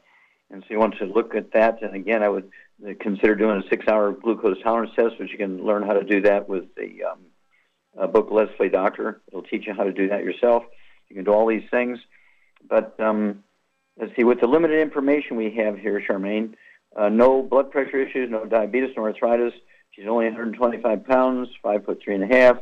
And 0.50 0.64
so 0.64 0.68
you 0.70 0.80
want 0.80 0.98
to 1.00 1.06
look 1.06 1.36
at 1.36 1.52
that. 1.54 1.82
And 1.82 1.96
again, 1.96 2.24
I 2.24 2.30
would 2.30 2.52
consider 3.00 3.36
doing 3.36 3.62
a 3.64 3.70
six-hour 3.70 4.14
glucose 4.14 4.62
tolerance 4.62 4.92
test, 4.96 5.20
which 5.20 5.32
you 5.32 5.38
can 5.38 5.66
learn 5.66 5.84
how 5.84 5.94
to 5.94 6.04
do 6.04 6.22
that 6.22 6.48
with 6.48 6.74
the 6.76 7.04
um, 7.04 7.20
uh, 8.00 8.08
book 8.08 8.30
Let's 8.32 8.52
Play 8.56 8.70
Doctor. 8.70 9.22
It'll 9.28 9.42
teach 9.42 9.66
you 9.68 9.74
how 9.74 9.84
to 9.84 9.92
do 9.92 10.10
that 10.10 10.24
yourself. 10.24 10.64
You 11.10 11.16
can 11.16 11.26
do 11.26 11.32
all 11.32 11.48
these 11.48 11.68
things. 11.70 12.00
But 12.70 13.00
um, 13.00 13.44
let's 14.00 14.16
see, 14.16 14.24
with 14.24 14.40
the 14.40 14.48
limited 14.48 14.80
information 14.80 15.38
we 15.38 15.52
have 15.56 15.78
here, 15.78 16.02
Charmaine, 16.08 16.54
uh, 16.96 17.10
no 17.10 17.42
blood 17.42 17.72
pressure 17.72 18.00
issues, 18.00 18.30
no 18.30 18.46
diabetes, 18.46 18.92
no 18.96 19.04
arthritis. 19.04 19.54
She's 19.92 20.08
only 20.08 20.26
125 20.26 21.06
pounds, 21.06 21.50
five 21.62 21.86
foot 21.86 22.00
three 22.04 22.16
and 22.16 22.24
a 22.24 22.36
half, 22.36 22.58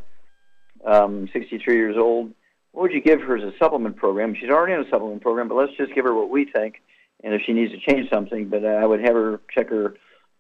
um, 0.85 1.29
63 1.33 1.75
years 1.75 1.97
old. 1.97 2.33
What 2.75 2.81
would 2.81 2.91
you 2.91 3.01
give 3.01 3.21
her 3.21 3.37
as 3.37 3.43
a 3.43 3.57
supplement 3.57 3.95
program? 3.95 4.35
She's 4.37 4.49
already 4.49 4.73
on 4.73 4.85
a 4.85 4.89
supplement 4.89 5.21
program, 5.21 5.47
but 5.47 5.55
let's 5.55 5.71
just 5.77 5.95
give 5.95 6.03
her 6.03 6.13
what 6.13 6.29
we 6.29 6.43
think. 6.43 6.81
And 7.23 7.33
if 7.33 7.41
she 7.45 7.53
needs 7.53 7.71
to 7.71 7.79
change 7.79 8.09
something, 8.09 8.49
but 8.49 8.65
I 8.65 8.85
would 8.85 8.99
have 8.99 9.13
her 9.13 9.39
check 9.49 9.69
her 9.69 9.95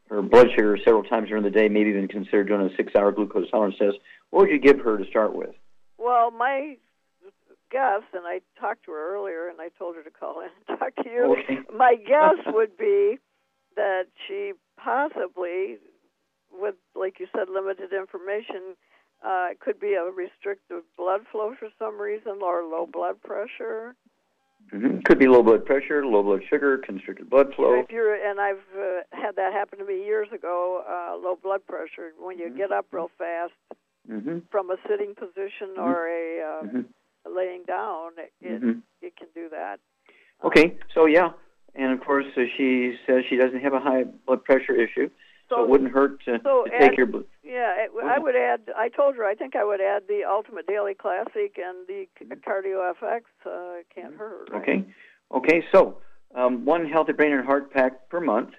her 0.09 0.21
blood 0.21 0.47
sugar 0.53 0.77
several 0.83 1.03
times 1.03 1.29
during 1.29 1.43
the 1.45 1.49
day, 1.49 1.69
maybe 1.69 1.91
even 1.91 2.09
consider 2.09 2.43
doing 2.43 2.69
a 2.69 2.75
six-hour 2.75 3.13
glucose 3.13 3.49
tolerance 3.49 3.77
test. 3.79 3.97
What 4.31 4.41
would 4.41 4.49
you 4.49 4.59
give 4.59 4.81
her 4.81 4.97
to 4.97 5.05
start 5.05 5.33
with? 5.33 5.55
Well, 5.97 6.29
my 6.29 6.75
guess, 7.71 8.03
and 8.13 8.23
I 8.27 8.41
talked 8.59 8.83
to 8.85 8.91
her 8.91 9.15
earlier, 9.15 9.47
and 9.47 9.61
I 9.61 9.69
told 9.79 9.95
her 9.95 10.03
to 10.03 10.11
call 10.11 10.41
in 10.41 10.49
and 10.67 10.77
talk 10.79 10.93
to 11.05 11.09
you. 11.09 11.37
Okay. 11.39 11.59
My 11.73 11.95
guess 11.95 12.43
would 12.47 12.75
be 12.77 13.17
that 13.77 14.07
she 14.27 14.51
possibly, 14.77 15.77
with 16.51 16.75
like 16.95 17.21
you 17.21 17.27
said, 17.33 17.47
limited 17.49 17.93
information, 17.93 18.75
Uh, 19.25 19.47
it 19.51 19.59
could 19.59 19.79
be 19.79 19.93
a 19.93 20.03
restricted 20.03 20.83
blood 20.97 21.21
flow 21.31 21.53
for 21.57 21.69
some 21.79 21.99
reason 21.99 22.39
or 22.43 22.63
low 22.63 22.85
blood 22.85 23.19
pressure. 23.23 23.95
hmm 24.71 24.99
Could 25.05 25.17
be 25.17 25.27
low 25.27 25.41
blood 25.41 25.65
pressure, 25.65 26.05
low 26.05 26.21
blood 26.21 26.41
sugar, 26.47 26.77
constricted 26.77 27.29
blood 27.29 27.47
flow. 27.55 27.79
If 27.79 27.89
you're, 27.89 28.13
and 28.13 28.39
I've 28.39 28.63
uh, 28.77 29.01
had 29.11 29.35
that 29.37 29.51
happen 29.53 29.79
to 29.79 29.85
me 29.85 30.05
years 30.05 30.27
ago. 30.31 30.83
Uh, 30.87 31.17
low 31.17 31.37
blood 31.41 31.65
pressure 31.65 32.11
when 32.19 32.37
you 32.37 32.49
get 32.55 32.71
up 32.71 32.85
real 32.91 33.09
fast 33.17 33.53
hmm 34.07 34.39
from 34.51 34.69
a 34.69 34.77
sitting 34.87 35.15
position 35.15 35.77
or 35.77 36.07
a 36.07 36.41
uh, 36.41 36.67
hmm 36.67 36.81
laying 37.35 37.63
down, 37.63 38.11
it 38.19 38.31
it, 38.39 38.61
Mhm. 38.61 38.81
it 39.01 39.15
can 39.17 39.27
do 39.33 39.49
that. 39.49 39.79
Okay, 40.43 40.77
so 40.93 41.07
yeah, 41.07 41.31
and 41.73 41.91
of 41.91 42.05
course 42.05 42.25
uh, 42.37 42.41
she 42.55 42.95
says 43.07 43.23
she 43.27 43.37
doesn't 43.37 43.61
have 43.61 43.73
a 43.73 43.79
high 43.79 44.03
blood 44.03 44.43
pressure 44.43 44.75
issue, 44.75 45.09
so, 45.49 45.63
it 45.63 45.69
wouldn't 45.69 45.91
hurt 45.91 46.23
to, 46.25 46.39
so 46.43 46.63
to 46.65 46.69
take 46.71 46.91
add- 46.91 46.97
your. 46.97 47.05
bl- 47.07 47.19
Yeah, 47.43 47.85
it, 47.85 47.91
I 48.03 48.19
would 48.19 48.35
add. 48.35 48.61
I 48.75 48.89
told 48.89 49.15
her 49.15 49.25
I 49.25 49.35
think 49.35 49.55
I 49.55 49.63
would 49.63 49.81
add 49.81 50.03
the 50.07 50.23
Ultimate 50.29 50.65
Daily 50.67 50.93
Classic 50.95 51.57
and 51.57 51.87
the 51.87 52.07
C- 52.19 52.25
Cardio 52.25 52.91
FX. 53.01 53.21
Uh, 53.45 53.83
can't 53.93 54.15
hurt. 54.15 54.49
Right? 54.51 54.61
Okay, 54.61 54.85
okay, 55.33 55.63
so 55.71 55.97
um, 56.33 56.65
one 56.65 56.89
healthy 56.89 57.13
brain 57.13 57.31
and 57.33 57.45
heart 57.45 57.71
pack 57.71 58.09
per 58.09 58.19
month. 58.19 58.49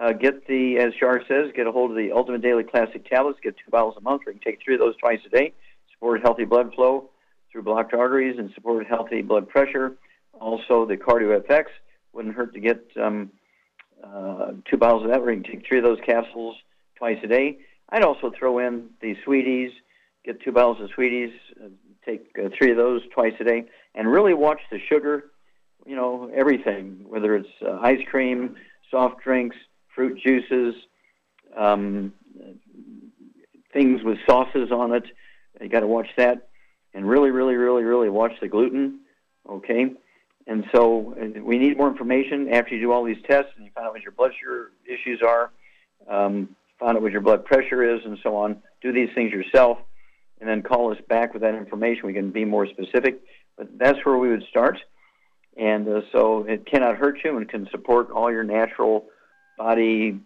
Uh, 0.00 0.12
get 0.12 0.46
the, 0.46 0.78
as 0.78 0.94
Shar 0.98 1.20
says, 1.28 1.52
get 1.54 1.66
a 1.66 1.72
hold 1.72 1.90
of 1.90 1.96
the 1.96 2.12
Ultimate 2.12 2.40
Daily 2.42 2.64
Classic 2.64 3.04
tablets. 3.08 3.38
Get 3.42 3.56
two 3.56 3.70
bottles 3.70 3.94
a 3.98 4.00
month. 4.00 4.22
We 4.26 4.32
can 4.32 4.40
take 4.40 4.58
three 4.64 4.74
of 4.74 4.80
those 4.80 4.96
twice 4.96 5.20
a 5.26 5.28
day. 5.28 5.52
Support 5.92 6.22
healthy 6.22 6.44
blood 6.44 6.72
flow 6.74 7.10
through 7.52 7.62
blocked 7.62 7.92
arteries 7.92 8.36
and 8.38 8.50
support 8.54 8.86
healthy 8.86 9.20
blood 9.20 9.48
pressure. 9.48 9.94
Also, 10.40 10.86
the 10.86 10.96
Cardio 10.96 11.38
FX 11.46 11.64
wouldn't 12.14 12.34
hurt 12.34 12.54
to 12.54 12.60
get 12.60 12.82
um, 13.00 13.30
uh, 14.02 14.52
two 14.70 14.76
bottles 14.76 15.04
of 15.04 15.10
that. 15.10 15.24
We 15.24 15.34
can 15.34 15.44
take 15.44 15.66
three 15.66 15.78
of 15.78 15.84
those 15.84 15.98
capsules 16.04 16.56
twice 16.96 17.18
a 17.22 17.26
day. 17.26 17.58
I'd 17.88 18.04
also 18.04 18.32
throw 18.36 18.58
in 18.58 18.90
the 19.00 19.16
Sweeties. 19.24 19.70
Get 20.24 20.40
two 20.42 20.52
bottles 20.52 20.80
of 20.80 20.90
Sweeties. 20.94 21.32
Uh, 21.62 21.68
take 22.04 22.26
uh, 22.38 22.48
three 22.56 22.70
of 22.70 22.76
those 22.76 23.02
twice 23.14 23.34
a 23.40 23.44
day, 23.44 23.64
and 23.94 24.10
really 24.10 24.34
watch 24.34 24.60
the 24.70 24.78
sugar. 24.88 25.24
You 25.86 25.96
know 25.96 26.30
everything, 26.34 27.04
whether 27.08 27.34
it's 27.36 27.48
uh, 27.60 27.78
ice 27.82 28.00
cream, 28.10 28.56
soft 28.90 29.22
drinks, 29.22 29.56
fruit 29.94 30.18
juices, 30.22 30.74
um, 31.56 32.12
things 33.72 34.02
with 34.02 34.18
sauces 34.26 34.70
on 34.70 34.92
it. 34.92 35.04
You 35.60 35.68
got 35.68 35.80
to 35.80 35.86
watch 35.86 36.08
that, 36.16 36.48
and 36.94 37.08
really, 37.08 37.30
really, 37.30 37.54
really, 37.54 37.84
really 37.84 38.08
watch 38.08 38.32
the 38.40 38.48
gluten. 38.48 39.00
Okay, 39.48 39.92
and 40.46 40.64
so 40.74 41.14
we 41.42 41.58
need 41.58 41.76
more 41.76 41.88
information 41.88 42.48
after 42.52 42.74
you 42.74 42.80
do 42.80 42.92
all 42.92 43.04
these 43.04 43.22
tests 43.28 43.52
and 43.56 43.64
you 43.64 43.70
find 43.74 43.86
out 43.86 43.92
what 43.92 44.02
your 44.02 44.12
blood 44.12 44.32
sugar 44.38 44.72
issues 44.86 45.20
are, 45.26 45.50
um, 46.08 46.56
find 46.78 46.96
out 46.96 47.02
what 47.02 47.12
your 47.12 47.20
blood 47.20 47.44
pressure 47.44 47.82
is, 47.82 48.00
and 48.04 48.18
so 48.22 48.36
on. 48.36 48.60
Do 48.80 48.92
these 48.92 49.10
things 49.14 49.32
yourself, 49.32 49.78
and 50.40 50.48
then 50.48 50.62
call 50.62 50.90
us 50.92 50.98
back 51.08 51.32
with 51.32 51.42
that 51.42 51.54
information. 51.54 52.06
We 52.06 52.12
can 52.12 52.30
be 52.30 52.44
more 52.44 52.66
specific, 52.66 53.20
but 53.56 53.68
that's 53.78 54.04
where 54.04 54.18
we 54.18 54.30
would 54.30 54.44
start. 54.50 54.78
And 55.56 55.86
uh, 55.88 56.00
so 56.10 56.44
it 56.44 56.66
cannot 56.66 56.96
hurt 56.96 57.18
you 57.22 57.36
and 57.36 57.48
can 57.48 57.68
support 57.70 58.10
all 58.10 58.30
your 58.32 58.42
natural 58.42 59.06
body 59.58 60.18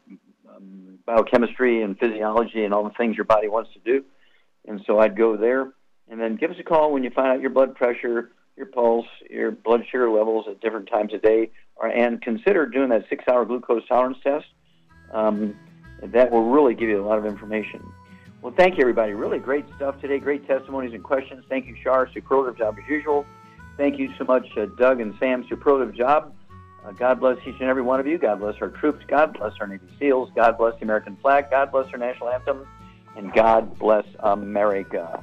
um, 0.48 0.98
biochemistry 1.04 1.82
and 1.82 1.98
physiology 1.98 2.64
and 2.64 2.72
all 2.72 2.84
the 2.84 2.94
things 2.96 3.16
your 3.16 3.24
body 3.24 3.48
wants 3.48 3.70
to 3.74 3.80
do. 3.80 4.04
And 4.66 4.82
so 4.86 4.98
I'd 4.98 5.16
go 5.16 5.36
there, 5.36 5.72
and 6.08 6.20
then 6.20 6.36
give 6.36 6.50
us 6.50 6.56
a 6.58 6.62
call 6.62 6.92
when 6.92 7.04
you 7.04 7.10
find 7.10 7.28
out 7.28 7.40
your 7.40 7.50
blood 7.50 7.74
pressure, 7.74 8.30
your 8.56 8.66
pulse, 8.66 9.06
your 9.28 9.50
blood 9.50 9.84
sugar 9.90 10.10
levels 10.10 10.46
at 10.48 10.60
different 10.60 10.88
times 10.88 11.12
a 11.12 11.18
day, 11.18 11.50
or, 11.76 11.88
and 11.88 12.22
consider 12.22 12.66
doing 12.66 12.88
that 12.88 13.04
six-hour 13.08 13.44
glucose 13.44 13.86
tolerance 13.86 14.18
test. 14.22 14.46
Um, 15.12 15.56
that 16.02 16.30
will 16.30 16.50
really 16.50 16.74
give 16.74 16.88
you 16.88 17.02
a 17.02 17.06
lot 17.06 17.18
of 17.18 17.26
information. 17.26 17.82
Well, 18.42 18.52
thank 18.56 18.76
you, 18.76 18.82
everybody. 18.82 19.12
Really 19.12 19.38
great 19.38 19.64
stuff 19.76 20.00
today. 20.00 20.18
Great 20.18 20.46
testimonies 20.46 20.92
and 20.92 21.02
questions. 21.02 21.44
Thank 21.48 21.66
you, 21.66 21.76
Shar. 21.82 22.08
Superlative 22.12 22.58
job 22.58 22.76
as 22.78 22.88
usual. 22.88 23.24
Thank 23.76 23.98
you 23.98 24.12
so 24.18 24.24
much, 24.24 24.46
uh, 24.56 24.66
Doug 24.78 25.00
and 25.00 25.14
Sam. 25.18 25.44
Superlative 25.48 25.94
job. 25.94 26.34
Uh, 26.84 26.92
God 26.92 27.18
bless 27.18 27.38
each 27.46 27.56
and 27.60 27.68
every 27.68 27.82
one 27.82 27.98
of 27.98 28.06
you. 28.06 28.18
God 28.18 28.38
bless 28.38 28.54
our 28.60 28.68
troops. 28.68 29.04
God 29.08 29.36
bless 29.38 29.54
our 29.60 29.66
Navy 29.66 29.86
SEALs. 29.98 30.30
God 30.36 30.56
bless 30.56 30.74
the 30.76 30.82
American 30.82 31.16
flag. 31.16 31.50
God 31.50 31.72
bless 31.72 31.92
our 31.92 31.98
national 31.98 32.28
anthem. 32.28 32.66
And 33.16 33.32
God 33.32 33.78
bless 33.78 34.04
America. 34.20 35.22